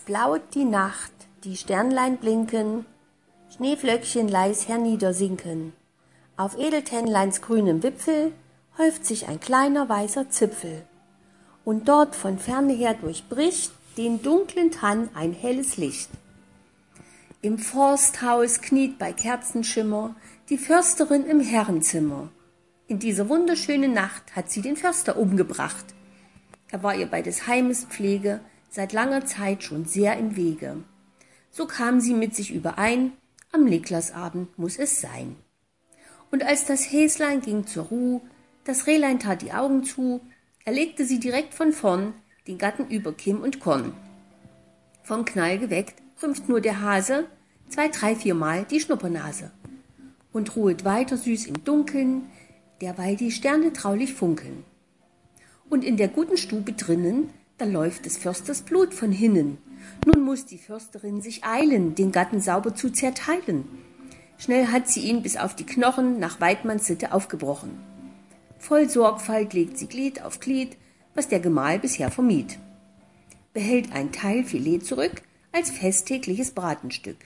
Blaut 0.09 0.55
die 0.55 0.65
Nacht, 0.65 1.11
die 1.43 1.55
Sternlein 1.55 2.17
blinken, 2.17 2.87
Schneeflöckchen 3.55 4.27
leis 4.27 4.67
herniedersinken. 4.67 5.73
Auf 6.35 6.57
Edeltennleins 6.57 7.43
grünem 7.43 7.83
Wipfel 7.83 8.31
häuft 8.79 9.05
sich 9.05 9.27
ein 9.27 9.39
kleiner 9.39 9.87
weißer 9.87 10.31
Zipfel. 10.31 10.81
Und 11.63 11.87
dort 11.87 12.15
von 12.15 12.39
ferne 12.39 12.73
her 12.73 12.95
durchbricht 12.95 13.71
den 13.97 14.23
dunklen 14.23 14.71
Tann 14.71 15.09
ein 15.13 15.31
helles 15.31 15.77
Licht. 15.77 16.09
Im 17.43 17.59
Forsthaus 17.59 18.61
kniet 18.61 18.97
bei 18.97 19.13
Kerzenschimmer 19.13 20.15
die 20.49 20.57
Försterin 20.57 21.23
im 21.27 21.39
Herrenzimmer. 21.39 22.29
In 22.87 22.97
dieser 22.97 23.29
wunderschönen 23.29 23.93
Nacht 23.93 24.35
hat 24.35 24.49
sie 24.49 24.63
den 24.63 24.75
Förster 24.75 25.17
umgebracht. 25.19 25.85
Er 26.71 26.81
war 26.81 26.95
ihr 26.95 27.05
bei 27.05 27.21
des 27.21 27.45
Heimes 27.45 27.83
Pflege 27.83 28.39
seit 28.69 28.93
langer 28.93 29.25
Zeit 29.25 29.63
schon 29.63 29.85
sehr 29.85 30.17
im 30.17 30.35
Wege. 30.35 30.77
So 31.51 31.65
kam 31.65 31.99
sie 31.99 32.13
mit 32.13 32.35
sich 32.35 32.53
überein, 32.53 33.13
am 33.51 33.65
Niklasabend 33.65 34.57
muss 34.57 34.77
es 34.77 35.01
sein. 35.01 35.35
Und 36.31 36.43
als 36.43 36.65
das 36.65 36.91
Häslein 36.91 37.41
ging 37.41 37.65
zur 37.65 37.85
Ruh, 37.85 38.21
das 38.63 38.85
Rehlein 38.85 39.19
tat 39.19 39.41
die 39.41 39.51
Augen 39.51 39.83
zu, 39.83 40.21
erlegte 40.63 41.05
sie 41.05 41.19
direkt 41.19 41.53
von 41.53 41.73
vorn 41.73 42.13
den 42.47 42.57
Gatten 42.57 42.87
über 42.87 43.13
Kim 43.13 43.41
und 43.41 43.59
Korn. 43.59 43.93
Vom 45.03 45.25
Knall 45.25 45.57
geweckt, 45.57 45.95
rümpft 46.21 46.47
nur 46.49 46.61
der 46.61 46.81
Hase 46.81 47.25
zwei, 47.69 47.87
drei, 47.87 48.15
viermal 48.15 48.65
die 48.65 48.79
Schnuppernase 48.79 49.51
und 50.31 50.55
ruhet 50.55 50.85
weiter 50.85 51.17
süß 51.17 51.47
im 51.47 51.63
Dunkeln, 51.63 52.29
derweil 52.81 53.15
die 53.15 53.31
Sterne 53.31 53.73
traulich 53.73 54.13
funkeln. 54.13 54.63
Und 55.69 55.83
in 55.83 55.97
der 55.97 56.07
guten 56.07 56.37
Stube 56.37 56.73
drinnen, 56.73 57.29
da 57.59 57.65
läuft 57.65 58.05
des 58.05 58.17
Försters 58.17 58.61
Blut 58.61 58.93
von 58.93 59.11
hinnen. 59.11 59.57
Nun 60.05 60.23
muss 60.23 60.45
die 60.45 60.57
Försterin 60.57 61.21
sich 61.21 61.43
eilen, 61.43 61.93
den 61.93 62.11
Gatten 62.11 62.41
sauber 62.41 62.73
zu 62.73 62.89
zerteilen. 62.89 63.65
Schnell 64.37 64.67
hat 64.67 64.87
sie 64.87 65.01
ihn 65.01 65.21
bis 65.21 65.35
auf 65.35 65.55
die 65.55 65.65
Knochen 65.65 66.19
nach 66.19 66.39
Weidmanns 66.39 66.87
Sitte 66.87 67.11
aufgebrochen. 67.11 67.77
Voll 68.57 68.89
Sorgfalt 68.89 69.53
legt 69.53 69.77
sie 69.77 69.87
Glied 69.87 70.21
auf 70.21 70.39
Glied, 70.39 70.77
was 71.13 71.27
der 71.27 71.41
Gemahl 71.41 71.79
bisher 71.79 72.09
vermied. 72.09 72.57
Behält 73.53 73.91
ein 73.93 74.13
Teil 74.13 74.45
Filet 74.45 74.79
zurück 74.79 75.21
als 75.51 75.69
festtägliches 75.69 76.51
Bratenstück. 76.51 77.17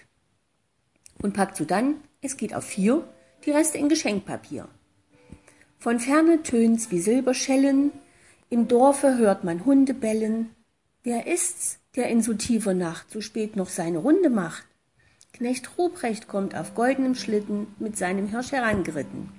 Und 1.22 1.34
packt 1.34 1.58
sodann, 1.58 1.96
es 2.22 2.38
geht 2.38 2.56
auf 2.56 2.66
vier, 2.66 3.08
die 3.46 3.52
Reste 3.52 3.78
in 3.78 3.90
Geschenkpapier. 3.90 4.68
Von 5.78 6.00
ferne 6.00 6.42
tönt's 6.42 6.90
wie 6.90 7.00
Silberschellen, 7.00 7.92
im 8.54 8.68
Dorfe 8.68 9.18
hört 9.18 9.44
man 9.44 9.66
Hunde 9.66 9.96
bellen. 9.96 10.52
Wer 11.02 11.26
ist's, 11.26 11.80
der 11.96 12.10
in 12.10 12.22
so 12.22 12.36
tiefer 12.36 12.76
Nacht 12.76 13.10
so 13.10 13.20
spät 13.20 13.56
noch 13.56 13.68
seine 13.68 13.98
Runde 13.98 14.30
macht? 14.30 14.64
Knecht 15.34 15.76
Ruprecht 15.80 16.28
kommt 16.28 16.54
auf 16.54 16.76
goldenem 16.76 17.16
Schlitten 17.16 17.66
mit 17.80 17.98
seinem 17.98 18.28
Hirsch 18.28 18.52
herangeritten. 18.52 19.32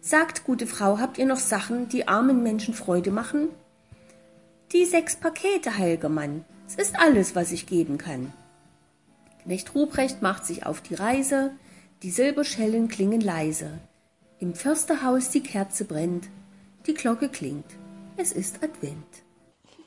Sagt, 0.00 0.46
gute 0.46 0.66
Frau, 0.66 0.98
habt 0.98 1.18
ihr 1.18 1.26
noch 1.26 1.36
Sachen, 1.36 1.90
die 1.90 2.08
armen 2.08 2.42
Menschen 2.42 2.72
Freude 2.72 3.10
machen? 3.10 3.48
Die 4.72 4.86
sechs 4.86 5.16
Pakete, 5.16 5.76
heilger 5.76 6.08
Mann, 6.08 6.46
es 6.66 6.76
ist 6.76 6.98
alles, 6.98 7.36
was 7.36 7.52
ich 7.52 7.66
geben 7.66 7.98
kann. 7.98 8.32
Knecht 9.42 9.74
Ruprecht 9.74 10.22
macht 10.22 10.46
sich 10.46 10.64
auf 10.64 10.80
die 10.80 10.94
Reise, 10.94 11.50
die 12.02 12.10
Silberschellen 12.10 12.88
klingen 12.88 13.20
leise. 13.20 13.78
Im 14.38 14.54
Försterhaus 14.54 15.28
die 15.28 15.42
Kerze 15.42 15.84
brennt, 15.84 16.30
die 16.86 16.94
Glocke 16.94 17.28
klingt. 17.28 17.66
Es 18.18 18.32
ist 18.32 18.62
Advent. 18.62 19.06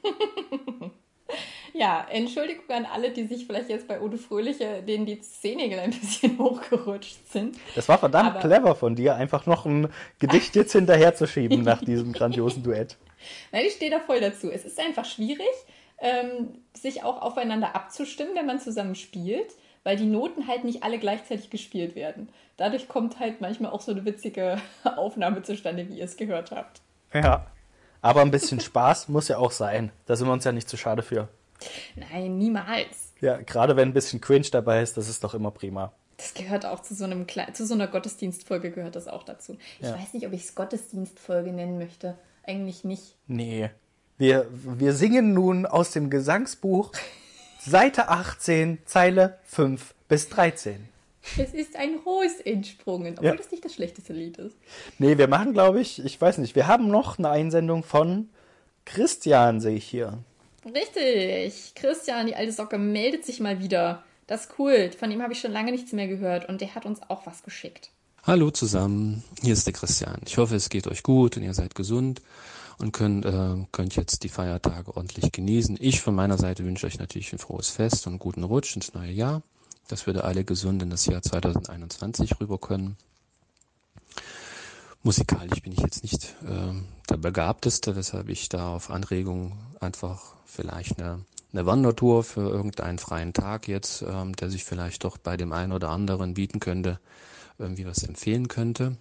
Ja, 1.73 2.05
Entschuldigung 2.11 2.65
an 2.69 2.85
alle, 2.85 3.11
die 3.11 3.25
sich 3.27 3.45
vielleicht 3.47 3.69
jetzt 3.69 3.87
bei 3.87 4.01
Ode 4.01 4.17
Fröhliche, 4.17 4.83
denen 4.83 5.05
die 5.05 5.21
Zehennägel 5.21 5.79
ein 5.79 5.91
bisschen 5.91 6.37
hochgerutscht 6.39 7.31
sind. 7.31 7.57
Das 7.75 7.87
war 7.87 7.97
verdammt 7.97 8.31
Aber- 8.31 8.39
clever 8.41 8.75
von 8.75 8.93
dir, 8.95 9.15
einfach 9.15 9.45
noch 9.45 9.65
ein 9.65 9.87
Gedicht 10.19 10.55
jetzt 10.57 10.73
hinterherzuschieben 10.73 11.61
nach 11.61 11.81
diesem 11.81 12.11
grandiosen 12.13 12.61
Duett. 12.61 12.97
Nein, 13.53 13.63
ich 13.65 13.73
stehe 13.73 13.89
da 13.89 14.01
voll 14.01 14.19
dazu. 14.19 14.51
Es 14.51 14.65
ist 14.65 14.77
einfach 14.81 15.05
schwierig, 15.05 15.47
ähm, 15.99 16.49
sich 16.73 17.03
auch 17.03 17.21
aufeinander 17.21 17.73
abzustimmen, 17.73 18.35
wenn 18.35 18.45
man 18.45 18.59
zusammen 18.59 18.95
spielt, 18.95 19.55
weil 19.85 19.95
die 19.95 20.05
Noten 20.05 20.47
halt 20.47 20.65
nicht 20.65 20.83
alle 20.83 20.99
gleichzeitig 20.99 21.49
gespielt 21.49 21.95
werden. 21.95 22.27
Dadurch 22.57 22.89
kommt 22.89 23.17
halt 23.19 23.39
manchmal 23.39 23.71
auch 23.71 23.81
so 23.81 23.91
eine 23.93 24.03
witzige 24.03 24.57
Aufnahme 24.83 25.41
zustande, 25.41 25.87
wie 25.87 25.99
ihr 25.99 26.05
es 26.05 26.17
gehört 26.17 26.51
habt. 26.51 26.81
Ja. 27.13 27.47
Aber 28.01 28.21
ein 28.21 28.31
bisschen 28.31 28.59
Spaß 28.59 29.09
muss 29.09 29.27
ja 29.27 29.37
auch 29.37 29.51
sein. 29.51 29.91
Da 30.05 30.15
sind 30.15 30.27
wir 30.27 30.33
uns 30.33 30.43
ja 30.43 30.51
nicht 30.51 30.67
zu 30.69 30.77
schade 30.77 31.03
für. 31.03 31.27
Nein, 31.95 32.37
niemals. 32.37 33.13
Ja, 33.21 33.37
gerade 33.37 33.75
wenn 33.75 33.89
ein 33.89 33.93
bisschen 33.93 34.19
Cringe 34.21 34.47
dabei 34.51 34.81
ist, 34.81 34.97
das 34.97 35.07
ist 35.07 35.23
doch 35.23 35.33
immer 35.35 35.51
prima. 35.51 35.91
Das 36.17 36.33
gehört 36.33 36.65
auch 36.65 36.81
zu 36.81 36.93
so, 36.95 37.03
einem, 37.05 37.25
Kle- 37.25 37.51
zu 37.53 37.65
so 37.65 37.73
einer 37.73 37.87
Gottesdienstfolge 37.87 38.71
gehört 38.71 38.95
das 38.95 39.07
auch 39.07 39.23
dazu. 39.23 39.57
Ich 39.79 39.87
Ja. 39.87 39.93
weiß 39.99 40.13
nicht, 40.13 40.25
ob 40.25 40.33
ich 40.33 40.43
es 40.45 40.55
Gottesdienstfolge 40.55 41.51
nennen 41.51 41.77
möchte. 41.77 42.17
Eigentlich 42.43 42.83
nicht. 42.83 43.15
Nee. 43.27 43.69
Wir, 44.17 44.47
wir 44.51 44.93
singen 44.93 45.33
nun 45.33 45.65
aus 45.65 45.91
dem 45.91 46.09
Gesangsbuch 46.09 46.91
Seite 47.59 48.09
18, 48.09 48.79
Zeile 48.85 49.37
5 49.45 49.93
bis 50.07 50.29
13. 50.29 50.89
Es 51.37 51.53
ist 51.53 51.75
ein 51.75 51.95
Ros 52.05 52.39
entsprungen, 52.43 53.13
obwohl 53.13 53.27
Ja. 53.29 53.35
das 53.35 53.51
nicht 53.51 53.63
das 53.63 53.73
schlechteste 53.75 54.13
Lied 54.13 54.37
ist. 54.37 54.55
Nee, 54.97 55.17
wir 55.17 55.27
machen, 55.27 55.53
glaube 55.53 55.79
ich, 55.81 56.03
ich 56.03 56.19
weiß 56.19 56.39
nicht, 56.39 56.55
wir 56.55 56.67
haben 56.67 56.87
noch 56.87 57.17
eine 57.19 57.29
Einsendung 57.29 57.83
von 57.83 58.29
Christian, 58.85 59.61
sehe 59.61 59.75
ich 59.75 59.85
hier. 59.85 60.17
Richtig. 60.65 61.73
Christian, 61.75 62.27
die 62.27 62.35
alte 62.35 62.51
Socke, 62.51 62.77
meldet 62.77 63.25
sich 63.25 63.39
mal 63.39 63.59
wieder. 63.59 64.03
Das 64.27 64.45
ist 64.45 64.51
cool. 64.59 64.91
Von 64.97 65.11
ihm 65.11 65.21
habe 65.21 65.33
ich 65.33 65.39
schon 65.39 65.51
lange 65.51 65.71
nichts 65.71 65.91
mehr 65.91 66.07
gehört 66.07 66.47
und 66.49 66.61
der 66.61 66.73
hat 66.75 66.85
uns 66.85 66.99
auch 67.09 67.25
was 67.25 67.43
geschickt. 67.43 67.89
Hallo 68.23 68.51
zusammen, 68.51 69.23
hier 69.41 69.53
ist 69.53 69.65
der 69.65 69.73
Christian. 69.73 70.21
Ich 70.25 70.37
hoffe, 70.37 70.55
es 70.55 70.69
geht 70.69 70.87
euch 70.87 71.01
gut 71.01 71.37
und 71.37 71.43
ihr 71.43 71.55
seid 71.55 71.73
gesund 71.73 72.21
und 72.77 72.91
könnt, 72.93 73.25
äh, 73.25 73.65
könnt 73.71 73.95
jetzt 73.95 74.23
die 74.23 74.29
Feiertage 74.29 74.95
ordentlich 74.95 75.31
genießen. 75.31 75.77
Ich 75.79 76.01
von 76.01 76.13
meiner 76.13 76.37
Seite 76.37 76.63
wünsche 76.63 76.85
euch 76.85 76.99
natürlich 76.99 77.33
ein 77.33 77.39
frohes 77.39 77.69
Fest 77.69 78.05
und 78.05 78.13
einen 78.13 78.19
guten 78.19 78.43
Rutsch 78.43 78.75
ins 78.75 78.93
neue 78.93 79.11
Jahr, 79.11 79.41
dass 79.91 80.05
wir 80.05 80.13
da 80.13 80.21
alle 80.21 80.45
gesund 80.45 80.81
in 80.81 80.89
das 80.89 81.05
Jahr 81.05 81.21
2021 81.21 82.39
rüber 82.39 82.57
können. 82.57 82.97
Musikalisch 85.03 85.61
bin 85.61 85.73
ich 85.73 85.79
jetzt 85.79 86.03
nicht 86.03 86.35
ähm, 86.47 86.85
der 87.09 87.17
Begabteste, 87.17 87.95
weshalb 87.95 88.29
ich 88.29 88.49
da 88.49 88.75
auf 88.75 88.89
Anregung 88.89 89.57
einfach 89.79 90.35
vielleicht 90.45 90.99
eine, 90.99 91.25
eine 91.51 91.65
Wandertour 91.65 92.23
für 92.23 92.49
irgendeinen 92.49 92.99
freien 92.99 93.33
Tag 93.33 93.67
jetzt, 93.67 94.03
ähm, 94.03 94.35
der 94.35 94.49
sich 94.49 94.63
vielleicht 94.63 95.03
doch 95.03 95.17
bei 95.17 95.37
dem 95.37 95.51
einen 95.51 95.71
oder 95.71 95.89
anderen 95.89 96.35
bieten 96.35 96.59
könnte, 96.59 96.99
irgendwie 97.57 97.85
was 97.85 98.03
empfehlen 98.03 98.47
könnte. 98.47 98.95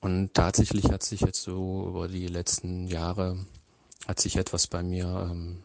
Und 0.00 0.34
tatsächlich 0.34 0.90
hat 0.90 1.04
sich 1.04 1.20
jetzt 1.20 1.42
so 1.42 1.86
über 1.88 2.08
die 2.08 2.26
letzten 2.26 2.88
Jahre 2.88 3.46
hat 4.08 4.20
sich 4.20 4.36
etwas 4.36 4.66
bei 4.66 4.82
mir, 4.82 5.28
ähm, 5.30 5.62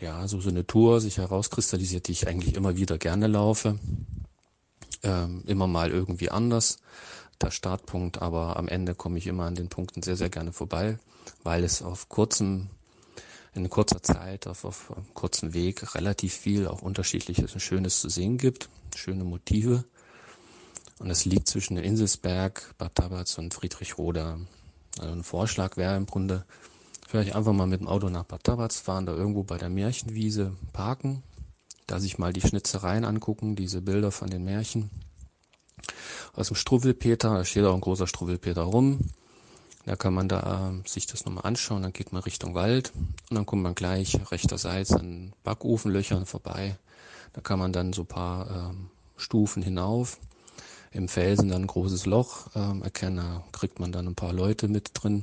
ja, 0.00 0.28
so, 0.28 0.40
so 0.40 0.50
eine 0.50 0.66
Tour 0.66 1.00
sich 1.00 1.18
herauskristallisiert, 1.18 2.08
die 2.08 2.12
ich 2.12 2.28
eigentlich 2.28 2.54
immer 2.54 2.76
wieder 2.76 2.98
gerne 2.98 3.26
laufe. 3.26 3.78
Ähm, 5.02 5.42
immer 5.46 5.66
mal 5.66 5.90
irgendwie 5.90 6.30
anders, 6.30 6.78
der 7.40 7.50
Startpunkt, 7.50 8.22
aber 8.22 8.56
am 8.56 8.68
Ende 8.68 8.94
komme 8.94 9.18
ich 9.18 9.26
immer 9.26 9.44
an 9.44 9.54
den 9.54 9.68
Punkten 9.68 10.02
sehr, 10.02 10.16
sehr 10.16 10.30
gerne 10.30 10.52
vorbei, 10.52 10.98
weil 11.44 11.64
es 11.64 11.82
auf 11.82 12.08
kurzem, 12.08 12.68
in 13.54 13.68
kurzer 13.70 14.02
Zeit, 14.02 14.46
auf, 14.46 14.64
auf 14.64 14.90
kurzen 15.14 15.54
Weg 15.54 15.94
relativ 15.94 16.34
viel 16.34 16.66
auch 16.66 16.82
unterschiedliches 16.82 17.52
und 17.54 17.60
Schönes 17.60 18.00
zu 18.00 18.08
sehen 18.08 18.38
gibt, 18.38 18.68
schöne 18.94 19.24
Motive. 19.24 19.84
Und 20.98 21.10
es 21.10 21.26
liegt 21.26 21.48
zwischen 21.48 21.76
Inselsberg, 21.76 22.74
Bad 22.78 22.94
Tabatz 22.94 23.36
und 23.36 23.52
Friedrichroda. 23.52 24.38
Also 24.98 25.12
ein 25.12 25.24
Vorschlag 25.24 25.76
wäre 25.76 25.96
im 25.96 26.06
Grunde, 26.06 26.46
vielleicht 27.08 27.34
einfach 27.34 27.52
mal 27.52 27.66
mit 27.66 27.80
dem 27.80 27.88
Auto 27.88 28.08
nach 28.08 28.24
Bad 28.24 28.44
Tabatz 28.44 28.80
fahren, 28.80 29.06
da 29.06 29.14
irgendwo 29.14 29.42
bei 29.42 29.58
der 29.58 29.70
Märchenwiese 29.70 30.52
parken, 30.72 31.22
da 31.86 32.00
sich 32.00 32.18
mal 32.18 32.32
die 32.32 32.40
Schnitzereien 32.40 33.04
angucken, 33.04 33.56
diese 33.56 33.80
Bilder 33.80 34.10
von 34.10 34.28
den 34.28 34.44
Märchen. 34.44 34.90
Aus 36.34 36.48
dem 36.48 36.56
Struwwelpeter, 36.56 37.34
da 37.34 37.44
steht 37.44 37.64
auch 37.64 37.74
ein 37.74 37.80
großer 37.80 38.06
Struwwelpeter 38.06 38.62
rum. 38.62 38.98
Da 39.86 39.94
kann 39.94 40.14
man 40.14 40.28
da 40.28 40.72
äh, 40.72 40.88
sich 40.88 41.06
das 41.06 41.24
nochmal 41.24 41.44
anschauen, 41.44 41.82
dann 41.82 41.92
geht 41.92 42.12
man 42.12 42.22
Richtung 42.22 42.54
Wald 42.54 42.92
und 43.30 43.36
dann 43.36 43.46
kommt 43.46 43.62
man 43.62 43.76
gleich 43.76 44.18
rechterseits 44.32 44.92
an 44.92 45.32
Backofenlöchern 45.44 46.26
vorbei. 46.26 46.76
Da 47.34 47.40
kann 47.40 47.60
man 47.60 47.72
dann 47.72 47.92
so 47.92 48.02
paar 48.02 48.70
ähm, 48.70 48.90
Stufen 49.16 49.62
hinauf 49.62 50.18
im 50.90 51.08
Felsen 51.08 51.50
dann 51.50 51.62
ein 51.62 51.66
großes 51.68 52.06
Loch 52.06 52.48
ähm, 52.56 52.82
erkennen. 52.82 53.18
Da 53.18 53.44
kriegt 53.52 53.78
man 53.78 53.92
dann 53.92 54.08
ein 54.08 54.16
paar 54.16 54.32
Leute 54.32 54.66
mit 54.66 54.90
drin 54.94 55.22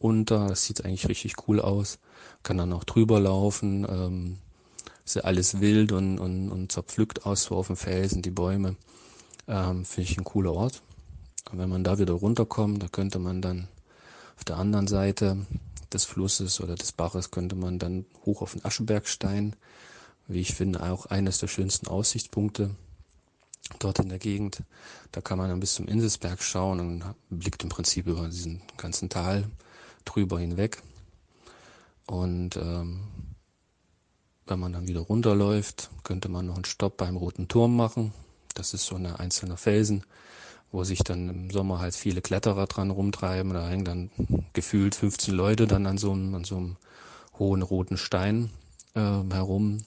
unter. 0.00 0.48
Das 0.48 0.64
sieht 0.64 0.84
eigentlich 0.84 1.08
richtig 1.08 1.34
cool 1.46 1.60
aus. 1.60 1.98
Kann 2.42 2.58
dann 2.58 2.72
auch 2.72 2.84
drüber 2.84 3.20
laufen. 3.20 3.86
Ähm, 3.88 4.38
ist 5.04 5.16
ja 5.16 5.22
alles 5.22 5.60
wild 5.60 5.92
und, 5.92 6.18
und, 6.18 6.50
und 6.50 6.72
zerpflückt 6.72 7.26
aus 7.26 7.44
so 7.44 7.56
auf 7.56 7.68
dem 7.68 7.76
Felsen, 7.76 8.22
die 8.22 8.30
Bäume. 8.30 8.76
Ähm, 9.46 9.84
Finde 9.84 10.10
ich 10.10 10.18
ein 10.18 10.24
cooler 10.24 10.52
Ort. 10.52 10.82
Und 11.50 11.58
wenn 11.58 11.68
man 11.68 11.84
da 11.84 11.98
wieder 11.98 12.14
runterkommt, 12.14 12.82
da 12.82 12.88
könnte 12.88 13.18
man 13.18 13.42
dann 13.42 13.68
auf 14.36 14.44
der 14.44 14.56
anderen 14.56 14.86
Seite 14.86 15.46
des 15.92 16.04
Flusses 16.04 16.60
oder 16.60 16.76
des 16.76 16.92
Baches 16.92 17.30
könnte 17.30 17.56
man 17.56 17.78
dann 17.78 18.06
hoch 18.24 18.42
auf 18.42 18.52
den 18.52 18.64
Aschebergstein, 18.64 19.56
wie 20.28 20.40
ich 20.40 20.54
finde, 20.54 20.82
auch 20.82 21.06
eines 21.06 21.38
der 21.38 21.48
schönsten 21.48 21.88
Aussichtspunkte 21.88 22.70
dort 23.80 23.98
in 23.98 24.08
der 24.08 24.18
Gegend. 24.18 24.62
Da 25.12 25.20
kann 25.20 25.38
man 25.38 25.48
dann 25.48 25.60
bis 25.60 25.74
zum 25.74 25.88
Inselsberg 25.88 26.42
schauen 26.42 26.80
und 26.80 27.04
blickt 27.30 27.62
im 27.64 27.68
Prinzip 27.68 28.06
über 28.06 28.28
diesen 28.28 28.62
ganzen 28.76 29.08
Tal 29.08 29.44
drüber 30.04 30.38
hinweg. 30.38 30.82
Und 32.06 32.56
ähm, 32.56 33.00
wenn 34.46 34.58
man 34.58 34.72
dann 34.72 34.88
wieder 34.88 35.00
runterläuft, 35.00 35.90
könnte 36.02 36.28
man 36.28 36.46
noch 36.46 36.56
einen 36.56 36.64
Stopp 36.64 36.96
beim 36.96 37.16
Roten 37.16 37.46
Turm 37.46 37.76
machen. 37.76 38.12
Das 38.54 38.74
ist 38.74 38.84
so 38.84 38.96
eine 38.96 39.20
einzelne 39.20 39.56
Felsen, 39.56 40.02
wo 40.72 40.82
sich 40.82 41.04
dann 41.04 41.28
im 41.28 41.50
Sommer 41.50 41.78
halt 41.78 41.94
viele 41.94 42.20
Kletterer 42.20 42.66
dran 42.66 42.90
rumtreiben. 42.90 43.52
Da 43.52 43.68
hängen 43.68 43.84
dann 43.84 44.10
gefühlt 44.52 44.96
15 44.96 45.32
Leute 45.32 45.68
dann 45.68 45.86
an 45.86 45.98
so 45.98 46.10
einem, 46.10 46.34
an 46.34 46.44
so 46.44 46.56
einem 46.56 46.76
hohen 47.38 47.62
roten 47.62 47.96
Stein 47.96 48.50
äh, 48.94 49.00
herum. 49.00 49.84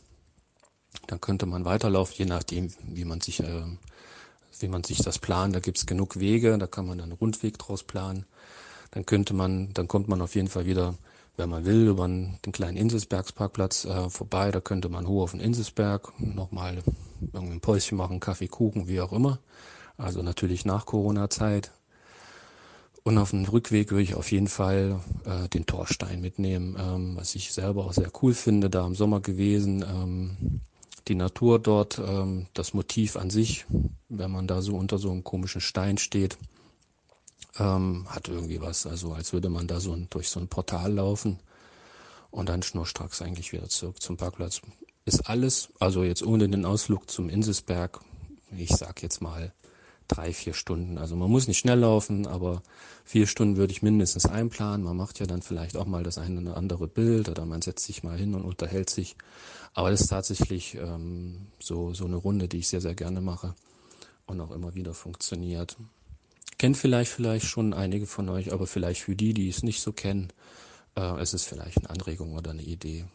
Dann 1.07 1.19
könnte 1.19 1.45
man 1.45 1.65
weiterlaufen, 1.65 2.15
je 2.17 2.25
nachdem, 2.25 2.71
wie 2.83 3.05
man 3.05 3.19
sich, 3.19 3.41
äh, 3.41 3.63
wie 4.59 4.67
man 4.69 4.85
sich 4.85 4.99
das 4.99 5.19
plant. 5.19 5.55
Da 5.55 5.59
gibt's 5.59 5.85
genug 5.85 6.19
Wege, 6.19 6.57
da 6.57 6.67
kann 6.67 6.87
man 6.87 6.99
dann 6.99 7.09
einen 7.09 7.17
Rundweg 7.17 7.57
draus 7.57 7.83
planen. 7.83 8.25
Dann 8.93 9.07
könnte 9.07 9.33
man, 9.33 9.73
dann 9.73 9.87
kommt 9.87 10.07
man 10.07 10.21
auf 10.21 10.35
jeden 10.35 10.49
Fall 10.49 10.67
wieder, 10.67 10.93
wenn 11.35 11.49
man 11.49 11.65
will, 11.65 11.87
über 11.87 12.07
den 12.07 12.37
kleinen 12.51 12.77
Inselsbergsparkplatz 12.77 13.85
äh, 13.85 14.09
vorbei. 14.09 14.51
Da 14.51 14.61
könnte 14.61 14.87
man 14.87 15.07
hoch 15.07 15.23
auf 15.23 15.31
den 15.31 15.39
Inselsberg 15.39 16.13
nochmal 16.19 16.83
irgendein 17.33 17.59
Päuschen 17.59 17.97
machen, 17.97 18.19
Kaffee, 18.19 18.47
Kuchen, 18.47 18.87
wie 18.87 19.01
auch 19.01 19.11
immer. 19.11 19.39
Also 19.97 20.21
natürlich 20.21 20.63
nach 20.63 20.85
Corona-Zeit. 20.85 21.71
Und 23.03 23.17
auf 23.17 23.31
dem 23.31 23.45
Rückweg 23.45 23.89
würde 23.89 24.03
ich 24.03 24.13
auf 24.13 24.31
jeden 24.31 24.47
Fall 24.47 24.99
äh, 25.25 25.49
den 25.49 25.65
Torstein 25.65 26.21
mitnehmen, 26.21 26.77
ähm, 26.79 27.15
was 27.15 27.33
ich 27.33 27.51
selber 27.51 27.85
auch 27.85 27.93
sehr 27.93 28.11
cool 28.21 28.35
finde, 28.35 28.69
da 28.69 28.85
im 28.85 28.95
Sommer 28.95 29.21
gewesen. 29.21 29.83
Ähm, 29.87 30.61
die 31.07 31.15
Natur 31.15 31.59
dort, 31.59 31.99
ähm, 31.99 32.45
das 32.53 32.75
Motiv 32.75 33.17
an 33.17 33.31
sich, 33.31 33.65
wenn 34.07 34.31
man 34.31 34.47
da 34.47 34.61
so 34.61 34.75
unter 34.75 34.99
so 34.99 35.09
einem 35.09 35.23
komischen 35.23 35.61
Stein 35.61 35.97
steht, 35.97 36.37
ähm, 37.57 38.05
hat 38.09 38.27
irgendwie 38.27 38.61
was. 38.61 38.85
Also 38.85 39.13
als 39.13 39.33
würde 39.33 39.49
man 39.49 39.67
da 39.67 39.79
so 39.79 39.93
ein, 39.93 40.07
durch 40.09 40.29
so 40.29 40.39
ein 40.39 40.47
Portal 40.47 40.93
laufen 40.93 41.39
und 42.31 42.49
dann 42.49 42.63
schnurstracks 42.63 43.21
eigentlich 43.21 43.53
wieder 43.53 43.69
zurück 43.69 44.01
zum 44.01 44.17
Parkplatz. 44.17 44.61
Ist 45.05 45.29
alles, 45.29 45.69
also 45.79 46.03
jetzt 46.03 46.23
ohne 46.23 46.47
den 46.49 46.65
Ausflug 46.65 47.09
zum 47.09 47.29
Inselsberg, 47.29 47.99
ich 48.55 48.69
sag 48.69 49.03
jetzt 49.03 49.21
mal 49.21 49.53
drei, 50.07 50.33
vier 50.33 50.53
Stunden. 50.53 50.97
Also 50.97 51.15
man 51.15 51.29
muss 51.29 51.47
nicht 51.47 51.59
schnell 51.59 51.79
laufen, 51.79 52.27
aber 52.27 52.61
vier 53.03 53.27
Stunden 53.27 53.57
würde 53.57 53.71
ich 53.71 53.81
mindestens 53.81 54.25
einplanen. 54.25 54.85
Man 54.85 54.97
macht 54.97 55.19
ja 55.19 55.25
dann 55.25 55.41
vielleicht 55.41 55.77
auch 55.77 55.85
mal 55.85 56.03
das 56.03 56.17
eine 56.17 56.41
oder 56.41 56.57
andere 56.57 56.87
Bild 56.87 57.29
oder 57.29 57.45
man 57.45 57.61
setzt 57.61 57.85
sich 57.85 58.03
mal 58.03 58.17
hin 58.17 58.33
und 58.35 58.43
unterhält 58.43 58.89
sich. 58.89 59.15
Aber 59.73 59.91
das 59.91 60.01
ist 60.01 60.07
tatsächlich 60.07 60.75
ähm, 60.75 61.47
so, 61.59 61.93
so 61.93 62.05
eine 62.05 62.15
Runde, 62.15 62.47
die 62.47 62.59
ich 62.59 62.67
sehr, 62.67 62.81
sehr 62.81 62.95
gerne 62.95 63.21
mache 63.21 63.55
und 64.25 64.39
auch 64.39 64.51
immer 64.51 64.75
wieder 64.75 64.93
funktioniert. 64.93 65.77
Kennt 66.57 66.77
vielleicht, 66.77 67.11
vielleicht 67.11 67.45
schon 67.45 67.73
einige 67.73 68.05
von 68.05 68.29
euch, 68.29 68.53
aber 68.53 68.67
vielleicht 68.67 69.01
für 69.01 69.15
die, 69.15 69.33
die 69.33 69.49
es 69.49 69.63
nicht 69.63 69.81
so 69.81 69.91
kennen, 69.91 70.31
äh, 70.95 71.19
es 71.19 71.33
ist 71.33 71.45
vielleicht 71.45 71.77
eine 71.79 71.89
Anregung 71.89 72.33
oder 72.33 72.51
eine 72.51 72.61
Idee. 72.61 73.05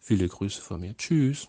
Viele 0.00 0.26
Grüße 0.28 0.60
von 0.60 0.80
mir. 0.80 0.96
Tschüss. 0.96 1.48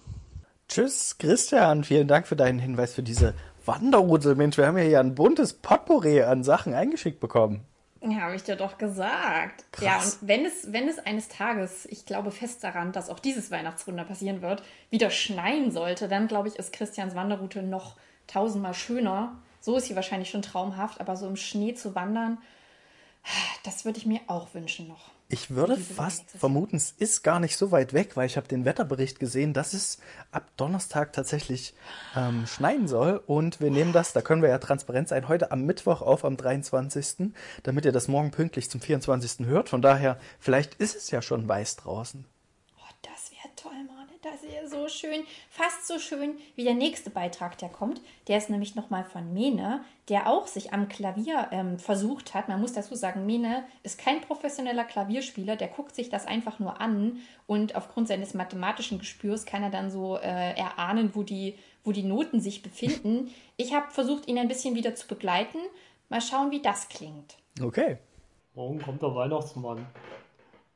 Tschüss, 0.67 1.17
Christian. 1.17 1.83
Vielen 1.83 2.07
Dank 2.07 2.27
für 2.27 2.35
deinen 2.35 2.59
Hinweis 2.59 2.93
für 2.93 3.03
diese 3.03 3.33
Wanderroute. 3.65 4.35
Mensch, 4.35 4.57
wir 4.57 4.67
haben 4.67 4.77
ja 4.77 4.83
hier 4.83 4.99
ein 4.99 5.15
buntes 5.15 5.53
Potpourri 5.53 6.21
an 6.21 6.43
Sachen 6.43 6.73
eingeschickt 6.73 7.19
bekommen. 7.19 7.65
Ja, 8.01 8.21
habe 8.21 8.35
ich 8.35 8.43
dir 8.43 8.57
doch 8.57 8.77
gesagt. 8.77 9.63
Ja, 9.79 9.97
und 9.97 10.17
wenn 10.21 10.45
es, 10.45 10.73
wenn 10.73 10.89
es 10.89 10.99
eines 10.99 11.29
Tages, 11.29 11.85
ich 11.85 12.05
glaube 12.05 12.31
fest 12.31 12.63
daran, 12.63 12.91
dass 12.91 13.09
auch 13.09 13.19
dieses 13.19 13.49
Weihnachtswunder 13.49 14.03
passieren 14.03 14.41
wird, 14.41 14.61
wieder 14.89 15.09
schneien 15.09 15.71
sollte, 15.71 16.09
dann 16.09 16.27
glaube 16.27 16.49
ich, 16.49 16.57
ist 16.57 16.73
Christians 16.73 17.15
Wanderroute 17.15 17.63
noch 17.63 17.95
tausendmal 18.27 18.73
schöner. 18.73 19.41
So 19.63 19.77
ist 19.77 19.85
sie 19.85 19.95
wahrscheinlich 19.95 20.29
schon 20.29 20.41
traumhaft, 20.41 20.99
aber 20.99 21.15
so 21.15 21.25
im 21.25 21.37
Schnee 21.37 21.73
zu 21.73 21.95
wandern, 21.95 22.37
das 23.63 23.85
würde 23.85 23.97
ich 23.97 24.05
mir 24.05 24.19
auch 24.27 24.53
wünschen 24.53 24.89
noch. 24.89 25.11
Ich 25.29 25.51
würde 25.51 25.77
fast 25.77 26.29
vermuten, 26.31 26.75
es 26.75 26.91
ist 26.91 27.23
gar 27.23 27.39
nicht 27.39 27.55
so 27.55 27.71
weit 27.71 27.93
weg, 27.93 28.17
weil 28.17 28.25
ich 28.25 28.35
habe 28.35 28.45
den 28.49 28.65
Wetterbericht 28.65 29.21
gesehen, 29.21 29.53
dass 29.53 29.71
es 29.71 29.99
ab 30.33 30.43
Donnerstag 30.57 31.13
tatsächlich 31.13 31.73
ähm, 32.13 32.45
schneien 32.45 32.89
soll. 32.89 33.23
Und 33.25 33.61
wir 33.61 33.71
nehmen 33.71 33.93
das, 33.93 34.11
da 34.11 34.21
können 34.21 34.41
wir 34.41 34.49
ja 34.49 34.57
transparent 34.57 35.07
sein, 35.07 35.29
heute 35.29 35.49
am 35.53 35.65
Mittwoch 35.65 36.01
auf, 36.01 36.25
am 36.25 36.35
23., 36.35 37.31
damit 37.63 37.85
ihr 37.85 37.93
das 37.93 38.09
morgen 38.09 38.31
pünktlich 38.31 38.69
zum 38.69 38.81
24. 38.81 39.47
hört. 39.47 39.69
Von 39.69 39.81
daher, 39.81 40.19
vielleicht 40.39 40.75
ist 40.75 40.97
es 40.97 41.09
ja 41.09 41.21
schon 41.21 41.47
weiß 41.47 41.77
draußen. 41.77 42.25
Das 43.01 43.31
wäre 43.31 43.55
toll, 43.55 43.71
Mane. 43.87 43.92
Das 44.23 44.41
wäre 44.43 44.69
so 44.69 44.87
schön. 44.87 45.25
Fast 45.49 45.85
so 45.85 45.99
schön 45.99 46.37
wie 46.55 46.63
der 46.63 46.75
nächste 46.75 47.09
Beitrag, 47.09 47.57
der 47.57 47.67
kommt. 47.67 47.99
Der 48.29 48.37
ist 48.37 48.49
nämlich 48.49 48.73
nochmal 48.73 49.03
von 49.03 49.33
Mene, 49.33 49.83
der 50.07 50.27
auch 50.27 50.47
sich 50.47 50.71
am 50.71 50.87
Klavier 50.87 51.49
ähm, 51.51 51.77
versucht 51.77 52.33
hat. 52.33 52.47
Man 52.47 52.61
muss 52.61 52.71
dazu 52.71 52.95
sagen, 52.95 53.25
Mene 53.25 53.65
ist 53.83 53.99
kein 53.99 54.21
professioneller 54.21 54.85
Klavierspieler. 54.85 55.57
Der 55.57 55.67
guckt 55.67 55.93
sich 55.93 56.09
das 56.09 56.25
einfach 56.25 56.59
nur 56.59 56.79
an 56.79 57.19
und 57.47 57.75
aufgrund 57.75 58.07
seines 58.07 58.33
mathematischen 58.33 58.97
Gespürs 58.97 59.45
kann 59.45 59.61
er 59.61 59.71
dann 59.71 59.91
so 59.91 60.15
äh, 60.15 60.53
erahnen, 60.57 61.11
wo 61.15 61.23
die, 61.23 61.59
wo 61.83 61.91
die 61.91 62.03
Noten 62.03 62.39
sich 62.39 62.63
befinden. 62.63 63.29
Ich 63.57 63.73
habe 63.73 63.91
versucht, 63.91 64.29
ihn 64.29 64.37
ein 64.37 64.47
bisschen 64.47 64.75
wieder 64.75 64.95
zu 64.95 65.05
begleiten. 65.05 65.59
Mal 66.07 66.21
schauen, 66.21 66.49
wie 66.49 66.61
das 66.61 66.87
klingt. 66.87 67.35
Okay. 67.61 67.97
Morgen 68.55 68.81
kommt 68.81 69.01
der 69.01 69.13
Weihnachtsmann. 69.13 69.85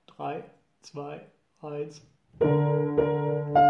Drei, 0.05 0.43
zwei, 0.81 1.21
eins. 1.61 2.01
Ja, 2.39 3.66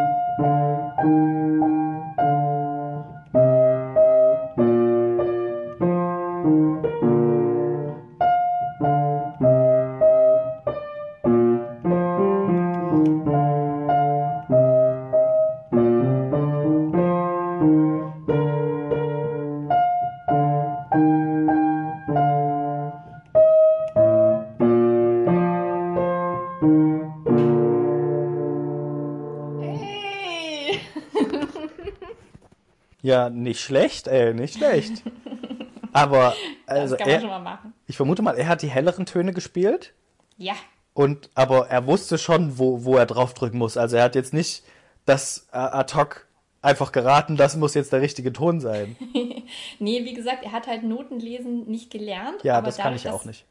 nicht 33.48 33.62
schlecht, 33.62 34.08
ey, 34.08 34.34
nicht 34.34 34.56
schlecht. 34.58 35.04
Aber, 35.94 36.36
also, 36.66 36.96
das 36.96 37.00
kann 37.00 37.08
man 37.08 37.16
er, 37.16 37.22
schon 37.22 37.30
mal 37.30 37.40
machen. 37.40 37.74
ich 37.88 37.98
vermute 37.98 38.22
mal, 38.22 38.38
er 38.38 38.48
hat 38.48 38.62
die 38.62 38.68
helleren 38.70 39.06
Töne 39.06 39.34
gespielt. 39.34 39.94
Ja. 40.38 40.54
Und, 40.94 41.30
aber 41.34 41.70
er 41.70 41.86
wusste 41.88 42.18
schon, 42.18 42.58
wo, 42.60 42.84
wo 42.84 42.98
er 42.98 43.06
draufdrücken 43.06 43.58
muss. 43.58 43.78
Also 43.78 43.98
er 43.98 44.04
hat 44.04 44.16
jetzt 44.16 44.34
nicht 44.34 44.64
das 45.06 45.48
äh, 45.52 45.58
ad 45.58 45.96
hoc 45.96 46.28
einfach 46.62 46.92
geraten, 46.92 47.36
das 47.38 47.56
muss 47.56 47.74
jetzt 47.76 47.94
der 47.94 48.02
richtige 48.02 48.34
Ton 48.34 48.60
sein. 48.60 48.96
nee, 49.80 50.06
wie 50.06 50.14
gesagt, 50.14 50.44
er 50.44 50.52
hat 50.52 50.68
halt 50.68 50.84
Notenlesen 50.84 51.66
nicht 51.68 51.90
gelernt. 51.92 52.44
Ja, 52.44 52.58
aber 52.58 52.68
das 52.68 52.78
kann 52.78 52.96
ich 52.96 53.08
auch 53.10 53.18
dass- 53.20 53.26
nicht. 53.26 53.46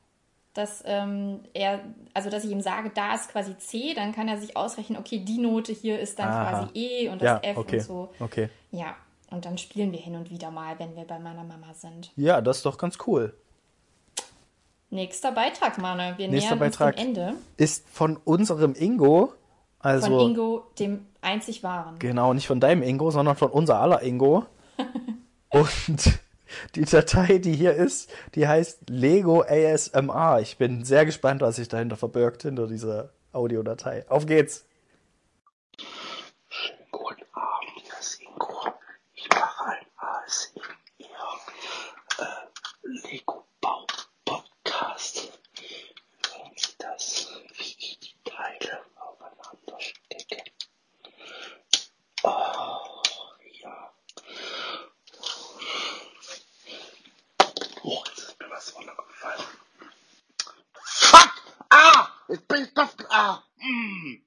Dass 0.55 0.83
ähm, 0.87 1.41
er, 1.53 1.81
also 2.15 2.31
dass 2.31 2.43
ich 2.45 2.51
ihm 2.51 2.63
sage, 2.63 2.91
da 2.95 3.15
ist 3.15 3.29
quasi 3.31 3.59
C, 3.59 3.93
dann 3.95 4.13
kann 4.13 4.27
er 4.27 4.39
sich 4.39 4.57
ausrechnen, 4.57 4.99
okay, 4.99 5.19
die 5.19 5.39
Note 5.39 5.73
hier 5.73 6.01
ist 6.01 6.19
dann 6.19 6.29
Aha. 6.29 6.49
quasi 6.51 6.69
E 6.75 7.09
und 7.11 7.21
das 7.21 7.27
Ja, 7.43 7.51
F 7.51 7.57
okay, 7.59 7.77
und 7.79 7.83
so. 7.83 8.09
okay. 8.21 8.49
Ja, 8.71 8.97
und 9.31 9.45
dann 9.45 9.59
spielen 9.59 9.93
wir 9.93 9.99
hin 9.99 10.17
und 10.17 10.31
wieder 10.31 10.51
mal, 10.51 10.79
wenn 10.79 10.97
wir 10.97 11.05
bei 11.05 11.19
meiner 11.19 11.45
Mama 11.45 11.75
sind. 11.75 12.11
Ja, 12.17 12.41
das 12.41 12.59
ist 12.59 12.67
doch 12.67 12.79
ganz 12.79 12.99
cool. 13.07 13.35
Nächster 14.91 15.33
Beitrag, 15.33 15.79
Mane. 15.79 16.15
Wir 16.17 16.29
Nächster 16.29 16.51
nähern 16.55 16.59
Beitrag 16.61 16.95
uns 16.95 17.03
dem 17.03 17.09
Ende 17.09 17.35
ist 17.57 17.89
von 17.89 18.17
unserem 18.25 18.75
Ingo. 18.75 19.33
Also, 19.81 20.19
von 20.19 20.31
Ingo, 20.31 20.67
dem 20.79 21.07
einzig 21.21 21.63
wahren. 21.63 21.99
Genau, 21.99 22.33
nicht 22.33 22.47
von 22.47 22.61
deinem 22.61 22.83
Ingo, 22.83 23.11
sondern 23.11 23.37
von 23.37 23.51
unser 23.51 23.81
aller 23.81 24.03
Ingo. 24.03 24.47
Und 25.51 26.19
die 26.75 26.85
Datei, 26.85 27.39
die 27.39 27.55
hier 27.55 27.73
ist, 27.75 28.11
die 28.35 28.47
heißt 28.47 28.89
Lego 28.89 29.43
ASMR. 29.43 30.41
Ich 30.41 30.57
bin 30.57 30.85
sehr 30.85 31.05
gespannt, 31.05 31.41
was 31.41 31.57
sich 31.57 31.69
dahinter 31.69 31.97
verbirgt, 31.97 32.43
hinter 32.43 32.67
dieser 32.67 33.11
Audiodatei. 33.33 34.05
Auf 34.09 34.27
geht's! 34.27 34.65
Guten 36.91 37.25
Abend, 37.33 37.71
hier 37.83 37.99
ist 37.99 38.21
Ingo. 38.23 38.73
Ich 39.15 39.29
mache 39.31 39.65
ein 39.67 39.87
ASMR 39.97 40.63
äh, 42.19 42.47
Lego-Bau-Podcast. 42.83 45.31
Hören 46.33 46.53
Sie 46.57 46.75
das, 46.79 47.29
wie 47.57 47.75
ich 47.79 47.99
die 48.01 48.15
Teile 48.25 48.81
aufeinander 48.97 49.79
stecke. 49.81 50.43
Oh, 52.23 53.03
ja. 53.63 53.93
Oh, 57.83 58.03
jetzt 58.09 58.19
ist 58.19 58.41
mir 58.41 58.51
was 58.51 58.75
runtergefallen. 58.75 59.45
Fuck! 60.83 61.31
Ah! 62.57 62.61
Ich 62.61 62.75
drauf. 62.75 62.97
Ah! 63.11 63.43
Mm. 63.59 64.23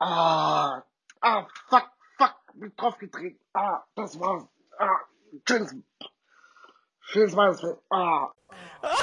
Ah! 0.00 0.82
Ah, 1.20 1.46
fuck, 1.68 1.90
fuck, 2.18 2.34
bin 2.54 2.72
drauf 2.76 2.98
getreten. 2.98 3.38
Ah, 3.52 3.84
das 3.94 4.18
war's. 4.18 4.44
Ah, 4.78 5.00
schönes, 5.48 5.74
schönes 7.00 7.36
Weihnachtsfest. 7.36 7.78
Ah. 7.90 8.32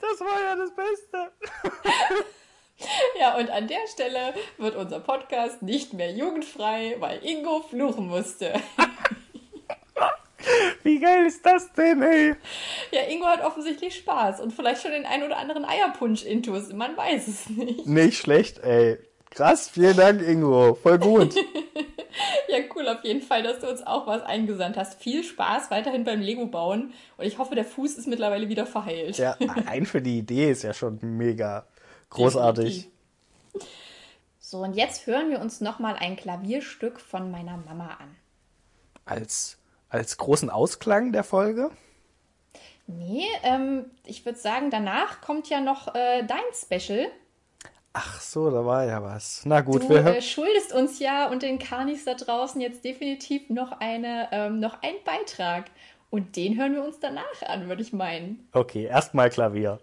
Das 0.00 0.20
war 0.20 0.40
ja 0.40 0.54
das 0.54 0.74
Beste. 0.74 1.32
Ja, 3.18 3.36
und 3.36 3.50
an 3.50 3.68
der 3.68 3.86
Stelle 3.86 4.34
wird 4.58 4.74
unser 4.76 5.00
Podcast 5.00 5.62
nicht 5.62 5.92
mehr 5.94 6.12
jugendfrei, 6.12 6.96
weil 6.98 7.24
Ingo 7.24 7.62
fluchen 7.62 8.08
musste. 8.08 8.52
Geil 11.04 11.26
ist 11.26 11.44
das 11.44 11.70
denn, 11.74 12.00
ey? 12.00 12.34
Ja, 12.90 13.02
Ingo 13.10 13.26
hat 13.26 13.44
offensichtlich 13.44 13.94
Spaß 13.96 14.40
und 14.40 14.54
vielleicht 14.54 14.80
schon 14.80 14.92
den 14.92 15.04
ein 15.04 15.22
oder 15.22 15.36
anderen 15.36 15.66
Eierpunsch-Intus. 15.66 16.72
Man 16.72 16.96
weiß 16.96 17.28
es 17.28 17.50
nicht. 17.50 17.86
Nicht 17.86 18.18
schlecht, 18.18 18.60
ey. 18.60 18.98
Krass, 19.28 19.68
vielen 19.68 19.96
Dank, 19.96 20.22
Ingo. 20.22 20.74
Voll 20.74 20.98
gut. 20.98 21.34
Ja, 22.48 22.58
cool 22.76 22.86
auf 22.86 23.02
jeden 23.02 23.22
Fall, 23.22 23.42
dass 23.42 23.58
du 23.58 23.68
uns 23.68 23.84
auch 23.84 24.06
was 24.06 24.22
eingesandt 24.22 24.76
hast. 24.76 25.02
Viel 25.02 25.24
Spaß 25.24 25.72
weiterhin 25.72 26.04
beim 26.04 26.20
Lego 26.20 26.46
bauen 26.46 26.92
und 27.16 27.24
ich 27.24 27.38
hoffe, 27.38 27.56
der 27.56 27.64
Fuß 27.64 27.96
ist 27.98 28.06
mittlerweile 28.06 28.48
wieder 28.48 28.66
verheilt. 28.66 29.18
Ja, 29.18 29.36
ein 29.66 29.84
für 29.84 30.00
die 30.00 30.18
Idee 30.18 30.52
ist 30.52 30.62
ja 30.62 30.72
schon 30.72 31.00
mega 31.02 31.66
großartig. 32.10 32.88
So, 34.38 34.58
und 34.58 34.74
jetzt 34.74 35.08
hören 35.08 35.30
wir 35.30 35.40
uns 35.40 35.60
nochmal 35.60 35.96
ein 35.96 36.14
Klavierstück 36.14 37.00
von 37.00 37.32
meiner 37.32 37.56
Mama 37.56 37.96
an. 37.98 38.14
Als, 39.04 39.58
als 39.94 40.16
großen 40.16 40.50
Ausklang 40.50 41.12
der 41.12 41.24
Folge. 41.24 41.70
Nee, 42.86 43.24
ähm, 43.44 43.86
ich 44.04 44.26
würde 44.26 44.38
sagen, 44.38 44.70
danach 44.70 45.20
kommt 45.20 45.48
ja 45.48 45.60
noch 45.60 45.94
äh, 45.94 46.22
dein 46.24 46.42
Special. 46.52 47.06
Ach 47.94 48.20
so, 48.20 48.50
da 48.50 48.66
war 48.66 48.84
ja 48.84 49.02
was. 49.02 49.42
Na 49.44 49.60
gut, 49.60 49.84
du 49.84 49.90
wir 49.90 50.04
äh, 50.04 50.20
schuldest 50.20 50.74
uns 50.74 50.98
ja 50.98 51.30
und 51.30 51.42
den 51.42 51.60
Karnis 51.60 52.04
da 52.04 52.14
draußen 52.14 52.60
jetzt 52.60 52.84
definitiv 52.84 53.48
noch, 53.48 53.80
eine, 53.80 54.28
ähm, 54.32 54.58
noch 54.58 54.82
einen 54.82 54.98
Beitrag. 55.04 55.66
Und 56.10 56.36
den 56.36 56.58
hören 56.58 56.74
wir 56.74 56.84
uns 56.84 56.98
danach 57.00 57.42
an, 57.46 57.68
würde 57.68 57.82
ich 57.82 57.92
meinen. 57.92 58.48
Okay, 58.52 58.84
erstmal 58.84 59.30
Klavier. 59.30 59.80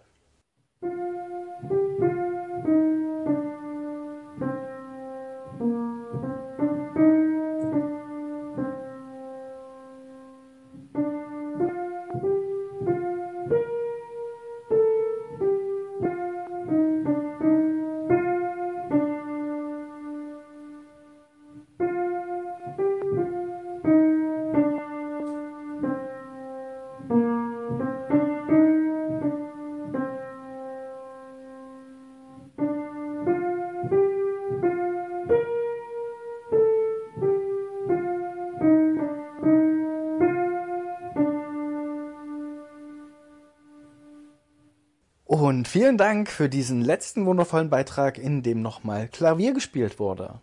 Vielen 45.81 45.97
Dank 45.97 46.29
für 46.29 46.47
diesen 46.47 46.83
letzten 46.83 47.25
wundervollen 47.25 47.71
Beitrag, 47.71 48.19
in 48.19 48.43
dem 48.43 48.61
nochmal 48.61 49.07
Klavier 49.07 49.51
gespielt 49.51 49.97
wurde. 49.97 50.35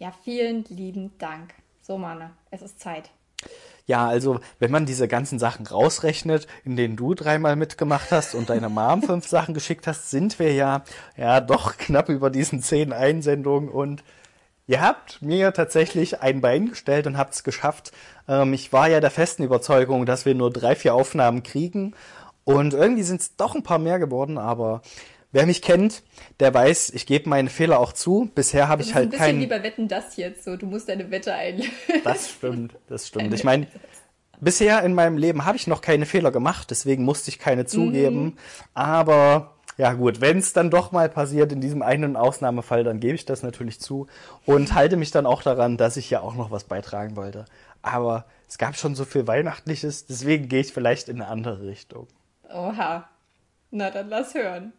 Ja, 0.00 0.12
vielen 0.24 0.64
lieben 0.68 1.12
Dank. 1.18 1.54
So, 1.80 1.96
Manne, 1.96 2.30
es 2.50 2.62
ist 2.62 2.80
Zeit. 2.80 3.08
Ja, 3.86 4.08
also 4.08 4.40
wenn 4.58 4.72
man 4.72 4.84
diese 4.84 5.06
ganzen 5.06 5.38
Sachen 5.38 5.64
rausrechnet, 5.64 6.48
in 6.64 6.74
denen 6.74 6.96
du 6.96 7.14
dreimal 7.14 7.54
mitgemacht 7.54 8.10
hast 8.10 8.34
und 8.34 8.50
deine 8.50 8.68
Mom 8.68 9.00
fünf 9.04 9.28
Sachen 9.28 9.54
geschickt 9.54 9.86
hast, 9.86 10.10
sind 10.10 10.40
wir 10.40 10.52
ja 10.52 10.82
ja 11.16 11.40
doch 11.40 11.76
knapp 11.76 12.08
über 12.08 12.28
diesen 12.28 12.60
zehn 12.60 12.92
Einsendungen 12.92 13.68
und 13.68 14.02
ihr 14.66 14.80
habt 14.80 15.22
mir 15.22 15.52
tatsächlich 15.52 16.20
ein 16.20 16.40
Bein 16.40 16.70
gestellt 16.70 17.06
und 17.06 17.16
habt 17.16 17.34
es 17.34 17.44
geschafft. 17.44 17.92
Ähm, 18.26 18.52
ich 18.54 18.72
war 18.72 18.88
ja 18.88 18.98
der 18.98 19.12
festen 19.12 19.44
Überzeugung, 19.44 20.04
dass 20.04 20.26
wir 20.26 20.34
nur 20.34 20.52
drei, 20.52 20.74
vier 20.74 20.94
Aufnahmen 20.94 21.44
kriegen 21.44 21.94
und 22.48 22.72
irgendwie 22.72 23.02
sind 23.02 23.20
es 23.20 23.36
doch 23.36 23.54
ein 23.54 23.62
paar 23.62 23.78
mehr 23.78 23.98
geworden, 23.98 24.38
aber 24.38 24.80
wer 25.32 25.44
mich 25.44 25.60
kennt, 25.60 26.02
der 26.40 26.54
weiß, 26.54 26.88
ich 26.94 27.04
gebe 27.04 27.28
meine 27.28 27.50
Fehler 27.50 27.78
auch 27.78 27.92
zu. 27.92 28.30
Bisher 28.34 28.68
habe 28.68 28.78
Das 28.78 28.86
ich 28.86 28.92
ist 28.92 28.96
ein 28.96 29.00
halt 29.00 29.10
bisschen 29.10 29.26
keinen 29.26 29.40
wie 29.40 29.46
bei 29.46 29.62
Wetten 29.62 29.86
das 29.86 30.16
jetzt 30.16 30.44
so. 30.44 30.56
Du 30.56 30.64
musst 30.64 30.88
deine 30.88 31.10
Wette 31.10 31.34
einlösen. 31.34 31.70
Das 32.04 32.30
stimmt, 32.30 32.74
das 32.88 33.06
stimmt. 33.06 33.34
Ich 33.34 33.44
meine, 33.44 33.66
bisher 34.40 34.82
in 34.82 34.94
meinem 34.94 35.18
Leben 35.18 35.44
habe 35.44 35.58
ich 35.58 35.66
noch 35.66 35.82
keine 35.82 36.06
Fehler 36.06 36.30
gemacht, 36.30 36.70
deswegen 36.70 37.04
musste 37.04 37.28
ich 37.30 37.38
keine 37.38 37.66
zugeben. 37.66 38.22
Mhm. 38.22 38.36
Aber 38.72 39.54
ja 39.76 39.92
gut, 39.92 40.22
wenn 40.22 40.38
es 40.38 40.54
dann 40.54 40.70
doch 40.70 40.90
mal 40.90 41.10
passiert 41.10 41.52
in 41.52 41.60
diesem 41.60 41.82
einen 41.82 42.16
Ausnahmefall, 42.16 42.82
dann 42.82 42.98
gebe 42.98 43.14
ich 43.14 43.26
das 43.26 43.42
natürlich 43.42 43.78
zu 43.78 44.06
und 44.46 44.72
halte 44.74 44.96
mich 44.96 45.10
dann 45.10 45.26
auch 45.26 45.42
daran, 45.42 45.76
dass 45.76 45.98
ich 45.98 46.08
ja 46.08 46.22
auch 46.22 46.34
noch 46.34 46.50
was 46.50 46.64
beitragen 46.64 47.14
wollte. 47.14 47.44
Aber 47.82 48.24
es 48.48 48.56
gab 48.56 48.74
schon 48.74 48.94
so 48.94 49.04
viel 49.04 49.26
Weihnachtliches, 49.26 50.06
deswegen 50.06 50.48
gehe 50.48 50.60
ich 50.60 50.72
vielleicht 50.72 51.10
in 51.10 51.20
eine 51.20 51.30
andere 51.30 51.66
Richtung. 51.66 52.08
Oha. 52.52 53.08
Na, 53.70 53.90
dann 53.90 54.08
lass 54.08 54.34
hören. 54.34 54.72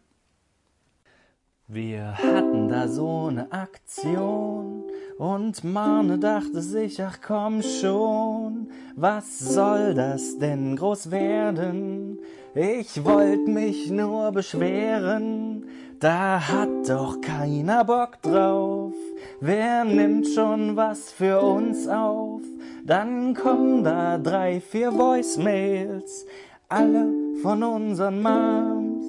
Wir 1.68 2.18
hatten 2.18 2.68
da 2.68 2.88
so 2.88 3.28
eine 3.28 3.52
Aktion 3.52 4.86
und 5.20 5.64
Marne 5.64 6.18
dachte 6.18 6.62
sich, 6.64 7.04
ach 7.04 7.20
komm 7.22 7.62
schon, 7.62 8.72
was 8.96 9.38
soll 9.38 9.94
das 9.94 10.40
denn 10.40 10.76
groß 10.76 11.12
werden? 11.12 12.18
Ich 12.56 13.06
wollt 13.06 13.48
mich 13.48 13.92
nur 13.92 14.32
beschweren, 14.32 15.68
da 16.00 16.42
hat 16.48 16.90
doch 16.90 17.22
keiner 17.22 17.86
Bock 17.86 18.20
drauf. 18.24 18.96
Wer 19.40 19.86
nimmt 19.86 20.28
schon 20.28 20.76
was 20.76 21.12
für 21.12 21.40
uns 21.40 21.88
auf? 21.88 22.42
Dann 22.84 23.36
kommen 23.36 23.84
da 23.84 24.18
drei, 24.18 24.60
vier 24.60 24.92
Voicemails, 24.92 26.26
alle 26.68 27.19
von 27.42 27.64
unseren 27.64 28.22
Moms. 28.22 29.06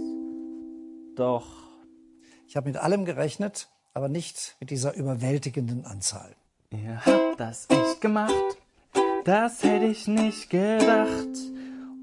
Doch 1.17 1.47
Ich 2.47 2.57
habe 2.57 2.69
mit 2.69 2.77
allem 2.77 3.05
gerechnet, 3.05 3.69
aber 3.95 4.09
nicht 4.09 4.57
mit 4.61 4.71
dieser 4.71 4.95
überwältigenden 4.95 5.85
Anzahl. 5.85 6.35
Ihr 6.71 7.05
habt 7.05 7.39
das 7.39 7.69
echt 7.69 8.01
gemacht, 8.01 8.35
das 9.25 9.63
hätte 9.63 9.87
ich 9.87 10.07
nicht 10.07 10.51
gedacht. 10.51 11.29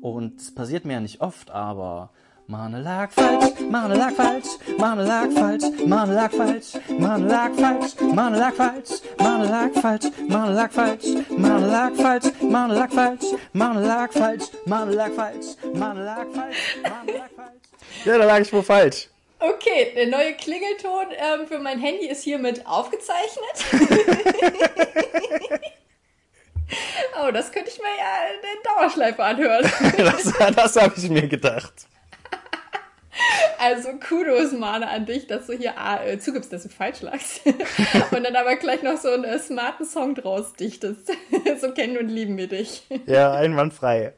Und 0.02 0.40
es 0.40 0.54
passiert 0.54 0.86
mir 0.86 0.94
ja 0.94 1.00
nicht 1.00 1.22
oft, 1.22 1.50
aber 1.52 2.12
Mane 2.50 2.80
lag 2.80 3.12
falsch, 3.12 3.60
Mane 3.60 3.94
lag 3.94 4.14
falsch, 4.14 4.48
Mane 4.78 5.04
lag 5.04 5.30
falsch, 5.34 5.66
Mane 5.86 6.14
lag 6.14 6.32
falsch, 6.32 6.80
Mane 6.98 7.28
lag 7.28 7.54
falsch, 7.54 7.94
Mane 8.16 8.38
lag 8.38 8.54
falsch, 8.56 9.02
Mane 9.20 9.50
lag 9.50 9.74
falsch, 9.74 10.12
Mane 10.30 10.54
lag 10.56 10.72
falsch, 10.72 11.12
Mane 11.38 11.68
lag 11.68 11.94
falsch, 11.94 12.32
Mane 12.42 12.74
lag 12.74 12.94
falsch, 12.94 13.34
Mane 13.52 13.82
lag 13.84 14.14
falsch, 14.14 14.46
Mane 14.64 14.92
lag 14.96 15.12
falsch, 15.14 15.58
Mane 15.76 16.02
lag 16.06 16.28
falsch, 16.34 16.78
Mane 16.84 17.12
lag 17.12 17.30
falsch. 17.36 17.68
Ja, 18.06 18.18
da 18.18 18.24
lag 18.24 18.40
ich 18.40 18.54
wohl 18.54 18.64
falsch. 18.64 19.10
Okay, 19.40 19.92
der 19.94 20.08
neue 20.08 20.34
Klingelton 20.36 21.08
ähm, 21.18 21.48
für 21.48 21.60
mein 21.60 21.80
Handy 21.80 22.08
ist 22.08 22.24
hiermit 22.24 22.66
aufgezeichnet. 22.66 23.66
oh, 27.22 27.32
das 27.32 27.52
könnte 27.52 27.72
ich 27.72 27.78
mir 27.78 27.90
ja 28.00 28.30
in 28.32 28.64
Dauerschleife 28.64 29.22
anhören. 29.22 29.70
Das, 29.98 30.34
das 30.56 30.76
habe 30.78 30.94
ich 30.96 31.10
mir 31.10 31.28
gedacht. 31.28 31.74
Also 33.60 33.90
Kudos, 33.94 34.52
Mane, 34.54 34.88
an 34.88 35.06
dich, 35.06 35.28
dass 35.28 35.48
du 35.48 35.54
hier 35.54 35.78
A, 35.78 36.04
äh, 36.04 36.20
zugibst, 36.20 36.54
dass 36.54 36.64
du 36.64 36.70
falsch 36.70 37.02
lagst. 37.02 37.42
und 38.12 38.24
dann 38.24 38.36
aber 38.36 38.56
gleich 38.56 38.84
noch 38.84 38.98
so 38.98 39.10
einen 39.10 39.24
äh, 39.24 39.40
smarten 39.40 39.86
Song 39.86 40.16
draus 40.16 40.54
dichtest. 40.54 41.12
so 41.62 41.72
kennen 41.72 41.98
und 41.98 42.08
lieben 42.08 42.38
wir 42.38 42.48
dich. 42.48 42.84
Ja, 43.08 43.34
einwandfrei. 43.34 44.14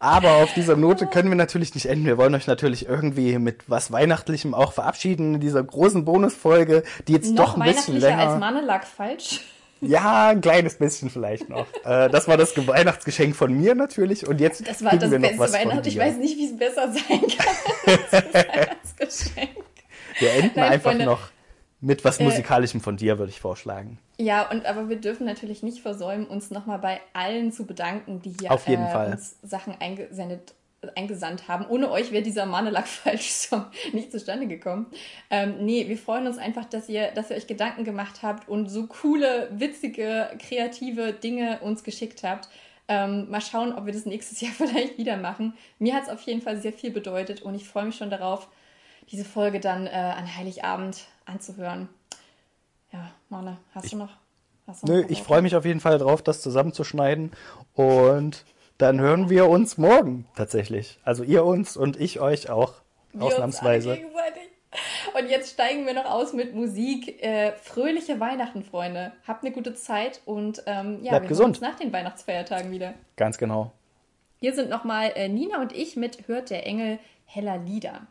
Aber 0.00 0.42
auf 0.42 0.52
dieser 0.52 0.76
Note 0.76 1.06
können 1.06 1.30
wir 1.30 1.36
natürlich 1.36 1.74
nicht 1.74 1.86
enden. 1.86 2.04
Wir 2.04 2.18
wollen 2.18 2.34
euch 2.34 2.46
natürlich 2.46 2.86
irgendwie 2.86 3.38
mit 3.38 3.62
was 3.68 3.90
Weihnachtlichem 3.90 4.52
auch 4.52 4.72
verabschieden 4.72 5.34
in 5.34 5.40
dieser 5.40 5.62
großen 5.62 6.04
Bonusfolge, 6.04 6.82
die 7.08 7.12
jetzt 7.12 7.32
Noch 7.32 7.54
doch 7.54 7.56
ein 7.56 7.62
bisschen 7.62 7.94
weihnachtlicher 7.94 8.08
länger. 8.08 8.30
als 8.32 8.40
Mane 8.40 8.60
lag 8.60 8.84
falsch. 8.84 9.40
Ja, 9.86 10.28
ein 10.28 10.40
kleines 10.40 10.76
bisschen 10.76 11.10
vielleicht 11.10 11.48
noch. 11.48 11.66
äh, 11.84 12.08
das 12.10 12.26
war 12.28 12.36
das 12.36 12.54
Ge- 12.54 12.66
Weihnachtsgeschenk 12.66 13.34
von 13.36 13.52
mir 13.52 13.74
natürlich 13.74 14.26
und 14.26 14.40
jetzt 14.40 14.66
Das 14.68 14.82
war 14.84 14.96
das 14.96 15.10
wir 15.10 15.18
beste 15.18 15.38
Weihnachten. 15.52 15.88
Ich 15.88 15.98
weiß 15.98 16.16
nicht, 16.16 16.36
wie 16.38 16.46
es 16.46 16.56
besser 16.56 16.92
sein 16.92 17.20
kann. 17.20 17.98
Das 18.10 18.34
Weihnachtsgeschenk. 18.34 19.50
Wir 20.18 20.32
enden 20.32 20.52
Nein, 20.60 20.72
einfach 20.72 20.90
Freunde, 20.90 21.06
noch 21.06 21.20
mit 21.80 22.04
was 22.04 22.18
äh, 22.20 22.24
Musikalischem 22.24 22.80
von 22.80 22.96
dir, 22.96 23.18
würde 23.18 23.30
ich 23.30 23.40
vorschlagen. 23.40 23.98
Ja, 24.16 24.48
und 24.50 24.64
aber 24.64 24.88
wir 24.88 24.96
dürfen 24.96 25.26
natürlich 25.26 25.62
nicht 25.62 25.80
versäumen, 25.80 26.26
uns 26.26 26.50
nochmal 26.50 26.78
bei 26.78 27.00
allen 27.12 27.52
zu 27.52 27.66
bedanken, 27.66 28.22
die 28.22 28.34
hier 28.40 28.52
Auf 28.52 28.66
jeden 28.68 28.86
äh, 28.86 28.90
Fall. 28.92 29.12
uns 29.12 29.36
Sachen 29.42 29.74
eingesendet, 29.80 30.54
eingesandt 30.96 31.48
haben. 31.48 31.66
Ohne 31.68 31.90
euch 31.90 32.12
wäre 32.12 32.22
dieser 32.22 32.46
Manelack 32.46 32.86
falsch 32.88 33.30
Song 33.30 33.66
nicht 33.92 34.12
zustande 34.12 34.46
gekommen. 34.46 34.86
Ähm, 35.30 35.64
nee, 35.64 35.88
wir 35.88 35.98
freuen 35.98 36.26
uns 36.26 36.38
einfach, 36.38 36.64
dass 36.64 36.88
ihr, 36.88 37.10
dass 37.12 37.30
ihr 37.30 37.36
euch 37.36 37.46
Gedanken 37.46 37.84
gemacht 37.84 38.22
habt 38.22 38.48
und 38.48 38.68
so 38.68 38.86
coole, 38.86 39.48
witzige, 39.52 40.30
kreative 40.38 41.12
Dinge 41.12 41.60
uns 41.60 41.84
geschickt 41.84 42.22
habt. 42.22 42.48
Ähm, 42.86 43.30
mal 43.30 43.40
schauen, 43.40 43.72
ob 43.72 43.86
wir 43.86 43.92
das 43.92 44.06
nächstes 44.06 44.40
Jahr 44.42 44.52
vielleicht 44.52 44.98
wieder 44.98 45.16
machen. 45.16 45.54
Mir 45.78 45.94
hat 45.94 46.04
es 46.04 46.08
auf 46.08 46.20
jeden 46.22 46.42
Fall 46.42 46.60
sehr 46.60 46.72
viel 46.72 46.90
bedeutet 46.90 47.42
und 47.42 47.54
ich 47.54 47.66
freue 47.66 47.86
mich 47.86 47.96
schon 47.96 48.10
darauf, 48.10 48.48
diese 49.10 49.24
Folge 49.24 49.60
dann 49.60 49.86
äh, 49.86 49.90
an 49.90 50.36
Heiligabend 50.36 51.04
anzuhören. 51.26 51.88
Ja, 52.92 53.10
Mane, 53.28 53.58
hast 53.74 53.92
du 53.92 53.96
noch? 53.96 54.10
Hast 54.66 54.82
du 54.82 54.86
noch 54.86 54.94
Nö, 54.94 55.02
was 55.02 55.10
ich 55.10 55.22
freue 55.22 55.42
mich 55.42 55.56
auf 55.56 55.64
jeden 55.64 55.80
Fall 55.80 55.98
drauf, 55.98 56.22
das 56.22 56.40
zusammenzuschneiden 56.40 57.32
und 57.74 58.44
dann 58.78 59.00
hören 59.00 59.30
wir 59.30 59.48
uns 59.48 59.78
morgen 59.78 60.26
tatsächlich. 60.36 60.98
Also 61.04 61.22
ihr 61.22 61.44
uns 61.44 61.76
und 61.76 62.00
ich 62.00 62.20
euch 62.20 62.50
auch 62.50 62.74
Wir 63.12 63.22
uns 63.22 63.34
ausnahmsweise. 63.34 63.98
Und 65.16 65.28
jetzt 65.30 65.52
steigen 65.52 65.86
wir 65.86 65.94
noch 65.94 66.06
aus 66.06 66.32
mit 66.32 66.54
Musik. 66.54 67.22
Äh, 67.22 67.52
fröhliche 67.52 68.18
Weihnachten, 68.18 68.64
Freunde. 68.64 69.12
Habt 69.26 69.44
eine 69.44 69.52
gute 69.52 69.74
Zeit 69.74 70.20
und 70.24 70.62
ähm, 70.66 70.98
ja, 71.02 71.10
Bleibt 71.10 71.24
wir 71.24 71.28
gesund. 71.28 71.56
sehen 71.56 71.64
uns 71.64 71.72
nach 71.72 71.78
den 71.78 71.92
Weihnachtsfeiertagen 71.92 72.72
wieder. 72.72 72.94
Ganz 73.16 73.38
genau. 73.38 73.70
Hier 74.40 74.54
sind 74.54 74.70
nochmal 74.70 75.12
äh, 75.14 75.28
Nina 75.28 75.60
und 75.60 75.72
ich 75.72 75.94
mit 75.96 76.26
Hört 76.26 76.50
der 76.50 76.66
Engel 76.66 76.98
heller 77.26 77.58
Lieder. 77.58 78.06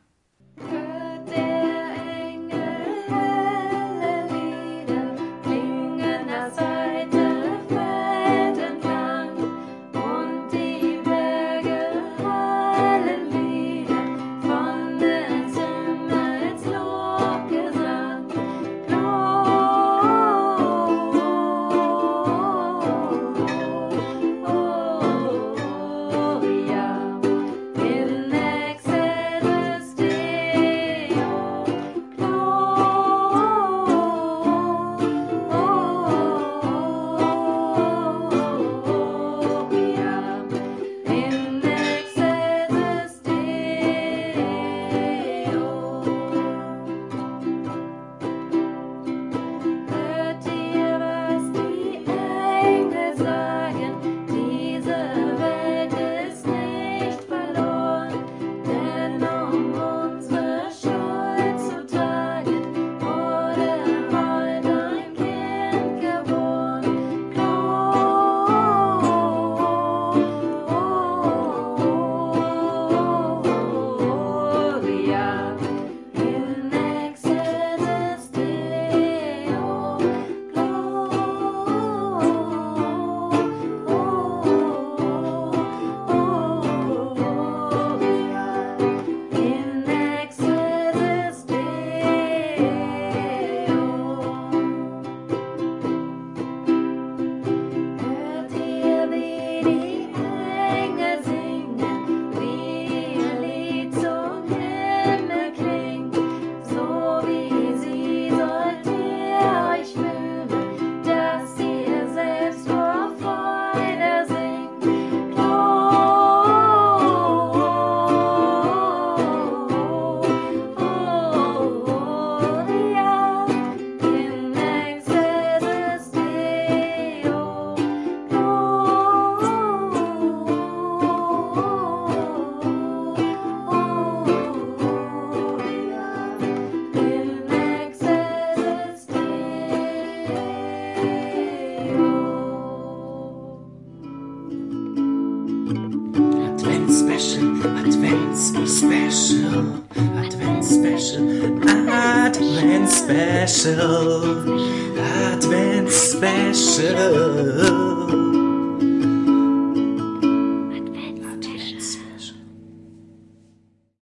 Special, 153.63 154.62